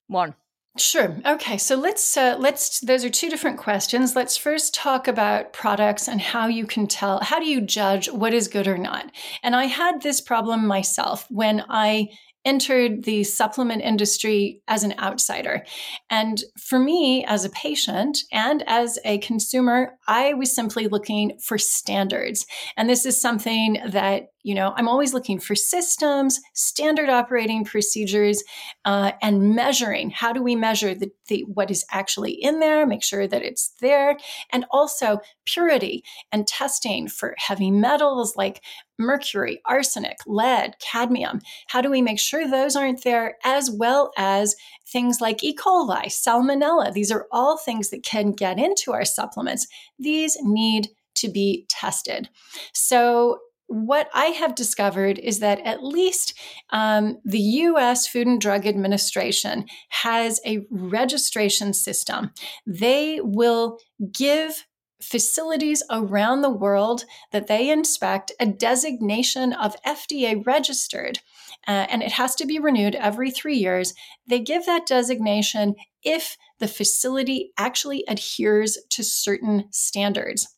one? 0.08 0.34
Sure. 0.78 1.16
Okay. 1.24 1.56
So 1.56 1.76
let's 1.76 2.16
uh, 2.16 2.36
let's. 2.38 2.80
Those 2.80 3.04
are 3.04 3.10
two 3.10 3.30
different 3.30 3.58
questions. 3.58 4.14
Let's 4.14 4.36
first 4.36 4.74
talk 4.74 5.08
about 5.08 5.52
products 5.52 6.06
and 6.06 6.20
how 6.20 6.48
you 6.48 6.66
can 6.66 6.86
tell. 6.86 7.20
How 7.20 7.38
do 7.38 7.46
you 7.46 7.60
judge 7.60 8.10
what 8.10 8.34
is 8.34 8.48
good 8.48 8.68
or 8.68 8.76
not? 8.76 9.10
And 9.42 9.56
I 9.56 9.64
had 9.64 10.02
this 10.02 10.20
problem 10.20 10.66
myself 10.66 11.26
when 11.30 11.64
I 11.68 12.08
entered 12.44 13.02
the 13.02 13.24
supplement 13.24 13.82
industry 13.82 14.62
as 14.68 14.84
an 14.84 14.94
outsider. 15.00 15.64
And 16.08 16.42
for 16.56 16.78
me, 16.78 17.24
as 17.24 17.44
a 17.44 17.50
patient 17.50 18.18
and 18.30 18.62
as 18.68 19.00
a 19.04 19.18
consumer, 19.18 19.98
I 20.06 20.32
was 20.34 20.54
simply 20.54 20.86
looking 20.86 21.38
for 21.42 21.58
standards. 21.58 22.46
And 22.76 22.88
this 22.88 23.04
is 23.04 23.20
something 23.20 23.78
that 23.88 24.28
you 24.46 24.54
know 24.54 24.72
i'm 24.76 24.88
always 24.88 25.12
looking 25.12 25.38
for 25.38 25.54
systems 25.54 26.40
standard 26.54 27.08
operating 27.08 27.64
procedures 27.64 28.42
uh, 28.84 29.12
and 29.22 29.54
measuring. 29.54 30.10
How 30.10 30.32
do 30.32 30.42
we 30.42 30.54
measure 30.54 30.94
the, 30.94 31.10
the, 31.28 31.44
what 31.52 31.70
is 31.70 31.84
actually 31.90 32.32
in 32.32 32.60
there 32.60 32.86
make 32.86 33.02
sure 33.02 33.26
that 33.26 33.42
it's 33.42 33.72
there? 33.80 34.16
And 34.50 34.64
also 34.70 35.20
purity 35.44 36.04
and 36.32 36.46
testing 36.46 37.08
for 37.08 37.34
heavy 37.38 37.70
metals 37.70 38.36
like 38.36 38.62
mercury 38.98 39.60
arsenic 39.66 40.18
lead 40.26 40.76
cadmium. 40.80 41.40
How 41.68 41.80
do 41.80 41.90
we 41.90 42.00
make 42.00 42.20
sure 42.20 42.48
those 42.48 42.76
aren't 42.76 43.04
there 43.04 43.36
as 43.44 43.70
well 43.70 44.12
as 44.16 44.54
things 44.86 45.20
like 45.20 45.42
e. 45.42 45.54
coli 45.54 46.06
salmonella? 46.06 46.92
These 46.92 47.10
are 47.10 47.26
all 47.32 47.58
things 47.58 47.90
that 47.90 48.04
can 48.04 48.32
get 48.32 48.58
into 48.58 48.92
our 48.92 49.04
supplements. 49.04 49.66
These 49.98 50.38
need 50.42 50.88
to 51.16 51.28
be 51.28 51.66
tested. 51.68 52.28
So 52.72 53.38
what 53.68 54.08
I 54.14 54.26
have 54.26 54.54
discovered 54.54 55.18
is 55.18 55.40
that 55.40 55.60
at 55.60 55.82
least 55.82 56.38
um, 56.70 57.18
the 57.24 57.40
US 57.40 58.06
Food 58.06 58.26
and 58.26 58.40
Drug 58.40 58.66
Administration 58.66 59.66
has 59.88 60.40
a 60.46 60.66
registration 60.70 61.72
system. 61.72 62.30
They 62.66 63.20
will 63.22 63.78
give 64.12 64.66
facilities 65.02 65.82
around 65.90 66.40
the 66.40 66.50
world 66.50 67.04
that 67.32 67.48
they 67.48 67.70
inspect 67.70 68.32
a 68.40 68.46
designation 68.46 69.52
of 69.52 69.76
FDA 69.84 70.44
registered. 70.46 71.20
Uh, 71.68 71.86
and 71.90 72.02
it 72.02 72.12
has 72.12 72.34
to 72.36 72.46
be 72.46 72.58
renewed 72.58 72.94
every 72.94 73.30
three 73.30 73.56
years. 73.56 73.92
They 74.26 74.40
give 74.40 74.64
that 74.66 74.86
designation 74.86 75.74
if 76.02 76.36
the 76.60 76.68
facility 76.68 77.52
actually 77.58 78.04
adheres 78.08 78.78
to 78.90 79.02
certain 79.02 79.64
standards. 79.70 80.56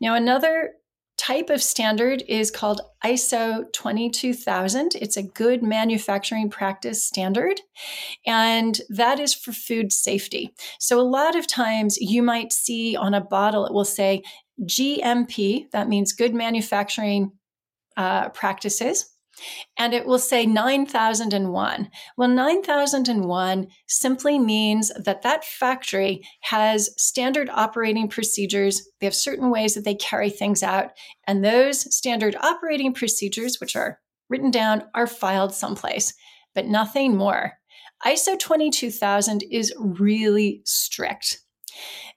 Now, 0.00 0.14
another 0.14 0.72
type 1.18 1.50
of 1.50 1.62
standard 1.62 2.22
is 2.28 2.50
called 2.50 2.80
ISO 3.04 3.70
22000. 3.72 4.94
It's 4.94 5.16
a 5.16 5.22
good 5.22 5.62
manufacturing 5.62 6.48
practice 6.48 7.04
standard, 7.04 7.60
and 8.26 8.80
that 8.88 9.20
is 9.20 9.34
for 9.34 9.52
food 9.52 9.92
safety. 9.92 10.54
So, 10.78 10.98
a 10.98 11.02
lot 11.02 11.36
of 11.36 11.46
times 11.46 11.98
you 11.98 12.22
might 12.22 12.52
see 12.52 12.96
on 12.96 13.12
a 13.14 13.20
bottle, 13.20 13.66
it 13.66 13.74
will 13.74 13.84
say 13.84 14.22
GMP, 14.62 15.70
that 15.72 15.88
means 15.88 16.12
good 16.12 16.34
manufacturing 16.34 17.32
uh, 17.96 18.28
practices 18.30 19.12
and 19.76 19.94
it 19.94 20.06
will 20.06 20.18
say 20.18 20.46
9001. 20.46 21.90
Well, 22.16 22.28
9001 22.28 23.68
simply 23.86 24.38
means 24.38 24.92
that 24.96 25.22
that 25.22 25.44
factory 25.44 26.22
has 26.42 26.90
standard 26.96 27.48
operating 27.50 28.08
procedures. 28.08 28.88
They 29.00 29.06
have 29.06 29.14
certain 29.14 29.50
ways 29.50 29.74
that 29.74 29.84
they 29.84 29.94
carry 29.94 30.30
things 30.30 30.62
out. 30.62 30.90
And 31.26 31.44
those 31.44 31.94
standard 31.94 32.36
operating 32.36 32.94
procedures, 32.94 33.60
which 33.60 33.76
are 33.76 34.00
written 34.28 34.50
down, 34.50 34.84
are 34.94 35.06
filed 35.06 35.54
someplace, 35.54 36.14
but 36.54 36.66
nothing 36.66 37.16
more. 37.16 37.54
ISO 38.06 38.38
22000 38.38 39.42
is 39.50 39.74
really 39.78 40.62
strict. 40.64 41.40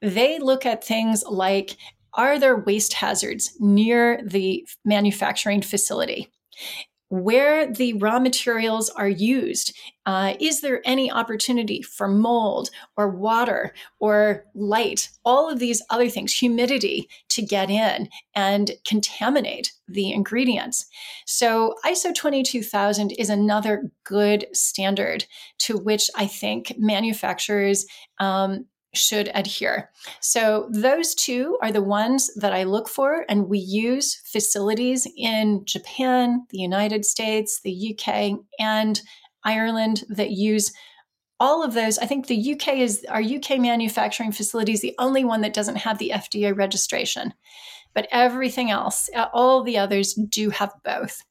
They 0.01 0.39
look 0.39 0.65
at 0.65 0.83
things 0.83 1.23
like 1.29 1.77
are 2.13 2.37
there 2.39 2.57
waste 2.57 2.93
hazards 2.93 3.55
near 3.59 4.21
the 4.25 4.67
manufacturing 4.83 5.61
facility? 5.61 6.29
Where 7.11 7.69
the 7.69 7.91
raw 7.93 8.19
materials 8.19 8.89
are 8.91 9.09
used. 9.09 9.77
Uh, 10.05 10.33
is 10.39 10.61
there 10.61 10.81
any 10.85 11.11
opportunity 11.11 11.81
for 11.81 12.07
mold 12.07 12.69
or 12.95 13.09
water 13.09 13.73
or 13.99 14.45
light, 14.55 15.09
all 15.25 15.49
of 15.49 15.59
these 15.59 15.81
other 15.89 16.07
things, 16.07 16.33
humidity 16.33 17.09
to 17.27 17.41
get 17.41 17.69
in 17.69 18.07
and 18.33 18.71
contaminate 18.87 19.73
the 19.89 20.13
ingredients? 20.13 20.85
So, 21.27 21.75
ISO 21.85 22.15
22000 22.15 23.11
is 23.11 23.29
another 23.29 23.91
good 24.05 24.47
standard 24.53 25.25
to 25.59 25.77
which 25.77 26.09
I 26.15 26.27
think 26.27 26.73
manufacturers 26.77 27.85
um, 28.19 28.65
should 28.93 29.31
adhere. 29.33 29.89
So, 30.19 30.67
those 30.71 31.15
two 31.15 31.57
are 31.61 31.71
the 31.71 31.81
ones 31.81 32.29
that 32.35 32.53
I 32.53 32.63
look 32.63 32.89
for, 32.89 33.25
and 33.29 33.47
we 33.47 33.59
use 33.59 34.21
facilities 34.25 35.07
in 35.17 35.63
Japan, 35.65 36.45
the 36.49 36.57
United 36.57 37.05
States, 37.05 37.61
the 37.63 37.95
UK, 37.95 38.39
and 38.59 39.01
Ireland 39.43 40.03
that 40.09 40.31
use 40.31 40.71
all 41.39 41.63
of 41.63 41.73
those. 41.73 41.97
I 41.97 42.05
think 42.05 42.27
the 42.27 42.53
UK 42.53 42.77
is 42.77 43.05
our 43.09 43.21
UK 43.21 43.59
manufacturing 43.59 44.31
facility 44.31 44.73
is 44.73 44.81
the 44.81 44.95
only 44.99 45.25
one 45.25 45.41
that 45.41 45.53
doesn't 45.53 45.77
have 45.77 45.97
the 45.97 46.11
FDA 46.13 46.55
registration, 46.55 47.33
but 47.93 48.07
everything 48.11 48.69
else, 48.69 49.09
uh, 49.15 49.27
all 49.33 49.63
the 49.63 49.77
others 49.77 50.13
do 50.13 50.51
have 50.51 50.71
both. 50.83 51.23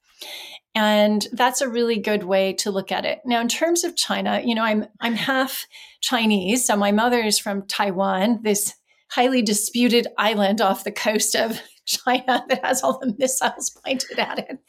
And 0.73 1.27
that's 1.33 1.61
a 1.61 1.67
really 1.67 1.97
good 1.97 2.23
way 2.23 2.53
to 2.53 2.71
look 2.71 2.91
at 2.91 3.05
it. 3.05 3.19
Now, 3.25 3.41
in 3.41 3.49
terms 3.49 3.83
of 3.83 3.97
China, 3.97 4.41
you 4.43 4.55
know, 4.55 4.63
I'm 4.63 4.85
I'm 5.01 5.15
half 5.15 5.65
Chinese, 5.99 6.65
so 6.65 6.77
my 6.77 6.91
mother 6.91 7.19
is 7.19 7.37
from 7.37 7.67
Taiwan, 7.67 8.39
this 8.43 8.73
highly 9.09 9.41
disputed 9.41 10.07
island 10.17 10.61
off 10.61 10.85
the 10.85 10.91
coast 10.91 11.35
of 11.35 11.59
China 11.85 12.45
that 12.47 12.63
has 12.63 12.81
all 12.81 12.99
the 12.99 13.13
missiles 13.17 13.69
pointed 13.85 14.17
at 14.17 14.39
it. 14.39 14.59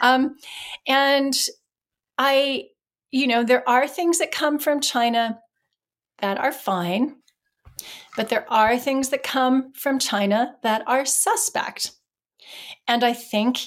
Um, 0.00 0.36
and 0.86 1.34
I, 2.16 2.68
you 3.10 3.26
know, 3.26 3.44
there 3.44 3.68
are 3.68 3.86
things 3.86 4.18
that 4.18 4.32
come 4.32 4.58
from 4.58 4.80
China 4.80 5.40
that 6.20 6.38
are 6.38 6.52
fine, 6.52 7.16
but 8.16 8.30
there 8.30 8.50
are 8.50 8.78
things 8.78 9.10
that 9.10 9.22
come 9.22 9.72
from 9.74 9.98
China 9.98 10.54
that 10.62 10.82
are 10.86 11.04
suspect. 11.04 11.92
And 12.88 13.04
I 13.04 13.12
think 13.12 13.58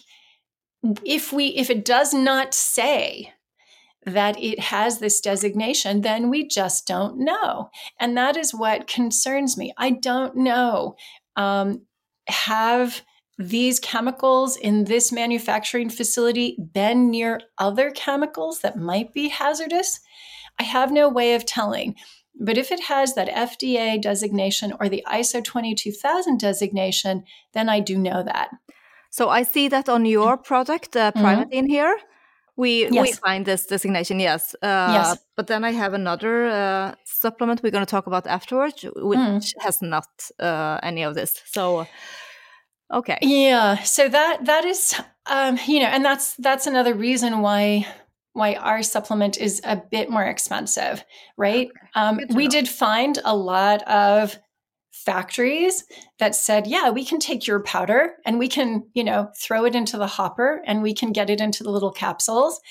if 1.05 1.31
we 1.31 1.47
if 1.47 1.69
it 1.69 1.85
does 1.85 2.13
not 2.13 2.53
say 2.53 3.33
that 4.05 4.37
it 4.41 4.59
has 4.59 4.99
this 4.99 5.21
designation, 5.21 6.01
then 6.01 6.29
we 6.29 6.45
just 6.45 6.85
don't 6.85 7.17
know. 7.17 7.69
And 7.99 8.17
that 8.17 8.35
is 8.35 8.53
what 8.53 8.87
concerns 8.87 9.57
me. 9.57 9.73
I 9.77 9.91
don't 9.91 10.35
know. 10.35 10.95
Um, 11.35 11.83
have 12.27 13.01
these 13.37 13.79
chemicals 13.79 14.57
in 14.57 14.83
this 14.83 15.11
manufacturing 15.11 15.89
facility 15.89 16.57
been 16.73 17.09
near 17.09 17.41
other 17.57 17.91
chemicals 17.91 18.59
that 18.59 18.77
might 18.77 19.13
be 19.13 19.29
hazardous? 19.29 20.01
I 20.59 20.63
have 20.63 20.91
no 20.91 21.09
way 21.09 21.33
of 21.35 21.45
telling. 21.45 21.95
But 22.39 22.57
if 22.57 22.71
it 22.71 22.81
has 22.81 23.15
that 23.15 23.29
FDA 23.29 24.01
designation 24.01 24.73
or 24.79 24.89
the 24.89 25.03
ISO 25.07 25.43
22000 25.43 26.39
designation, 26.39 27.23
then 27.53 27.69
I 27.69 27.79
do 27.79 27.97
know 27.97 28.23
that. 28.23 28.49
So 29.13 29.29
I 29.29 29.43
see 29.43 29.67
that 29.67 29.89
on 29.89 30.05
your 30.07 30.37
product, 30.37 30.95
uh, 30.95 31.11
Primeadine 31.11 31.51
mm-hmm. 31.51 31.65
here. 31.67 31.99
We 32.55 32.87
yes. 32.89 33.03
we 33.03 33.11
find 33.13 33.45
this 33.45 33.67
designation, 33.67 34.19
yes. 34.19 34.55
Uh, 34.55 34.89
yes. 34.91 35.17
But 35.35 35.45
then 35.45 35.63
I 35.63 35.71
have 35.71 35.93
another 35.93 36.47
uh, 36.47 36.95
supplement 37.05 37.61
we're 37.61 37.69
going 37.69 37.85
to 37.85 37.91
talk 37.91 38.07
about 38.07 38.25
afterwards, 38.25 38.83
which 38.95 39.19
mm. 39.19 39.53
has 39.59 39.83
not 39.83 40.07
uh, 40.39 40.79
any 40.81 41.03
of 41.03 41.13
this. 41.13 41.43
So, 41.45 41.85
okay. 42.91 43.19
Yeah. 43.21 43.83
So 43.83 44.09
that 44.09 44.45
that 44.45 44.65
is, 44.65 44.99
um, 45.27 45.59
you 45.67 45.79
know, 45.79 45.89
and 45.89 46.03
that's 46.03 46.35
that's 46.37 46.65
another 46.65 46.95
reason 46.95 47.41
why 47.41 47.85
why 48.33 48.55
our 48.55 48.81
supplement 48.81 49.37
is 49.37 49.61
a 49.63 49.75
bit 49.75 50.09
more 50.09 50.25
expensive, 50.25 51.05
right? 51.37 51.69
Um, 51.93 52.19
we 52.29 52.45
know. 52.45 52.49
did 52.49 52.67
find 52.67 53.19
a 53.23 53.35
lot 53.35 53.83
of 53.83 54.39
factories 55.03 55.83
that 56.19 56.35
said, 56.35 56.67
yeah, 56.67 56.89
we 56.89 57.03
can 57.05 57.19
take 57.19 57.45
your 57.45 57.61
powder 57.61 58.13
and 58.25 58.39
we 58.39 58.47
can, 58.47 58.87
you 58.93 59.03
know, 59.03 59.29
throw 59.37 59.65
it 59.65 59.75
into 59.75 59.97
the 59.97 60.07
hopper 60.07 60.61
and 60.65 60.81
we 60.81 60.93
can 60.93 61.11
get 61.11 61.29
it 61.29 61.41
into 61.41 61.63
the 61.63 61.69
little 61.69 61.91
capsules. 61.91 62.61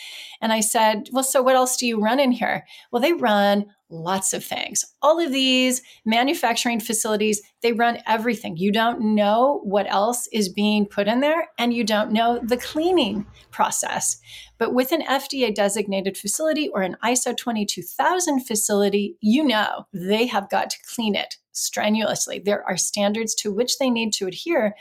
And 0.40 0.52
I 0.52 0.60
said, 0.60 1.08
well, 1.12 1.24
so 1.24 1.42
what 1.42 1.56
else 1.56 1.76
do 1.76 1.86
you 1.86 2.00
run 2.00 2.18
in 2.18 2.32
here? 2.32 2.64
Well, 2.90 3.02
they 3.02 3.12
run 3.12 3.66
lots 3.92 4.32
of 4.32 4.44
things. 4.44 4.84
All 5.02 5.20
of 5.20 5.30
these 5.30 5.82
manufacturing 6.04 6.80
facilities, 6.80 7.42
they 7.62 7.72
run 7.72 7.98
everything. 8.06 8.56
You 8.56 8.72
don't 8.72 9.14
know 9.14 9.60
what 9.64 9.86
else 9.92 10.26
is 10.32 10.48
being 10.48 10.86
put 10.86 11.06
in 11.06 11.20
there, 11.20 11.48
and 11.58 11.72
you 11.72 11.84
don't 11.84 12.10
know 12.10 12.40
the 12.42 12.56
cleaning 12.56 13.26
process. 13.50 14.18
But 14.58 14.74
with 14.74 14.92
an 14.92 15.02
FDA 15.02 15.54
designated 15.54 16.16
facility 16.16 16.68
or 16.68 16.82
an 16.82 16.96
ISO 17.04 17.36
22000 17.36 18.40
facility, 18.40 19.16
you 19.20 19.44
know 19.44 19.86
they 19.92 20.26
have 20.26 20.48
got 20.50 20.70
to 20.70 20.78
clean 20.94 21.14
it 21.14 21.36
strenuously. 21.52 22.38
There 22.38 22.64
are 22.64 22.76
standards 22.76 23.34
to 23.36 23.52
which 23.52 23.78
they 23.78 23.90
need 23.90 24.12
to 24.14 24.26
adhere, 24.26 24.74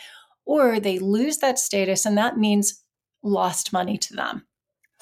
or 0.45 0.79
they 0.79 0.99
lose 0.99 1.37
that 1.39 1.59
status, 1.59 2.05
and 2.05 2.17
that 2.17 2.37
means 2.37 2.83
lost 3.23 3.73
money 3.73 3.97
to 3.97 4.15
them. 4.15 4.45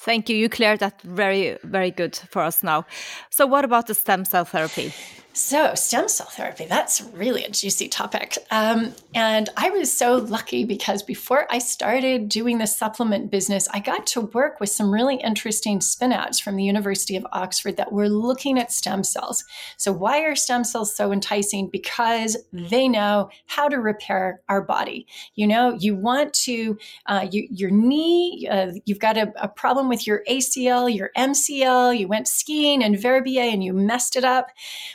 Thank 0.02 0.30
you. 0.30 0.36
You 0.36 0.48
cleared 0.48 0.80
that 0.80 1.00
very, 1.02 1.58
very 1.62 1.90
good 1.90 2.16
for 2.16 2.42
us 2.42 2.62
now. 2.62 2.86
So, 3.28 3.46
what 3.46 3.66
about 3.66 3.86
the 3.86 3.94
stem 3.94 4.24
cell 4.24 4.46
therapy? 4.46 4.94
So, 5.32 5.76
stem 5.76 6.08
cell 6.08 6.26
therapy, 6.26 6.66
that's 6.66 7.02
really 7.14 7.44
a 7.44 7.50
juicy 7.50 7.88
topic. 7.88 8.36
Um, 8.50 8.94
and 9.14 9.48
I 9.56 9.70
was 9.70 9.92
so 9.92 10.16
lucky 10.16 10.64
because 10.64 11.04
before 11.04 11.46
I 11.50 11.58
started 11.58 12.28
doing 12.28 12.58
the 12.58 12.66
supplement 12.66 13.30
business, 13.30 13.68
I 13.72 13.78
got 13.78 14.08
to 14.08 14.22
work 14.22 14.58
with 14.58 14.70
some 14.70 14.92
really 14.92 15.16
interesting 15.16 15.78
spinouts 15.78 16.42
from 16.42 16.56
the 16.56 16.64
University 16.64 17.14
of 17.14 17.24
Oxford 17.30 17.76
that 17.76 17.92
were 17.92 18.08
looking 18.08 18.58
at 18.58 18.72
stem 18.72 19.04
cells. 19.04 19.44
So, 19.76 19.92
why 19.92 20.22
are 20.24 20.34
stem 20.34 20.64
cells 20.64 20.96
so 20.96 21.12
enticing? 21.12 21.68
Because 21.68 22.36
they 22.52 22.88
know 22.88 23.30
how 23.46 23.68
to 23.68 23.76
repair 23.76 24.40
our 24.48 24.62
body. 24.62 25.06
You 25.36 25.46
know, 25.46 25.76
you 25.78 25.94
want 25.94 26.34
to, 26.44 26.76
uh, 27.06 27.28
you, 27.30 27.46
your 27.52 27.70
knee, 27.70 28.48
uh, 28.50 28.72
you've 28.84 28.98
got 28.98 29.16
a, 29.16 29.32
a 29.40 29.46
problem 29.46 29.88
with 29.88 30.08
your 30.08 30.24
ACL, 30.28 30.92
your 30.92 31.12
MCL, 31.16 31.96
you 31.96 32.08
went 32.08 32.26
skiing 32.26 32.82
and 32.82 33.00
Verbier 33.00 33.44
and 33.44 33.62
you 33.62 33.72
messed 33.72 34.16
it 34.16 34.24
up. 34.24 34.48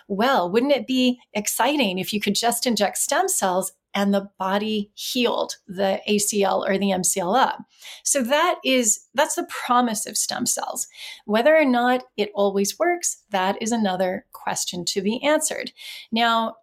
Well, 0.09 0.24
well. 0.25 0.49
Wouldn't 0.49 0.71
it 0.71 0.87
be 0.87 1.19
exciting 1.33 1.99
if 1.99 2.11
you 2.11 2.19
could 2.19 2.35
just 2.35 2.65
inject 2.65 2.97
stem 2.97 3.27
cells 3.27 3.71
and 3.93 4.13
the 4.13 4.29
body 4.37 4.91
healed 4.95 5.55
the 5.67 6.01
ACL 6.09 6.67
or 6.67 6.77
the 6.77 6.87
MCL 6.87 7.37
up. 7.37 7.59
So 8.03 8.21
that 8.23 8.59
is 8.65 9.07
that's 9.13 9.35
the 9.35 9.47
promise 9.65 10.05
of 10.05 10.17
stem 10.17 10.45
cells. 10.45 10.87
Whether 11.25 11.55
or 11.55 11.63
not 11.63 12.03
it 12.17 12.29
always 12.35 12.77
works, 12.77 13.23
that 13.29 13.61
is 13.61 13.71
another 13.71 14.25
question 14.33 14.83
to 14.85 15.01
be 15.01 15.23
answered. 15.23 15.71
Now, 16.11 16.55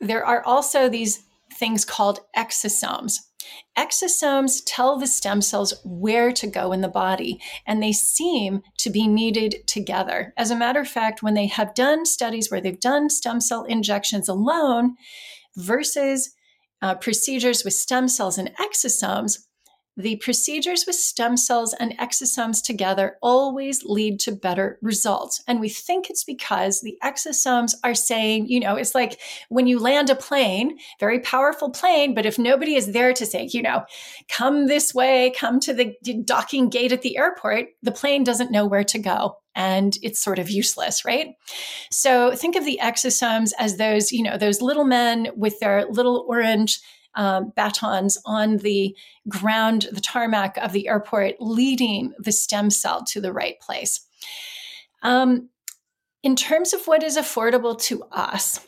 there 0.00 0.24
are 0.24 0.42
also 0.44 0.88
these 0.88 1.22
things 1.54 1.84
called 1.84 2.20
exosomes. 2.36 3.18
Exosomes 3.78 4.62
tell 4.66 4.98
the 4.98 5.06
stem 5.06 5.40
cells 5.40 5.74
where 5.84 6.32
to 6.32 6.46
go 6.46 6.72
in 6.72 6.80
the 6.80 6.88
body, 6.88 7.40
and 7.66 7.82
they 7.82 7.92
seem 7.92 8.62
to 8.78 8.90
be 8.90 9.06
needed 9.06 9.66
together. 9.66 10.32
As 10.36 10.50
a 10.50 10.56
matter 10.56 10.80
of 10.80 10.88
fact, 10.88 11.22
when 11.22 11.34
they 11.34 11.46
have 11.46 11.74
done 11.74 12.04
studies 12.04 12.50
where 12.50 12.60
they've 12.60 12.80
done 12.80 13.08
stem 13.10 13.40
cell 13.40 13.64
injections 13.64 14.28
alone 14.28 14.96
versus 15.56 16.34
uh, 16.82 16.94
procedures 16.94 17.64
with 17.64 17.74
stem 17.74 18.08
cells 18.08 18.38
and 18.38 18.50
exosomes, 18.56 19.38
the 19.96 20.16
procedures 20.16 20.84
with 20.86 20.96
stem 20.96 21.36
cells 21.36 21.74
and 21.74 21.96
exosomes 21.98 22.62
together 22.62 23.16
always 23.20 23.84
lead 23.84 24.18
to 24.20 24.32
better 24.32 24.78
results. 24.80 25.42
And 25.46 25.60
we 25.60 25.68
think 25.68 26.08
it's 26.08 26.24
because 26.24 26.80
the 26.80 26.96
exosomes 27.02 27.74
are 27.84 27.94
saying, 27.94 28.46
you 28.48 28.60
know, 28.60 28.76
it's 28.76 28.94
like 28.94 29.20
when 29.48 29.66
you 29.66 29.78
land 29.78 30.08
a 30.08 30.14
plane, 30.14 30.78
very 30.98 31.20
powerful 31.20 31.70
plane, 31.70 32.14
but 32.14 32.26
if 32.26 32.38
nobody 32.38 32.76
is 32.76 32.92
there 32.92 33.12
to 33.12 33.26
say, 33.26 33.48
you 33.52 33.62
know, 33.62 33.84
come 34.28 34.66
this 34.66 34.94
way, 34.94 35.32
come 35.36 35.60
to 35.60 35.74
the 35.74 35.94
docking 36.24 36.68
gate 36.68 36.92
at 36.92 37.02
the 37.02 37.18
airport, 37.18 37.66
the 37.82 37.92
plane 37.92 38.24
doesn't 38.24 38.52
know 38.52 38.66
where 38.66 38.84
to 38.84 38.98
go 38.98 39.36
and 39.54 39.96
it's 40.02 40.22
sort 40.22 40.38
of 40.38 40.50
useless, 40.50 41.04
right? 41.04 41.34
So 41.90 42.34
think 42.36 42.56
of 42.56 42.64
the 42.64 42.78
exosomes 42.80 43.52
as 43.58 43.76
those, 43.76 44.12
you 44.12 44.22
know, 44.22 44.38
those 44.38 44.62
little 44.62 44.84
men 44.84 45.28
with 45.36 45.58
their 45.60 45.86
little 45.90 46.24
orange 46.28 46.80
um, 47.14 47.52
batons 47.56 48.18
on 48.24 48.58
the 48.58 48.96
ground, 49.28 49.88
the 49.92 50.00
tarmac 50.00 50.56
of 50.58 50.72
the 50.72 50.88
airport, 50.88 51.34
leading 51.40 52.12
the 52.18 52.32
stem 52.32 52.70
cell 52.70 53.04
to 53.04 53.20
the 53.20 53.32
right 53.32 53.58
place. 53.60 54.00
Um, 55.02 55.48
in 56.22 56.36
terms 56.36 56.72
of 56.72 56.86
what 56.86 57.02
is 57.02 57.16
affordable 57.16 57.80
to 57.82 58.02
us 58.12 58.66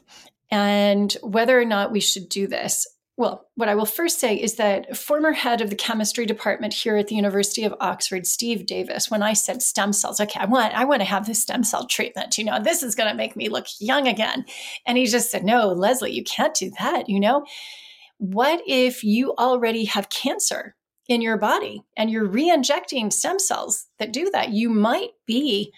and 0.50 1.12
whether 1.22 1.60
or 1.60 1.64
not 1.64 1.92
we 1.92 2.00
should 2.00 2.28
do 2.28 2.46
this, 2.46 2.86
well, 3.18 3.46
what 3.56 3.68
I 3.68 3.74
will 3.74 3.86
first 3.86 4.18
say 4.18 4.34
is 4.34 4.54
that 4.54 4.96
former 4.96 5.32
head 5.32 5.60
of 5.60 5.68
the 5.68 5.76
chemistry 5.76 6.24
department 6.24 6.72
here 6.72 6.96
at 6.96 7.08
the 7.08 7.14
University 7.14 7.62
of 7.64 7.74
Oxford, 7.78 8.26
Steve 8.26 8.64
Davies, 8.64 9.10
when 9.10 9.22
I 9.22 9.34
said 9.34 9.60
stem 9.60 9.92
cells, 9.92 10.18
okay, 10.18 10.40
I 10.40 10.46
want 10.46 10.74
I 10.74 10.84
want 10.84 11.02
to 11.02 11.06
have 11.06 11.26
this 11.26 11.42
stem 11.42 11.62
cell 11.62 11.86
treatment. 11.86 12.38
You 12.38 12.44
know, 12.44 12.62
this 12.62 12.82
is 12.82 12.94
going 12.94 13.10
to 13.10 13.14
make 13.14 13.36
me 13.36 13.50
look 13.50 13.66
young 13.78 14.08
again. 14.08 14.46
And 14.86 14.96
he 14.96 15.06
just 15.06 15.30
said, 15.30 15.44
"No, 15.44 15.68
Leslie, 15.68 16.12
you 16.12 16.24
can't 16.24 16.54
do 16.54 16.72
that, 16.80 17.08
you 17.08 17.20
know." 17.20 17.44
What 18.22 18.62
if 18.68 19.02
you 19.02 19.34
already 19.36 19.84
have 19.84 20.08
cancer 20.08 20.76
in 21.08 21.20
your 21.20 21.36
body 21.36 21.82
and 21.96 22.08
you're 22.08 22.24
re-injecting 22.24 23.10
stem 23.10 23.40
cells 23.40 23.88
that 23.98 24.12
do 24.12 24.30
that? 24.30 24.50
You 24.50 24.70
might 24.70 25.10
be 25.26 25.72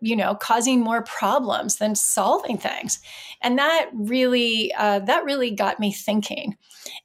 you 0.00 0.16
know 0.16 0.34
causing 0.34 0.80
more 0.80 1.02
problems 1.02 1.76
than 1.76 1.94
solving 1.94 2.58
things. 2.58 2.98
And 3.42 3.58
that 3.58 3.90
really 3.94 4.74
uh, 4.74 4.98
that 5.00 5.22
really 5.22 5.52
got 5.52 5.78
me 5.78 5.92
thinking. 5.92 6.56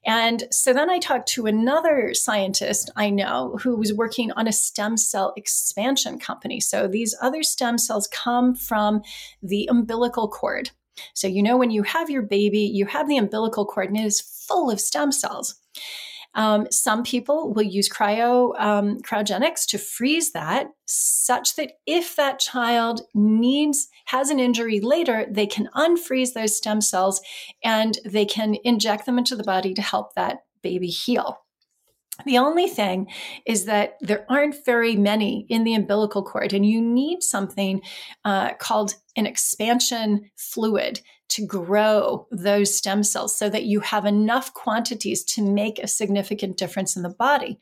And 0.08 0.46
so 0.50 0.74
then 0.74 0.90
i 0.90 0.98
talked 0.98 1.28
to 1.30 1.46
another 1.46 2.16
scientist 2.16 2.90
i 2.96 3.12
know 3.12 3.60
who 3.62 3.78
was 3.78 3.94
working 3.94 4.32
on 4.32 4.48
a 4.48 4.52
stem 4.52 4.98
cell 4.98 5.34
expansion 5.38 6.18
company. 6.18 6.60
So 6.60 6.88
these 6.88 7.16
other 7.22 7.44
stem 7.44 7.78
cells 7.78 8.08
come 8.08 8.56
from 8.56 9.04
the 9.44 9.68
umbilical 9.70 10.28
cord 10.28 10.72
so, 11.14 11.28
you 11.28 11.44
know, 11.44 11.58
when 11.58 11.72
you 11.72 11.84
have 11.84 12.10
your 12.10 12.22
baby, 12.22 12.60
you 12.60 12.86
have 12.86 13.08
the 13.08 13.18
umbilical 13.18 13.66
cord 13.66 13.90
and 13.90 13.98
it 13.98 14.06
is 14.06 14.22
full 14.22 14.70
of 14.70 14.80
stem 14.80 15.12
cells. 15.12 15.56
Um, 16.36 16.68
some 16.70 17.02
people 17.02 17.52
will 17.54 17.64
use 17.64 17.90
cryo 17.90 18.60
um, 18.60 19.00
cryogenics 19.00 19.66
to 19.70 19.80
freeze 19.80 20.34
that, 20.34 20.68
such 20.86 21.56
that 21.56 21.74
if 21.88 22.16
that 22.16 22.40
child 22.40 23.02
needs 23.16 23.88
has 24.06 24.30
an 24.30 24.40
injury 24.40 24.80
later, 24.80 25.26
they 25.30 25.48
can 25.48 25.68
unfreeze 25.76 26.34
those 26.34 26.56
stem 26.56 26.80
cells 26.80 27.22
and 27.64 27.98
they 28.06 28.26
can 28.26 28.56
inject 28.64 29.06
them 29.06 29.18
into 29.18 29.36
the 29.36 29.44
body 29.44 29.74
to 29.74 29.82
help 29.82 30.14
that 30.14 30.40
baby 30.62 30.88
heal. 30.88 31.40
The 32.26 32.38
only 32.38 32.68
thing 32.68 33.08
is 33.46 33.66
that 33.66 33.98
there 34.02 34.26
aren't 34.30 34.66
very 34.66 34.96
many 34.96 35.46
in 35.50 35.64
the 35.64 35.76
umbilical 35.76 36.24
cord, 36.24 36.54
and 36.54 36.66
you 36.66 36.82
need 36.82 37.22
something 37.22 37.82
uh, 38.26 38.54
called 38.56 38.96
an 39.16 39.26
expansion 39.26 40.30
fluid 40.36 41.02
to 41.30 41.46
grow 41.46 42.28
those 42.32 42.76
stem 42.76 43.04
cells 43.04 43.38
so 43.38 43.50
that 43.50 43.66
you 43.66 43.82
have 43.82 44.06
enough 44.06 44.54
quantities 44.54 45.24
to 45.24 45.44
make 45.44 45.78
a 45.78 45.88
significant 45.88 46.58
difference 46.58 46.96
in 46.96 47.04
the 47.04 47.10
body. 47.10 47.60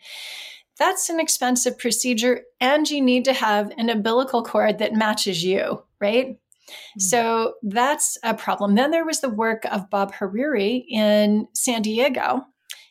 That's 0.77 1.09
an 1.09 1.19
expensive 1.19 1.77
procedure, 1.77 2.41
and 2.59 2.89
you 2.89 3.01
need 3.01 3.25
to 3.25 3.33
have 3.33 3.71
an 3.77 3.89
umbilical 3.89 4.43
cord 4.43 4.79
that 4.79 4.93
matches 4.93 5.43
you, 5.43 5.83
right? 5.99 6.27
Mm-hmm. 6.67 6.99
So 6.99 7.53
that's 7.63 8.17
a 8.23 8.33
problem. 8.33 8.75
Then 8.75 8.91
there 8.91 9.05
was 9.05 9.21
the 9.21 9.29
work 9.29 9.65
of 9.71 9.89
Bob 9.89 10.13
Hariri 10.13 10.85
in 10.89 11.47
San 11.53 11.81
Diego, 11.81 12.45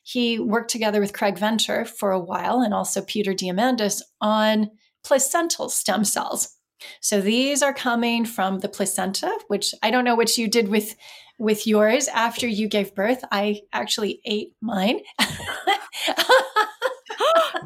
he 0.04 0.38
worked 0.38 0.70
together 0.70 1.00
with 1.00 1.14
Craig 1.14 1.38
Venter 1.38 1.86
for 1.86 2.12
a 2.12 2.20
while 2.20 2.60
and 2.60 2.74
also 2.74 3.00
Peter 3.00 3.32
Diamandis 3.32 4.02
on 4.20 4.70
placental 5.02 5.70
stem 5.70 6.04
cells. 6.04 6.56
So 7.00 7.22
these 7.22 7.62
are 7.62 7.72
coming 7.72 8.26
from 8.26 8.58
the 8.58 8.68
placenta, 8.68 9.34
which 9.48 9.74
I 9.82 9.90
don't 9.90 10.04
know 10.04 10.14
what 10.14 10.36
you 10.36 10.46
did 10.46 10.68
with 10.68 10.94
with 11.38 11.66
yours 11.66 12.06
after 12.08 12.46
you 12.46 12.68
gave 12.68 12.94
birth. 12.94 13.24
I 13.32 13.62
actually 13.72 14.20
ate 14.26 14.52
mine. 14.60 15.00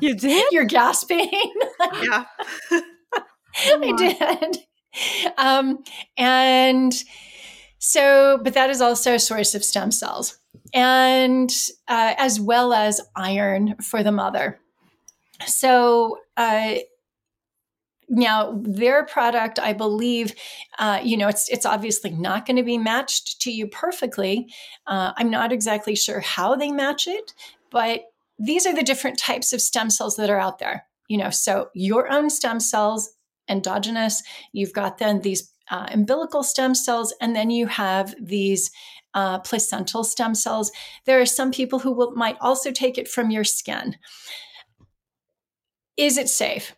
you 0.00 0.14
did? 0.14 0.46
You're 0.52 0.64
gasping. 0.64 1.52
yeah. 2.02 2.24
I 3.66 3.92
did. 3.96 4.58
Um, 5.36 5.82
and 6.16 6.94
so, 7.78 8.38
but 8.42 8.54
that 8.54 8.70
is 8.70 8.80
also 8.80 9.14
a 9.14 9.18
source 9.18 9.56
of 9.56 9.64
stem 9.64 9.90
cells 9.90 10.38
and 10.72 11.50
uh, 11.88 12.14
as 12.16 12.40
well 12.40 12.72
as 12.72 13.00
iron 13.16 13.76
for 13.82 14.02
the 14.02 14.12
mother. 14.12 14.60
So, 15.46 16.18
uh, 16.36 16.76
now 18.08 18.58
their 18.62 19.04
product, 19.04 19.58
I 19.58 19.72
believe, 19.72 20.34
uh, 20.78 21.00
you 21.02 21.16
know, 21.16 21.28
it's 21.28 21.48
it's 21.48 21.66
obviously 21.66 22.10
not 22.10 22.46
going 22.46 22.56
to 22.56 22.62
be 22.62 22.78
matched 22.78 23.40
to 23.42 23.50
you 23.50 23.66
perfectly. 23.66 24.52
Uh, 24.86 25.12
I'm 25.16 25.30
not 25.30 25.52
exactly 25.52 25.94
sure 25.94 26.20
how 26.20 26.56
they 26.56 26.72
match 26.72 27.06
it, 27.06 27.34
but 27.70 28.02
these 28.38 28.66
are 28.66 28.74
the 28.74 28.82
different 28.82 29.18
types 29.18 29.52
of 29.52 29.60
stem 29.60 29.90
cells 29.90 30.16
that 30.16 30.30
are 30.30 30.38
out 30.38 30.58
there. 30.58 30.84
You 31.08 31.18
know, 31.18 31.30
so 31.30 31.68
your 31.74 32.10
own 32.10 32.30
stem 32.30 32.60
cells, 32.60 33.10
endogenous. 33.48 34.22
You've 34.52 34.72
got 34.72 34.98
then 34.98 35.20
these 35.20 35.52
uh, 35.70 35.88
umbilical 35.90 36.42
stem 36.42 36.74
cells, 36.74 37.14
and 37.20 37.36
then 37.36 37.50
you 37.50 37.66
have 37.66 38.14
these 38.20 38.70
uh, 39.14 39.38
placental 39.40 40.04
stem 40.04 40.34
cells. 40.34 40.70
There 41.06 41.20
are 41.20 41.26
some 41.26 41.50
people 41.50 41.78
who 41.78 41.92
will, 41.92 42.12
might 42.12 42.36
also 42.40 42.70
take 42.70 42.98
it 42.98 43.08
from 43.08 43.30
your 43.30 43.44
skin. 43.44 43.96
Is 45.96 46.16
it 46.16 46.28
safe? 46.28 46.74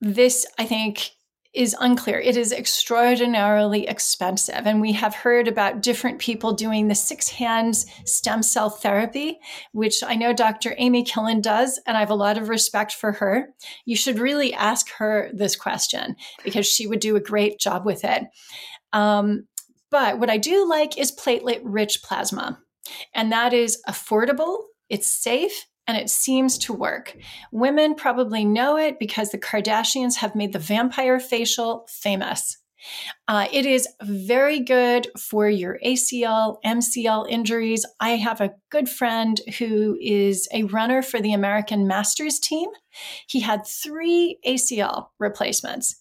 This, 0.00 0.46
I 0.58 0.64
think, 0.64 1.10
is 1.52 1.74
unclear. 1.80 2.20
It 2.20 2.36
is 2.36 2.52
extraordinarily 2.52 3.88
expensive. 3.88 4.66
And 4.66 4.80
we 4.80 4.92
have 4.92 5.14
heard 5.14 5.48
about 5.48 5.82
different 5.82 6.20
people 6.20 6.52
doing 6.52 6.86
the 6.86 6.94
six 6.94 7.28
hands 7.28 7.86
stem 8.04 8.42
cell 8.42 8.70
therapy, 8.70 9.40
which 9.72 10.04
I 10.04 10.14
know 10.14 10.32
Dr. 10.32 10.76
Amy 10.78 11.04
Killen 11.04 11.42
does, 11.42 11.80
and 11.86 11.96
I 11.96 12.00
have 12.00 12.10
a 12.10 12.14
lot 12.14 12.38
of 12.38 12.48
respect 12.48 12.92
for 12.92 13.12
her. 13.12 13.48
You 13.84 13.96
should 13.96 14.20
really 14.20 14.54
ask 14.54 14.90
her 14.92 15.30
this 15.34 15.56
question 15.56 16.14
because 16.44 16.66
she 16.66 16.86
would 16.86 17.00
do 17.00 17.16
a 17.16 17.20
great 17.20 17.58
job 17.58 17.84
with 17.84 18.04
it. 18.04 18.22
Um, 18.92 19.48
but 19.90 20.18
what 20.18 20.30
I 20.30 20.36
do 20.36 20.68
like 20.68 20.98
is 20.98 21.12
platelet 21.12 21.60
rich 21.64 22.02
plasma, 22.02 22.60
and 23.14 23.30
that 23.32 23.52
is 23.52 23.82
affordable, 23.88 24.64
it's 24.88 25.10
safe, 25.10 25.66
and 25.86 25.96
it 25.96 26.10
seems 26.10 26.56
to 26.58 26.72
work. 26.72 27.16
Women 27.52 27.94
probably 27.94 28.44
know 28.44 28.76
it 28.76 28.98
because 28.98 29.30
the 29.30 29.38
Kardashians 29.38 30.16
have 30.16 30.34
made 30.34 30.52
the 30.52 30.58
vampire 30.58 31.18
facial 31.18 31.86
famous. 31.88 32.56
Uh, 33.28 33.46
it 33.52 33.66
is 33.66 33.86
very 34.02 34.60
good 34.60 35.08
for 35.18 35.48
your 35.48 35.78
ACL, 35.84 36.56
MCL 36.64 37.26
injuries. 37.28 37.84
I 38.00 38.10
have 38.10 38.40
a 38.40 38.52
good 38.70 38.88
friend 38.88 39.40
who 39.58 39.98
is 40.00 40.48
a 40.52 40.64
runner 40.64 41.02
for 41.02 41.20
the 41.20 41.32
American 41.32 41.86
Masters 41.86 42.38
team. 42.38 42.68
He 43.28 43.40
had 43.40 43.66
three 43.66 44.38
ACL 44.46 45.08
replacements, 45.18 45.99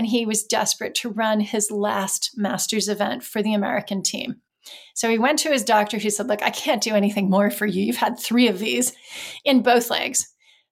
and 0.00 0.06
he 0.06 0.24
was 0.24 0.44
desperate 0.44 0.94
to 0.94 1.10
run 1.10 1.40
his 1.40 1.70
last 1.70 2.30
Masters 2.34 2.88
event 2.88 3.22
for 3.22 3.42
the 3.42 3.52
American 3.52 4.02
team. 4.02 4.36
So 4.94 5.10
he 5.10 5.18
went 5.18 5.38
to 5.40 5.50
his 5.50 5.62
doctor 5.62 5.98
who 5.98 6.08
said, 6.08 6.26
Look, 6.26 6.42
I 6.42 6.48
can't 6.48 6.82
do 6.82 6.94
anything 6.94 7.28
more 7.28 7.50
for 7.50 7.66
you. 7.66 7.84
You've 7.84 7.96
had 7.96 8.18
three 8.18 8.48
of 8.48 8.58
these 8.58 8.94
in 9.44 9.62
both 9.62 9.90
legs. 9.90 10.26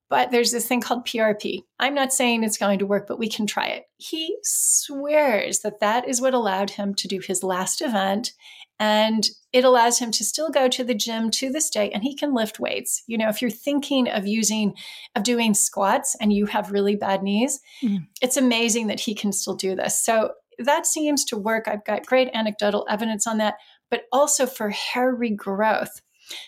But 0.08 0.30
there's 0.30 0.50
this 0.50 0.66
thing 0.66 0.80
called 0.80 1.04
PRP. 1.06 1.60
I'm 1.78 1.94
not 1.94 2.14
saying 2.14 2.42
it's 2.42 2.56
going 2.56 2.78
to 2.78 2.86
work, 2.86 3.06
but 3.06 3.18
we 3.18 3.28
can 3.28 3.46
try 3.46 3.66
it. 3.66 3.84
He 3.98 4.34
swears 4.42 5.58
that 5.58 5.80
that 5.80 6.08
is 6.08 6.22
what 6.22 6.32
allowed 6.32 6.70
him 6.70 6.94
to 6.94 7.06
do 7.06 7.20
his 7.20 7.42
last 7.42 7.82
event. 7.82 8.32
And 8.80 9.28
it 9.52 9.64
allows 9.64 9.98
him 9.98 10.10
to 10.12 10.24
still 10.24 10.50
go 10.50 10.68
to 10.68 10.84
the 10.84 10.94
gym 10.94 11.30
to 11.32 11.50
this 11.50 11.70
day 11.70 11.90
and 11.90 12.02
he 12.02 12.14
can 12.14 12.34
lift 12.34 12.60
weights. 12.60 13.02
You 13.06 13.18
know, 13.18 13.28
if 13.28 13.42
you're 13.42 13.50
thinking 13.50 14.08
of 14.08 14.26
using, 14.26 14.74
of 15.16 15.22
doing 15.22 15.54
squats 15.54 16.14
and 16.20 16.32
you 16.32 16.46
have 16.46 16.70
really 16.70 16.94
bad 16.94 17.22
knees, 17.22 17.60
mm. 17.82 18.06
it's 18.22 18.36
amazing 18.36 18.86
that 18.88 19.00
he 19.00 19.14
can 19.14 19.32
still 19.32 19.54
do 19.54 19.74
this. 19.74 20.04
So 20.04 20.32
that 20.58 20.86
seems 20.86 21.24
to 21.26 21.36
work. 21.36 21.66
I've 21.66 21.84
got 21.84 22.06
great 22.06 22.30
anecdotal 22.34 22.86
evidence 22.88 23.26
on 23.26 23.38
that 23.38 23.54
but 23.90 24.02
also 24.12 24.46
for 24.46 24.70
hair 24.70 25.14
regrowth. 25.14 26.00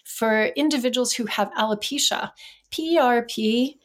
For 0.04 0.46
individuals 0.46 1.14
who 1.14 1.24
have 1.26 1.50
alopecia, 1.52 2.32
PRP 2.70 3.76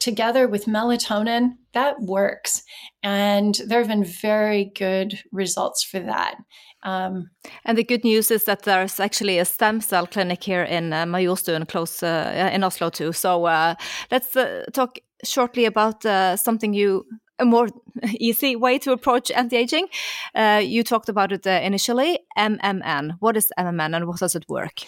together 0.00 0.48
with 0.48 0.66
melatonin, 0.66 1.52
that 1.72 2.00
works. 2.00 2.64
And 3.02 3.58
there 3.66 3.78
have 3.78 3.88
been 3.88 4.04
very 4.04 4.64
good 4.64 5.20
results 5.30 5.84
for 5.84 6.00
that. 6.00 6.36
Um, 6.84 7.30
and 7.64 7.78
the 7.78 7.84
good 7.84 8.04
news 8.04 8.30
is 8.30 8.44
that 8.44 8.62
there's 8.62 9.00
actually 9.00 9.38
a 9.38 9.44
stem 9.44 9.80
cell 9.80 10.06
clinic 10.06 10.44
here 10.44 10.62
in 10.62 10.92
uh, 10.92 11.04
Majorstuen, 11.04 11.66
close 11.66 12.02
uh, 12.02 12.50
in 12.52 12.62
Oslo 12.62 12.90
too. 12.90 13.12
So 13.12 13.46
uh, 13.46 13.74
let's 14.10 14.36
uh, 14.36 14.64
talk 14.72 14.98
shortly 15.24 15.64
about 15.64 16.04
uh, 16.04 16.36
something 16.36 16.74
you 16.74 17.06
a 17.38 17.44
more 17.44 17.68
easy 18.20 18.56
way 18.56 18.78
to 18.78 18.92
approach 18.92 19.30
anti-aging. 19.30 19.88
Uh, 20.34 20.60
you 20.64 20.82
talked 20.82 21.08
about 21.08 21.32
it 21.32 21.46
uh, 21.46 21.60
initially, 21.62 22.20
NMN. 22.38 23.16
What 23.20 23.36
is 23.36 23.50
NMN 23.58 23.96
and 23.96 24.06
what 24.06 24.18
does 24.18 24.36
it 24.36 24.44
work? 24.48 24.82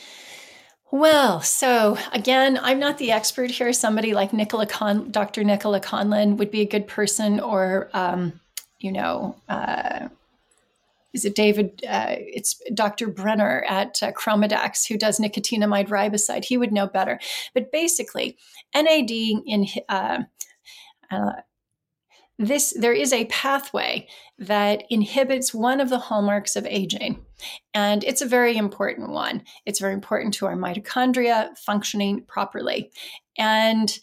Well, 0.92 1.40
so 1.40 1.98
again, 2.12 2.58
I'm 2.62 2.78
not 2.78 2.98
the 2.98 3.10
expert 3.10 3.50
here. 3.50 3.72
Somebody 3.72 4.14
like 4.14 4.32
Nicola 4.32 4.66
Con- 4.66 5.10
Dr. 5.10 5.42
Nicola 5.42 5.80
Conlon 5.80 6.36
would 6.36 6.50
be 6.52 6.60
a 6.60 6.66
good 6.66 6.86
person, 6.86 7.40
or 7.40 7.90
um, 7.92 8.40
you 8.78 8.92
know, 8.92 9.34
is 11.16 11.24
it 11.24 11.34
David? 11.34 11.82
Uh, 11.88 12.16
it's 12.18 12.60
Dr. 12.74 13.08
Brenner 13.08 13.64
at 13.66 14.02
uh, 14.02 14.12
Chromadex 14.12 14.86
who 14.86 14.98
does 14.98 15.18
nicotinamide 15.18 15.88
riboside. 15.88 16.44
He 16.44 16.58
would 16.58 16.72
know 16.72 16.86
better. 16.86 17.18
But 17.54 17.72
basically, 17.72 18.36
NAD 18.74 19.10
in 19.10 19.66
uh, 19.88 20.24
uh 21.10 21.32
this 22.38 22.74
there 22.78 22.92
is 22.92 23.14
a 23.14 23.24
pathway 23.26 24.06
that 24.38 24.84
inhibits 24.90 25.54
one 25.54 25.80
of 25.80 25.88
the 25.88 25.98
hallmarks 25.98 26.54
of 26.54 26.66
aging 26.66 27.24
and 27.72 28.04
it's 28.04 28.20
a 28.20 28.26
very 28.26 28.58
important 28.58 29.08
one 29.08 29.42
it's 29.64 29.80
very 29.80 29.94
important 29.94 30.34
to 30.34 30.44
our 30.44 30.54
mitochondria 30.54 31.56
functioning 31.56 32.22
properly 32.28 32.90
and 33.38 33.98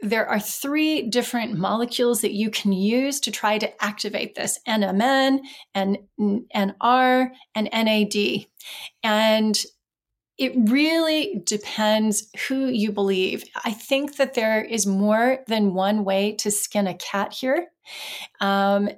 there 0.00 0.26
are 0.26 0.40
three 0.40 1.08
different 1.08 1.56
molecules 1.56 2.20
that 2.20 2.32
you 2.32 2.50
can 2.50 2.72
use 2.72 3.20
to 3.20 3.30
try 3.30 3.58
to 3.58 3.84
activate 3.84 4.34
this 4.34 4.60
NMN 4.68 5.40
and 5.74 5.98
NR 6.20 7.30
and 7.54 7.68
NAD. 7.72 8.46
And 9.02 9.64
it 10.36 10.52
really 10.68 11.40
depends 11.44 12.28
who 12.48 12.66
you 12.66 12.90
believe. 12.90 13.44
I 13.64 13.72
think 13.72 14.16
that 14.16 14.34
there 14.34 14.62
is 14.64 14.84
more 14.86 15.38
than 15.46 15.74
one 15.74 16.04
way 16.04 16.32
to 16.36 16.50
skin 16.50 16.86
a 16.88 16.94
cat 16.94 17.32
here. 17.32 17.68
Um, 18.40 18.90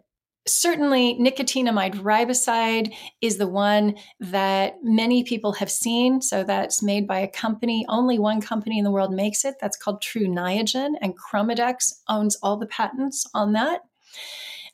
certainly, 0.47 1.19
nicotinamide 1.21 1.95
riboside 1.95 2.95
is 3.21 3.39
the 3.39 3.47
one 3.47 3.97
that 4.21 4.77
many 4.83 5.25
people 5.25 5.53
have 5.55 5.71
seen. 5.71 6.21
So 6.23 6.45
that's 6.45 6.83
made 6.83 7.07
by 7.07 7.19
a 7.19 7.29
company, 7.29 7.85
only 7.89 8.19
one 8.19 8.41
company 8.41 8.79
in 8.79 8.85
the 8.85 8.91
world 8.91 9.13
makes 9.13 9.45
it. 9.45 9.57
That's 9.61 9.77
called 9.77 10.03
Tru 10.03 10.27
Niagen, 10.27 10.95
and 11.01 11.15
Chromadex 11.19 11.93
owns 12.09 12.37
all 12.43 12.57
the 12.57 12.67
patents 12.67 13.27
on 13.35 13.53
that. 13.53 13.81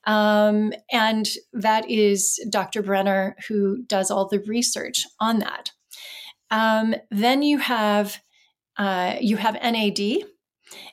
Um, 0.05 0.73
and 0.91 1.29
that 1.53 1.89
is 1.89 2.45
Dr. 2.51 2.83
Brenner 2.83 3.37
who 3.47 3.83
does 3.85 4.11
all 4.11 4.27
the 4.27 4.41
research 4.41 5.07
on 5.20 5.39
that. 5.39 5.70
Um, 6.51 6.95
then 7.11 7.43
you 7.43 7.59
have 7.59 8.18
uh, 8.79 9.16
you 9.20 9.37
have 9.37 9.55
NAD. 9.55 10.25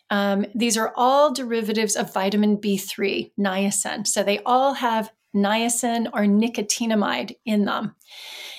Um, 0.10 0.46
these 0.56 0.78
are 0.78 0.94
all 0.96 1.34
derivatives 1.34 1.96
of 1.96 2.14
vitamin 2.14 2.58
B3, 2.58 3.32
niacin. 3.40 4.06
So 4.08 4.24
they 4.24 4.40
all 4.40 4.74
have 4.74 5.12
niacin 5.36 6.08
or 6.14 6.22
nicotinamide 6.22 7.36
in 7.46 7.66
them. 7.66 7.96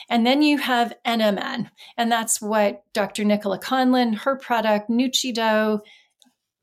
And 0.09 0.27
then 0.27 0.43
you 0.43 0.59
have 0.59 0.93
NMN, 1.07 1.71
and 1.97 2.11
that's 2.11 2.43
what 2.43 2.83
Dr. 2.93 3.25
Nicola 3.25 3.61
Conlon, 3.61 4.17
her 4.19 4.37
product, 4.37 4.91
Nuchido, 4.91 5.81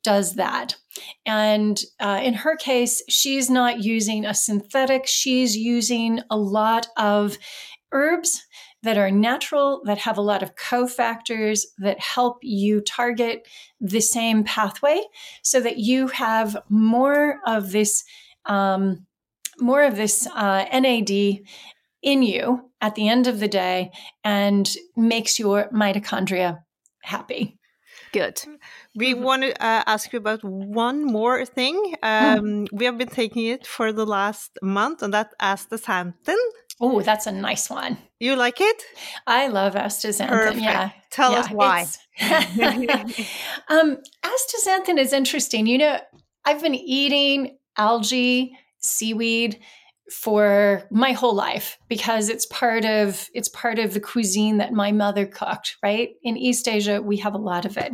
does 0.03 0.35
that. 0.35 0.75
And 1.25 1.81
uh, 1.99 2.19
in 2.23 2.33
her 2.33 2.55
case, 2.55 3.01
she's 3.07 3.49
not 3.49 3.83
using 3.83 4.25
a 4.25 4.33
synthetic, 4.33 5.07
she's 5.07 5.55
using 5.55 6.21
a 6.29 6.37
lot 6.37 6.87
of 6.97 7.37
herbs 7.91 8.45
that 8.83 8.97
are 8.97 9.11
natural, 9.11 9.81
that 9.85 9.97
have 9.99 10.17
a 10.17 10.21
lot 10.21 10.43
of 10.43 10.55
cofactors 10.55 11.61
that 11.79 11.99
help 11.99 12.37
you 12.41 12.81
target 12.81 13.47
the 13.81 14.01
same 14.01 14.43
pathway 14.43 15.01
so 15.41 15.59
that 15.59 15.77
you 15.77 16.07
have 16.07 16.57
more 16.69 17.39
of 17.45 17.71
this, 17.71 18.03
um, 18.45 19.05
more 19.59 19.83
of 19.83 19.95
this 19.95 20.27
uh, 20.35 20.65
NAD 20.71 21.09
in 22.01 22.23
you 22.23 22.69
at 22.79 22.95
the 22.95 23.09
end 23.09 23.27
of 23.27 23.39
the 23.39 23.47
day 23.47 23.91
and 24.23 24.75
makes 24.95 25.39
your 25.39 25.67
mitochondria 25.69 26.59
happy. 27.01 27.57
Good. 28.13 28.41
We 28.95 29.13
mm-hmm. 29.13 29.23
want 29.23 29.43
to 29.43 29.51
uh, 29.53 29.83
ask 29.85 30.13
you 30.13 30.17
about 30.17 30.43
one 30.43 31.03
more 31.03 31.45
thing. 31.45 31.95
Hmm. 32.01 32.07
Um, 32.09 32.39
mm. 32.45 32.67
We 32.71 32.85
have 32.85 32.97
been 32.97 33.09
taking 33.09 33.45
it 33.45 33.65
for 33.67 33.91
the 33.91 34.05
last 34.05 34.57
month, 34.61 35.01
and 35.03 35.13
that's 35.13 35.33
astaxanthin. 35.41 36.37
Oh, 36.79 37.01
that's 37.01 37.25
a 37.25 37.31
nice 37.31 37.69
one. 37.69 37.97
You 38.19 38.35
like 38.35 38.61
it? 38.61 38.83
I 39.25 39.47
love 39.47 39.73
astaxanthin. 39.73 40.29
Perfect. 40.29 40.61
Yeah. 40.61 40.91
Tell 41.09 41.31
yeah, 41.31 41.39
us 41.39 41.49
why. 41.49 41.87
um, 43.69 43.97
astaxanthin 44.23 44.99
is 44.99 45.13
interesting. 45.13 45.65
You 45.65 45.79
know, 45.79 45.99
I've 46.45 46.61
been 46.61 46.75
eating 46.75 47.57
algae, 47.77 48.57
seaweed 48.79 49.59
for 50.11 50.83
my 50.89 51.11
whole 51.11 51.35
life 51.35 51.77
because 51.89 52.29
it's 52.29 52.45
part 52.45 52.85
of 52.85 53.27
it's 53.33 53.49
part 53.49 53.77
of 53.77 53.93
the 53.93 53.99
cuisine 53.99 54.57
that 54.57 54.71
my 54.71 54.91
mother 54.91 55.25
cooked 55.25 55.75
right 55.83 56.11
in 56.23 56.37
east 56.37 56.65
asia 56.65 57.01
we 57.01 57.17
have 57.17 57.33
a 57.33 57.37
lot 57.37 57.65
of 57.65 57.75
it 57.75 57.91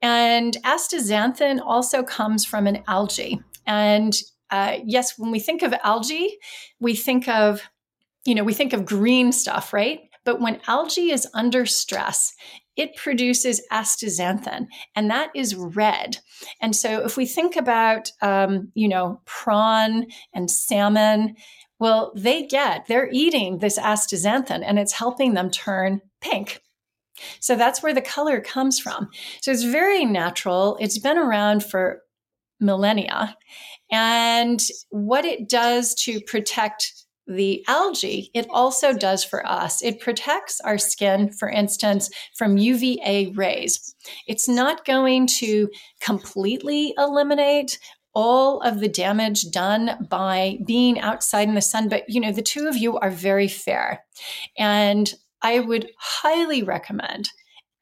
and 0.00 0.56
astaxanthin 0.64 1.60
also 1.60 2.04
comes 2.04 2.44
from 2.44 2.68
an 2.68 2.80
algae 2.86 3.40
and 3.66 4.14
uh, 4.50 4.76
yes 4.84 5.18
when 5.18 5.32
we 5.32 5.40
think 5.40 5.62
of 5.62 5.74
algae 5.82 6.38
we 6.78 6.94
think 6.94 7.26
of 7.26 7.68
you 8.26 8.34
know, 8.34 8.44
we 8.44 8.54
think 8.54 8.72
of 8.72 8.84
green 8.84 9.32
stuff, 9.32 9.72
right? 9.72 10.00
But 10.24 10.40
when 10.40 10.60
algae 10.66 11.12
is 11.12 11.28
under 11.34 11.66
stress, 11.66 12.34
it 12.76 12.96
produces 12.96 13.62
astaxanthin, 13.72 14.66
and 14.94 15.10
that 15.10 15.30
is 15.34 15.54
red. 15.54 16.18
And 16.60 16.76
so, 16.76 17.04
if 17.04 17.16
we 17.16 17.24
think 17.24 17.56
about, 17.56 18.10
um, 18.20 18.70
you 18.74 18.88
know, 18.88 19.22
prawn 19.24 20.06
and 20.34 20.50
salmon, 20.50 21.36
well, 21.78 22.12
they 22.14 22.46
get, 22.46 22.86
they're 22.86 23.08
eating 23.12 23.58
this 23.58 23.78
astaxanthin, 23.78 24.62
and 24.64 24.78
it's 24.78 24.92
helping 24.92 25.34
them 25.34 25.50
turn 25.50 26.00
pink. 26.20 26.60
So 27.40 27.56
that's 27.56 27.82
where 27.82 27.94
the 27.94 28.02
color 28.02 28.40
comes 28.40 28.78
from. 28.78 29.08
So 29.40 29.50
it's 29.50 29.62
very 29.62 30.04
natural. 30.04 30.76
It's 30.80 30.98
been 30.98 31.16
around 31.16 31.64
for 31.64 32.02
millennia. 32.60 33.36
And 33.90 34.60
what 34.90 35.24
it 35.24 35.48
does 35.48 35.94
to 36.04 36.20
protect 36.20 37.05
the 37.26 37.64
algae, 37.66 38.30
it 38.34 38.46
also 38.50 38.92
does 38.92 39.24
for 39.24 39.46
us. 39.46 39.82
It 39.82 40.00
protects 40.00 40.60
our 40.60 40.78
skin, 40.78 41.32
for 41.32 41.48
instance, 41.48 42.10
from 42.36 42.58
UVA 42.58 43.32
rays. 43.34 43.94
It's 44.26 44.48
not 44.48 44.84
going 44.84 45.26
to 45.38 45.68
completely 46.00 46.94
eliminate 46.98 47.78
all 48.14 48.60
of 48.62 48.80
the 48.80 48.88
damage 48.88 49.50
done 49.50 50.06
by 50.08 50.58
being 50.66 50.98
outside 51.00 51.48
in 51.48 51.54
the 51.54 51.60
sun, 51.60 51.88
but 51.88 52.08
you 52.08 52.20
know, 52.20 52.32
the 52.32 52.42
two 52.42 52.66
of 52.66 52.76
you 52.76 52.96
are 52.98 53.10
very 53.10 53.48
fair. 53.48 54.02
And 54.56 55.12
I 55.42 55.58
would 55.58 55.90
highly 55.98 56.62
recommend 56.62 57.28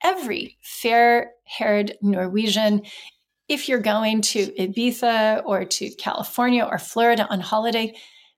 every 0.03 0.59
fair 0.61 1.31
haired 1.45 1.97
Norwegian 2.03 2.83
if 3.49 3.69
you're 3.69 3.79
going 3.79 4.23
to 4.23 4.47
Ibiza 4.59 5.43
or 5.45 5.65
to 5.65 5.91
California 5.91 6.65
or 6.65 6.79
Florida 6.79 7.27
on 7.29 7.41
holiday, 7.41 7.95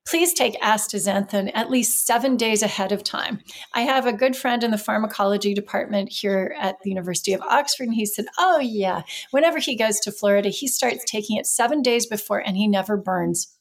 please 0.07 0.33
take 0.33 0.61
astaxanthin 0.61 1.51
at 1.55 1.71
least 1.71 2.07
seven 2.07 2.37
days 2.37 2.63
ahead 2.63 2.93
of 2.93 3.03
time. 3.03 3.41
I 3.75 3.83
have 3.83 4.07
a 4.07 4.13
good 4.13 4.37
friend 4.37 4.63
in 4.63 4.71
the 4.71 4.79
pharmacology 4.79 5.53
department 5.53 6.11
here 6.11 6.55
at 6.59 6.77
the 6.83 6.91
University 6.91 7.33
of 7.33 7.43
Oxford, 7.43 7.89
and 7.89 7.95
he 7.95 8.07
said, 8.07 8.27
Oh, 8.39 8.59
yeah, 8.59 9.03
whenever 9.31 9.59
he 9.59 9.77
goes 9.77 10.01
to 10.01 10.13
Florida, 10.13 10.49
he 10.49 10.69
starts 10.69 11.05
taking 11.05 11.37
it 11.37 11.47
seven 11.47 11.83
days 11.83 12.07
before 12.07 12.39
and 12.39 12.57
he 12.57 12.69
never 12.69 12.97
burns. 12.97 13.53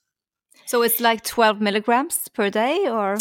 So 0.68 0.82
it's 0.82 1.00
like 1.00 1.24
12 1.24 1.62
milligrams 1.62 2.28
per 2.34 2.50
day 2.50 2.88
or? 2.88 3.18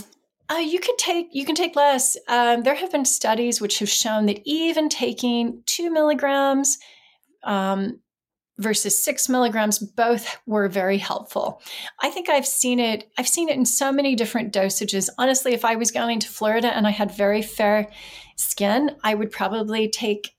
Uh, 0.48 0.56
you 0.56 0.78
could 0.78 0.98
take 0.98 1.28
you 1.32 1.46
can 1.46 1.54
take 1.54 1.74
less. 1.74 2.18
Um, 2.28 2.62
there 2.64 2.74
have 2.74 2.92
been 2.92 3.06
studies 3.06 3.60
which 3.60 3.78
have 3.78 3.88
shown 3.88 4.26
that 4.26 4.40
even 4.44 4.90
taking 4.90 5.62
two 5.64 5.90
milligrams 5.90 6.76
um, 7.44 8.00
versus 8.58 9.02
six 9.02 9.28
milligrams 9.28 9.78
both 9.78 10.38
were 10.46 10.68
very 10.68 10.98
helpful. 10.98 11.60
I 12.00 12.10
think 12.10 12.28
i've 12.28 12.46
seen 12.46 12.78
it 12.78 13.10
i've 13.18 13.28
seen 13.28 13.48
it 13.48 13.56
in 13.56 13.66
so 13.66 13.90
many 13.92 14.14
different 14.14 14.52
dosages. 14.52 15.08
Honestly 15.18 15.54
if 15.54 15.64
i 15.64 15.76
was 15.76 15.90
going 15.90 16.20
to 16.20 16.28
florida 16.28 16.68
and 16.68 16.86
i 16.86 16.90
had 16.90 17.16
very 17.16 17.42
fair 17.42 17.88
skin 18.36 18.90
i 19.02 19.14
would 19.14 19.30
probably 19.30 19.88
take 19.88 20.34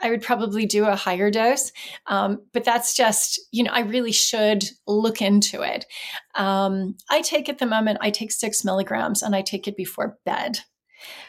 i 0.00 0.10
would 0.10 0.22
probably 0.22 0.66
do 0.66 0.84
a 0.86 0.96
higher 0.96 1.30
dose. 1.30 1.72
Um, 2.06 2.42
but 2.52 2.64
that's 2.64 2.94
just 2.94 3.40
you 3.52 3.62
know 3.62 3.72
i 3.72 3.80
really 3.80 4.12
should 4.12 4.64
look 4.86 5.22
into 5.22 5.62
it. 5.62 5.86
Um, 6.34 6.96
i 7.10 7.20
take 7.20 7.48
at 7.48 7.58
the 7.58 7.66
moment 7.66 7.98
i 8.00 8.10
take 8.10 8.32
six 8.32 8.64
milligrams 8.64 9.22
and 9.22 9.36
i 9.36 9.42
take 9.42 9.68
it 9.68 9.76
before 9.76 10.18
bed. 10.24 10.60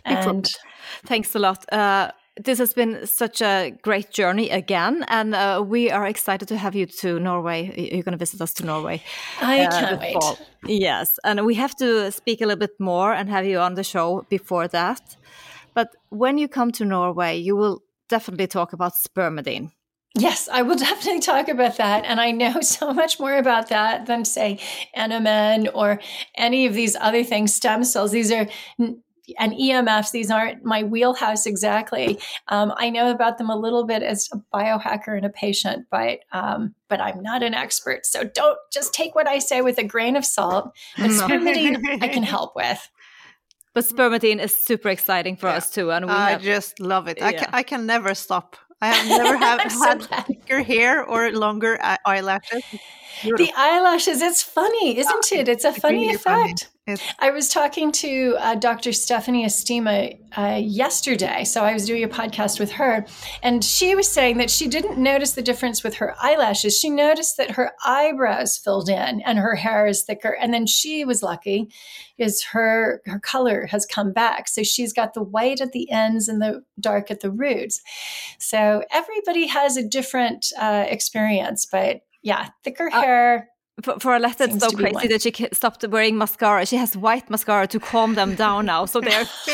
Before 0.06 0.30
and 0.30 0.52
thanks 1.06 1.36
a 1.36 1.40
lot. 1.40 1.66
Uh, 1.72 2.12
this 2.42 2.58
has 2.60 2.74
been 2.74 3.06
such 3.06 3.42
a 3.42 3.72
great 3.82 4.12
journey 4.12 4.50
again, 4.50 5.06
and 5.08 5.36
uh, 5.36 5.64
we 5.66 5.92
are 5.92 6.08
excited 6.08 6.48
to 6.48 6.58
have 6.58 6.76
you 6.76 6.86
to 6.86 7.20
Norway. 7.20 7.74
You're 7.78 8.04
going 8.04 8.14
to 8.14 8.18
visit 8.18 8.42
us 8.42 8.54
to 8.56 8.66
Norway. 8.66 9.04
I 9.42 9.66
uh, 9.66 9.72
can't 9.72 10.00
wait. 10.00 10.14
Fall. 10.14 10.40
Yes, 10.66 11.20
and 11.24 11.46
we 11.46 11.56
have 11.56 11.76
to 11.78 12.12
speak 12.12 12.42
a 12.42 12.46
little 12.46 12.60
bit 12.60 12.80
more 12.80 13.14
and 13.14 13.30
have 13.30 13.46
you 13.46 13.60
on 13.60 13.76
the 13.76 13.84
show 13.84 14.26
before 14.30 14.68
that. 14.70 15.16
But 15.74 15.90
when 16.10 16.38
you 16.38 16.48
come 16.48 16.72
to 16.74 16.86
Norway, 16.86 17.38
you 17.38 17.56
will 17.56 17.82
definitely 18.10 18.48
talk 18.48 18.74
about 18.74 18.94
spermidine. 18.94 19.72
Yes, 20.16 20.48
I 20.52 20.62
will 20.62 20.76
definitely 20.88 21.22
talk 21.22 21.48
about 21.48 21.78
that. 21.78 22.06
And 22.06 22.20
I 22.22 22.32
know 22.32 22.62
so 22.62 22.94
much 22.94 23.20
more 23.20 23.36
about 23.36 23.70
that 23.70 24.06
than, 24.06 24.26
say, 24.26 24.60
NMN 24.96 25.70
or 25.74 26.00
any 26.36 26.66
of 26.66 26.74
these 26.74 26.96
other 26.96 27.24
things, 27.24 27.54
stem 27.54 27.84
cells. 27.84 28.12
These 28.12 28.32
are 28.32 28.48
and 29.38 29.54
EMFs, 29.54 30.12
these 30.12 30.30
aren't 30.30 30.66
my 30.66 30.84
wheelhouse 30.84 31.46
exactly. 31.46 32.20
Um, 32.50 32.74
I 32.78 32.90
know 32.90 33.12
about 33.12 33.38
them 33.38 33.50
a 33.50 33.56
little 33.56 33.86
bit 33.86 34.04
as 34.04 34.30
a 34.34 34.38
biohacker 34.56 35.16
and 35.16 35.26
a 35.26 35.30
patient, 35.30 35.86
but 35.90 36.20
um, 36.32 36.76
but 36.90 37.00
I'm 37.00 37.22
not 37.22 37.44
an 37.44 37.54
expert. 37.54 38.06
So 38.06 38.24
don't 38.24 38.58
just 38.72 38.94
take 38.94 39.16
what 39.16 39.28
I 39.28 39.40
say 39.40 39.62
with 39.62 39.78
a 39.78 39.84
grain 39.84 40.16
of 40.16 40.26
salt. 40.26 40.72
But 40.98 41.12
spermidine, 41.12 42.02
I 42.02 42.08
can 42.08 42.24
help 42.36 42.56
with. 42.56 42.90
But 43.74 43.86
spermidine 43.86 44.40
is 44.40 44.54
super 44.56 44.90
exciting 44.90 45.36
for 45.36 45.48
yeah. 45.48 45.56
us 45.56 45.70
too, 45.70 45.92
and 45.92 46.06
we 46.06 46.12
I 46.12 46.32
have, 46.32 46.42
just 46.42 46.80
love 46.80 47.08
it. 47.08 47.18
Yeah. 47.18 47.28
I 47.28 47.34
can 47.34 47.50
I 47.54 47.64
can 47.64 47.86
never 47.86 48.14
stop. 48.14 48.58
I 48.82 48.88
have 48.88 49.08
never 49.08 49.38
have, 49.38 49.62
had 49.62 49.72
so 50.10 50.24
thicker 50.24 50.62
hair 50.62 51.06
or 51.06 51.32
longer 51.32 51.80
eyelashes. 52.06 52.64
The 53.24 53.52
eyelashes, 53.56 54.22
it's 54.22 54.44
funny, 54.44 54.98
isn't 54.98 55.32
it? 55.32 55.48
It's 55.48 55.64
a 55.64 55.72
funny 55.72 56.00
really 56.00 56.16
effect. 56.16 56.64
Funny. 56.64 56.70
I 57.20 57.32
was 57.32 57.48
talking 57.48 57.94
to 57.94 58.36
uh, 58.40 58.56
Dr. 58.56 58.92
Stephanie 58.92 59.46
Estima 59.46 60.20
uh, 60.38 60.60
yesterday. 60.62 61.46
So 61.46 61.64
I 61.64 61.72
was 61.72 61.86
doing 61.86 62.04
a 62.04 62.10
podcast 62.10 62.60
with 62.60 62.74
her, 62.74 63.06
and 63.42 63.64
she 63.64 63.96
was 63.96 64.10
saying 64.10 64.38
that 64.40 64.50
she 64.50 64.68
didn't 64.68 64.98
notice 64.98 65.32
the 65.32 65.42
difference 65.42 65.82
with 65.82 65.96
her 65.96 66.14
eyelashes. 66.22 66.78
She 66.78 66.90
noticed 66.90 67.38
that 67.38 67.52
her 67.52 67.72
eyebrows 67.86 68.58
filled 68.58 68.90
in 68.90 69.22
and 69.22 69.40
her 69.40 69.56
hair 69.56 69.88
is 69.88 70.04
thicker. 70.04 70.36
And 70.42 70.54
then 70.54 70.66
she 70.66 71.06
was 71.06 71.24
lucky 71.24 71.70
is 72.18 72.44
her, 72.44 73.02
her 73.06 73.20
color 73.20 73.66
has 73.68 73.86
come 73.86 74.12
back. 74.12 74.50
So 74.50 74.62
she's 74.64 74.92
got 74.92 75.14
the 75.14 75.24
white 75.24 75.62
at 75.62 75.72
the 75.72 75.90
ends 75.90 76.28
and 76.28 76.42
the 76.42 76.64
dark 76.82 77.10
at 77.10 77.22
the 77.22 77.32
roots. 77.32 77.82
So 78.40 78.84
everybody 78.92 79.48
has 79.48 79.78
a 79.78 79.88
different 79.88 80.48
uh, 80.60 80.86
experience, 80.90 81.66
but 81.66 82.02
yeah, 82.24 82.50
thicker 82.64 82.90
uh, 82.92 83.02
hair. 83.02 83.50
For, 83.82 84.00
for 84.00 84.16
Alette, 84.16 84.42
it's 84.42 84.60
so 84.60 84.70
crazy 84.70 85.08
that 85.08 85.24
she 85.24 85.34
stopped 85.52 85.84
wearing 85.88 86.16
mascara. 86.16 86.64
She 86.66 86.76
has 86.76 86.96
white 86.96 87.28
mascara 87.30 87.66
to 87.68 87.80
calm 87.80 88.14
them 88.14 88.36
down 88.36 88.68
now. 88.68 88.86
So 88.86 89.02
they're 89.02 89.26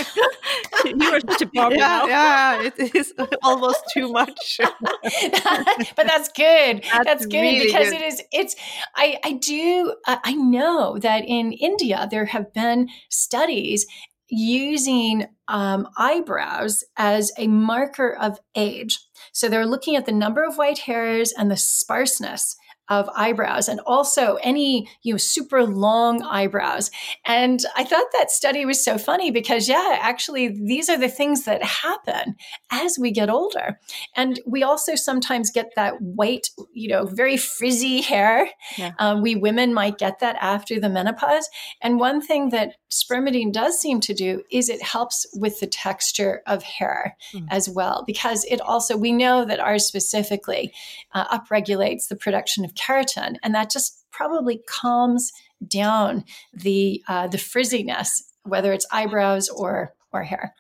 you 0.85 1.13
are 1.13 1.21
such 1.21 1.41
a 1.43 1.45
Barbie 1.45 1.77
yeah, 1.77 1.87
now. 1.87 2.05
Yeah, 2.05 2.61
it 2.63 2.95
is 2.95 3.13
almost 3.43 3.81
too 3.93 4.11
much. 4.11 4.59
but 4.59 6.05
that's 6.05 6.29
good. 6.35 6.83
That's, 6.83 7.05
that's 7.05 7.25
good 7.27 7.41
really 7.41 7.65
because 7.67 7.91
good. 7.91 8.01
it 8.01 8.03
is. 8.03 8.21
It's. 8.33 8.55
I. 8.95 9.19
I 9.23 9.33
do. 9.33 9.93
I 10.05 10.33
know 10.33 10.97
that 10.99 11.23
in 11.25 11.53
India 11.53 12.07
there 12.11 12.25
have 12.25 12.53
been 12.53 12.89
studies 13.09 13.85
using 14.29 15.27
um, 15.47 15.87
eyebrows 15.97 16.83
as 16.97 17.31
a 17.37 17.47
marker 17.47 18.15
of 18.15 18.39
age. 18.55 18.99
So 19.31 19.49
they're 19.49 19.65
looking 19.65 19.95
at 19.95 20.05
the 20.05 20.11
number 20.11 20.43
of 20.43 20.57
white 20.57 20.79
hairs 20.79 21.33
and 21.35 21.49
the 21.49 21.57
sparseness 21.57 22.55
of 22.89 23.07
eyebrows 23.15 23.69
and 23.69 23.79
also 23.85 24.35
any 24.41 24.89
you 25.03 25.13
know 25.13 25.17
super 25.17 25.63
long 25.63 26.21
eyebrows 26.23 26.89
and 27.25 27.61
i 27.75 27.83
thought 27.83 28.05
that 28.13 28.31
study 28.31 28.65
was 28.65 28.83
so 28.83 28.97
funny 28.97 29.29
because 29.31 29.69
yeah 29.69 29.97
actually 30.01 30.47
these 30.47 30.89
are 30.89 30.97
the 30.97 31.09
things 31.09 31.45
that 31.45 31.63
happen 31.63 32.35
as 32.71 32.97
we 32.99 33.11
get 33.11 33.29
older 33.29 33.79
and 34.15 34.39
we 34.45 34.63
also 34.63 34.95
sometimes 34.95 35.51
get 35.51 35.67
that 35.75 35.93
white 36.01 36.49
you 36.73 36.89
know 36.89 37.05
very 37.05 37.37
frizzy 37.37 38.01
hair 38.01 38.49
yeah. 38.77 38.91
um, 38.99 39.21
we 39.21 39.35
women 39.35 39.73
might 39.73 39.97
get 39.97 40.19
that 40.19 40.35
after 40.41 40.79
the 40.79 40.89
menopause 40.89 41.47
and 41.81 41.99
one 41.99 42.21
thing 42.21 42.49
that 42.49 42.73
spermidine 42.91 43.53
does 43.53 43.79
seem 43.79 43.99
to 43.99 44.13
do 44.13 44.41
is 44.51 44.67
it 44.67 44.81
helps 44.81 45.27
with 45.35 45.59
the 45.59 45.67
texture 45.67 46.41
of 46.47 46.63
hair 46.63 47.15
mm. 47.33 47.45
as 47.51 47.69
well 47.69 48.03
because 48.07 48.43
it 48.45 48.59
also 48.61 48.97
we 48.97 49.11
know 49.11 49.45
that 49.45 49.59
ours 49.59 49.85
specifically 49.85 50.73
uh, 51.13 51.37
upregulates 51.37 52.07
the 52.07 52.15
production 52.15 52.65
of 52.65 52.73
keratin, 52.79 53.35
and 53.43 53.53
that 53.55 53.69
just 53.69 54.05
probably 54.11 54.61
calms 54.67 55.31
down 55.67 56.23
the 56.53 57.03
uh, 57.07 57.27
the 57.27 57.37
frizziness, 57.37 58.09
whether 58.43 58.73
it's 58.73 58.87
eyebrows 58.91 59.49
or 59.49 59.93
or 60.11 60.23
hair. 60.23 60.53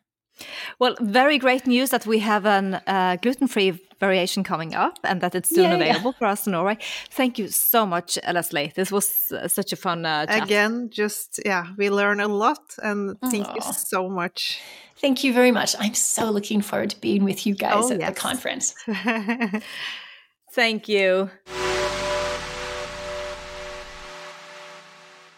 Well, 0.79 0.95
very 0.99 1.37
great 1.37 1.67
news 1.67 1.89
that 1.89 2.05
we 2.05 2.19
have 2.19 2.45
a 2.45 2.81
uh, 2.87 3.15
gluten-free 3.17 3.79
variation 3.99 4.43
coming 4.43 4.73
up 4.73 4.97
and 5.03 5.19
that 5.21 5.35
it's 5.35 5.49
soon 5.49 5.65
yeah, 5.65 5.75
available 5.75 6.11
yeah. 6.11 6.17
for 6.19 6.25
us 6.25 6.47
in 6.47 6.53
Norway. 6.53 6.77
Thank 7.11 7.37
you 7.37 7.49
so 7.49 7.85
much, 7.85 8.17
Leslie. 8.25 8.71
This 8.75 8.91
was 8.91 9.11
uh, 9.31 9.47
such 9.47 9.73
a 9.73 9.75
fun 9.75 10.05
uh, 10.05 10.25
chat. 10.25 10.43
Again, 10.43 10.89
just, 10.89 11.41
yeah, 11.45 11.67
we 11.77 11.89
learn 11.89 12.21
a 12.21 12.27
lot 12.27 12.61
and 12.81 13.19
thank 13.29 13.47
Aww. 13.47 13.55
you 13.55 13.73
so 13.73 14.09
much. 14.09 14.61
Thank 14.97 15.23
you 15.23 15.33
very 15.33 15.51
much. 15.51 15.75
I'm 15.79 15.93
so 15.93 16.29
looking 16.29 16.61
forward 16.61 16.91
to 16.91 17.01
being 17.01 17.23
with 17.23 17.45
you 17.45 17.55
guys 17.55 17.85
oh, 17.85 17.91
at 17.91 17.99
yes. 17.99 18.09
the 18.09 18.15
conference. 18.15 18.75
Thank 20.53 20.89
you. 20.89 21.29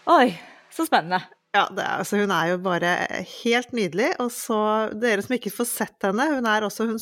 Oi, 0.09 0.31
så 0.73 0.85
spennende. 0.87 1.21
Ja, 1.51 1.65
er, 1.67 1.97
altså, 1.99 2.17
hun 2.21 2.31
er 2.31 2.53
jo 2.53 2.61
bare 2.63 2.95
helt 3.43 3.75
nydelig. 3.75 4.13
Og 4.23 4.31
så, 4.33 4.57
dere 4.95 5.23
som 5.25 5.35
ikke 5.35 5.51
får 5.53 5.67
sett 5.69 6.07
henne, 6.07 6.29
hun 6.37 6.47
er 6.47 6.65
også 6.67 6.87
hun 6.87 6.99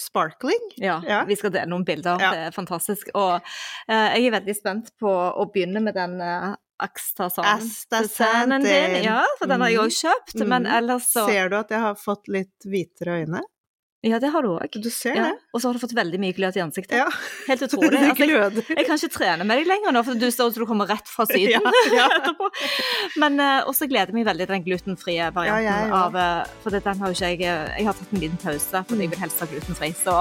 sparkling. 0.00 0.58
Ja, 0.82 0.98
ja, 1.06 1.22
vi 1.28 1.36
skal 1.38 1.52
dele 1.54 1.70
noen 1.70 1.86
bilder. 1.86 2.18
Ja. 2.18 2.32
Det 2.34 2.48
er 2.48 2.54
fantastisk. 2.56 3.12
Og 3.14 3.38
uh, 3.38 4.08
jeg 4.16 4.26
er 4.26 4.36
veldig 4.40 4.56
spent 4.58 4.90
på 5.00 5.10
å 5.10 5.46
begynne 5.54 5.84
med 5.84 5.94
den 5.94 6.18
uh, 6.18 6.56
Astaxanthin 6.82 8.64
din. 8.64 8.96
Ja, 9.06 9.22
for 9.38 9.46
den 9.46 9.62
har 9.62 9.70
jeg 9.70 9.82
òg 9.84 9.94
kjøpt. 9.94 10.34
Mm. 10.40 10.48
Men 10.50 10.66
ellers 10.66 11.06
så 11.14 11.28
Ser 11.30 11.52
du 11.52 11.60
at 11.60 11.70
jeg 11.70 11.82
har 11.84 11.94
fått 11.98 12.26
litt 12.32 12.66
hvitere 12.66 13.22
øyne? 13.22 13.44
Ja, 14.04 14.18
det 14.20 14.28
har 14.34 14.44
du 14.44 14.50
òg. 14.52 14.74
Du 14.84 14.90
ser 14.92 15.14
Ja. 15.16 15.22
det. 15.30 15.38
Og 15.54 15.62
så 15.62 15.68
har 15.70 15.74
du 15.76 15.80
fått 15.80 15.94
veldig 15.96 16.18
mye 16.20 16.34
glød 16.36 16.58
i 16.58 16.62
ansiktet. 16.64 16.98
Ja. 17.00 17.06
Helt 17.48 17.62
utrolig. 17.66 17.96
Altså, 17.96 18.26
jeg, 18.28 18.64
jeg 18.76 18.86
kan 18.86 18.98
ikke 19.00 19.12
trene 19.16 19.46
med 19.48 19.62
deg 19.62 19.70
lenger 19.70 19.94
nå, 19.96 20.02
for 20.04 20.14
du 20.20 20.26
ser 20.30 20.50
ut 20.50 20.56
som 20.58 20.64
du 20.64 20.68
kommer 20.68 20.90
rett 20.90 21.08
fra 21.08 21.24
Syden 21.32 21.64
Ja, 21.94 22.08
etterpå. 22.18 22.50
Men 23.22 23.40
uh, 23.40 23.62
også 23.70 23.88
gleder 23.88 24.12
jeg 24.12 24.18
meg 24.18 24.26
veldig 24.28 24.46
til 24.48 24.54
den 24.58 24.66
glutenfrie 24.66 25.30
varianten 25.34 25.94
av 25.96 26.18
eh, 26.20 26.52
For 26.64 26.74
den 26.74 27.00
har 27.00 27.12
jo 27.12 27.16
ikke 27.16 27.30
jeg 27.32 27.40
eh, 27.48 27.78
Jeg 27.78 27.86
har 27.88 27.96
tatt 27.96 28.12
en 28.12 28.20
liten 28.26 28.40
pause, 28.42 28.82
for 28.88 29.00
jeg 29.04 29.10
vil 29.14 29.22
helst 29.24 29.40
ha 29.40 29.48
glutenfri. 29.50 29.90
Så 29.96 30.16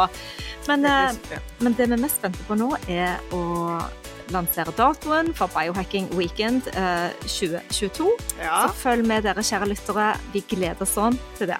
Men, 0.69 0.85
eh, 0.87 1.39
men 1.59 1.75
det 1.75 1.89
vi 1.91 1.97
er 1.97 2.03
mest 2.05 2.21
spente 2.21 2.45
på 2.47 2.55
nå, 2.59 2.69
er 2.87 3.19
å 3.35 3.43
lansere 4.31 4.71
datoen 4.77 5.33
for 5.35 5.51
Biohacking 5.51 6.07
Weekend 6.15 6.69
eh, 6.79 7.09
2022. 7.27 8.07
Ja. 8.39 8.63
Så 8.69 8.77
følg 8.85 9.03
med 9.09 9.27
dere, 9.27 9.43
kjære 9.43 9.67
lyttere. 9.73 10.13
Vi 10.33 10.45
gleder 10.55 10.87
oss 10.87 10.95
sånn 10.95 11.19
til 11.37 11.51
det. 11.51 11.59